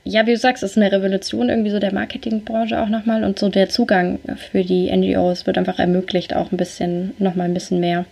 ja, 0.05 0.25
wie 0.25 0.31
du 0.31 0.37
sagst, 0.37 0.63
es 0.63 0.71
ist 0.71 0.77
eine 0.77 0.91
Revolution 0.91 1.49
irgendwie 1.49 1.69
so 1.69 1.79
der 1.79 1.93
Marketingbranche 1.93 2.81
auch 2.81 2.89
nochmal 2.89 3.23
und 3.23 3.39
so 3.39 3.49
der 3.49 3.69
Zugang 3.69 4.19
für 4.51 4.63
die 4.63 4.91
NGOs 4.95 5.47
wird 5.47 5.57
einfach 5.57 5.79
ermöglicht, 5.79 6.35
auch 6.35 6.51
ein 6.51 6.57
bisschen, 6.57 7.13
nochmal 7.19 7.47
ein 7.47 7.53
bisschen 7.53 7.79
mehr 7.79 8.05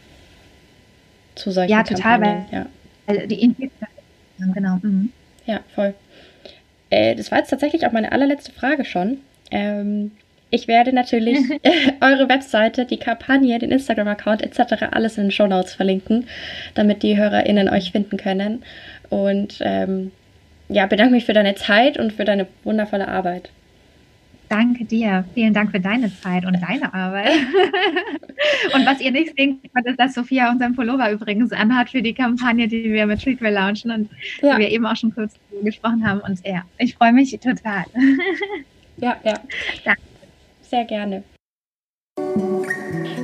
zu 1.36 1.52
solchen 1.52 1.72
Ja, 1.72 1.84
total, 1.84 2.20
Kampagnen. 2.20 2.46
weil, 2.52 2.60
ja. 2.60 2.66
weil 3.08 3.28
die 3.28 3.56
genau. 4.54 4.78
Mhm. 4.82 5.12
Ja, 5.46 5.60
voll. 5.76 5.94
Äh, 6.90 7.16
das 7.16 7.32
war 7.32 7.40
jetzt 7.40 7.50
tatsächlich 7.50 7.86
auch 7.86 7.92
meine 7.92 8.12
allerletzte 8.12 8.52
Frage 8.52 8.86
schon. 8.86 9.18
Ähm, 9.50 10.12
ich 10.50 10.68
werde 10.68 10.94
natürlich 10.94 11.40
eure 12.02 12.30
Webseite, 12.30 12.86
die 12.86 12.98
Kampagne, 12.98 13.60
den 13.60 13.72
Instagram-Account 13.72 14.44
etc. 14.44 14.84
alles 14.92 15.18
in 15.18 15.26
den 15.26 15.32
Show 15.32 15.48
Notes 15.48 15.74
verlinken, 15.74 16.28
damit 16.74 17.04
die 17.04 17.18
HörerInnen 17.18 17.68
euch 17.70 17.92
finden 17.92 18.18
können. 18.18 18.64
Und 19.10 19.58
ähm, 19.60 20.12
ja, 20.72 20.86
bedanke 20.86 21.14
mich 21.14 21.26
für 21.26 21.34
deine 21.34 21.56
Zeit 21.56 21.98
und 21.98 22.14
für 22.14 22.26
deine 22.26 22.48
wundervolle 22.64 23.08
Arbeit. 23.08 23.52
Danke 24.48 24.84
dir. 24.84 25.24
Vielen 25.34 25.54
Dank 25.54 25.72
für 25.72 25.80
deine 25.80 26.14
Zeit 26.14 26.46
und 26.46 26.62
deine 26.62 26.94
Arbeit. 26.94 27.32
und 28.74 28.86
was 28.86 29.00
ihr 29.00 29.12
nicht 29.12 29.34
sehen 29.38 29.62
könnt, 29.74 29.88
ist, 29.88 30.00
dass 30.00 30.14
Sophia 30.14 30.52
unseren 30.52 30.76
Pullover 30.76 31.10
übrigens 31.12 31.54
anhat 31.54 31.90
für 31.90 32.02
die 32.02 32.14
Kampagne, 32.14 32.68
die 32.68 32.92
wir 32.92 33.06
mit 33.06 33.22
Treatwell 33.22 33.54
launchen 33.54 33.92
und 33.92 34.10
ja. 34.42 34.56
die 34.56 34.62
wir 34.62 34.70
eben 34.70 34.86
auch 34.86 34.96
schon 34.96 35.14
kurz 35.14 35.36
gesprochen 35.64 36.06
haben. 36.06 36.20
Und 36.20 36.46
ja, 36.46 36.64
ich 36.78 36.96
freue 36.96 37.14
mich 37.14 37.32
total. 37.32 37.86
ja, 38.98 39.16
ja. 39.24 39.40
Danke. 39.86 40.02
Sehr 40.64 40.86
gerne. 40.86 41.24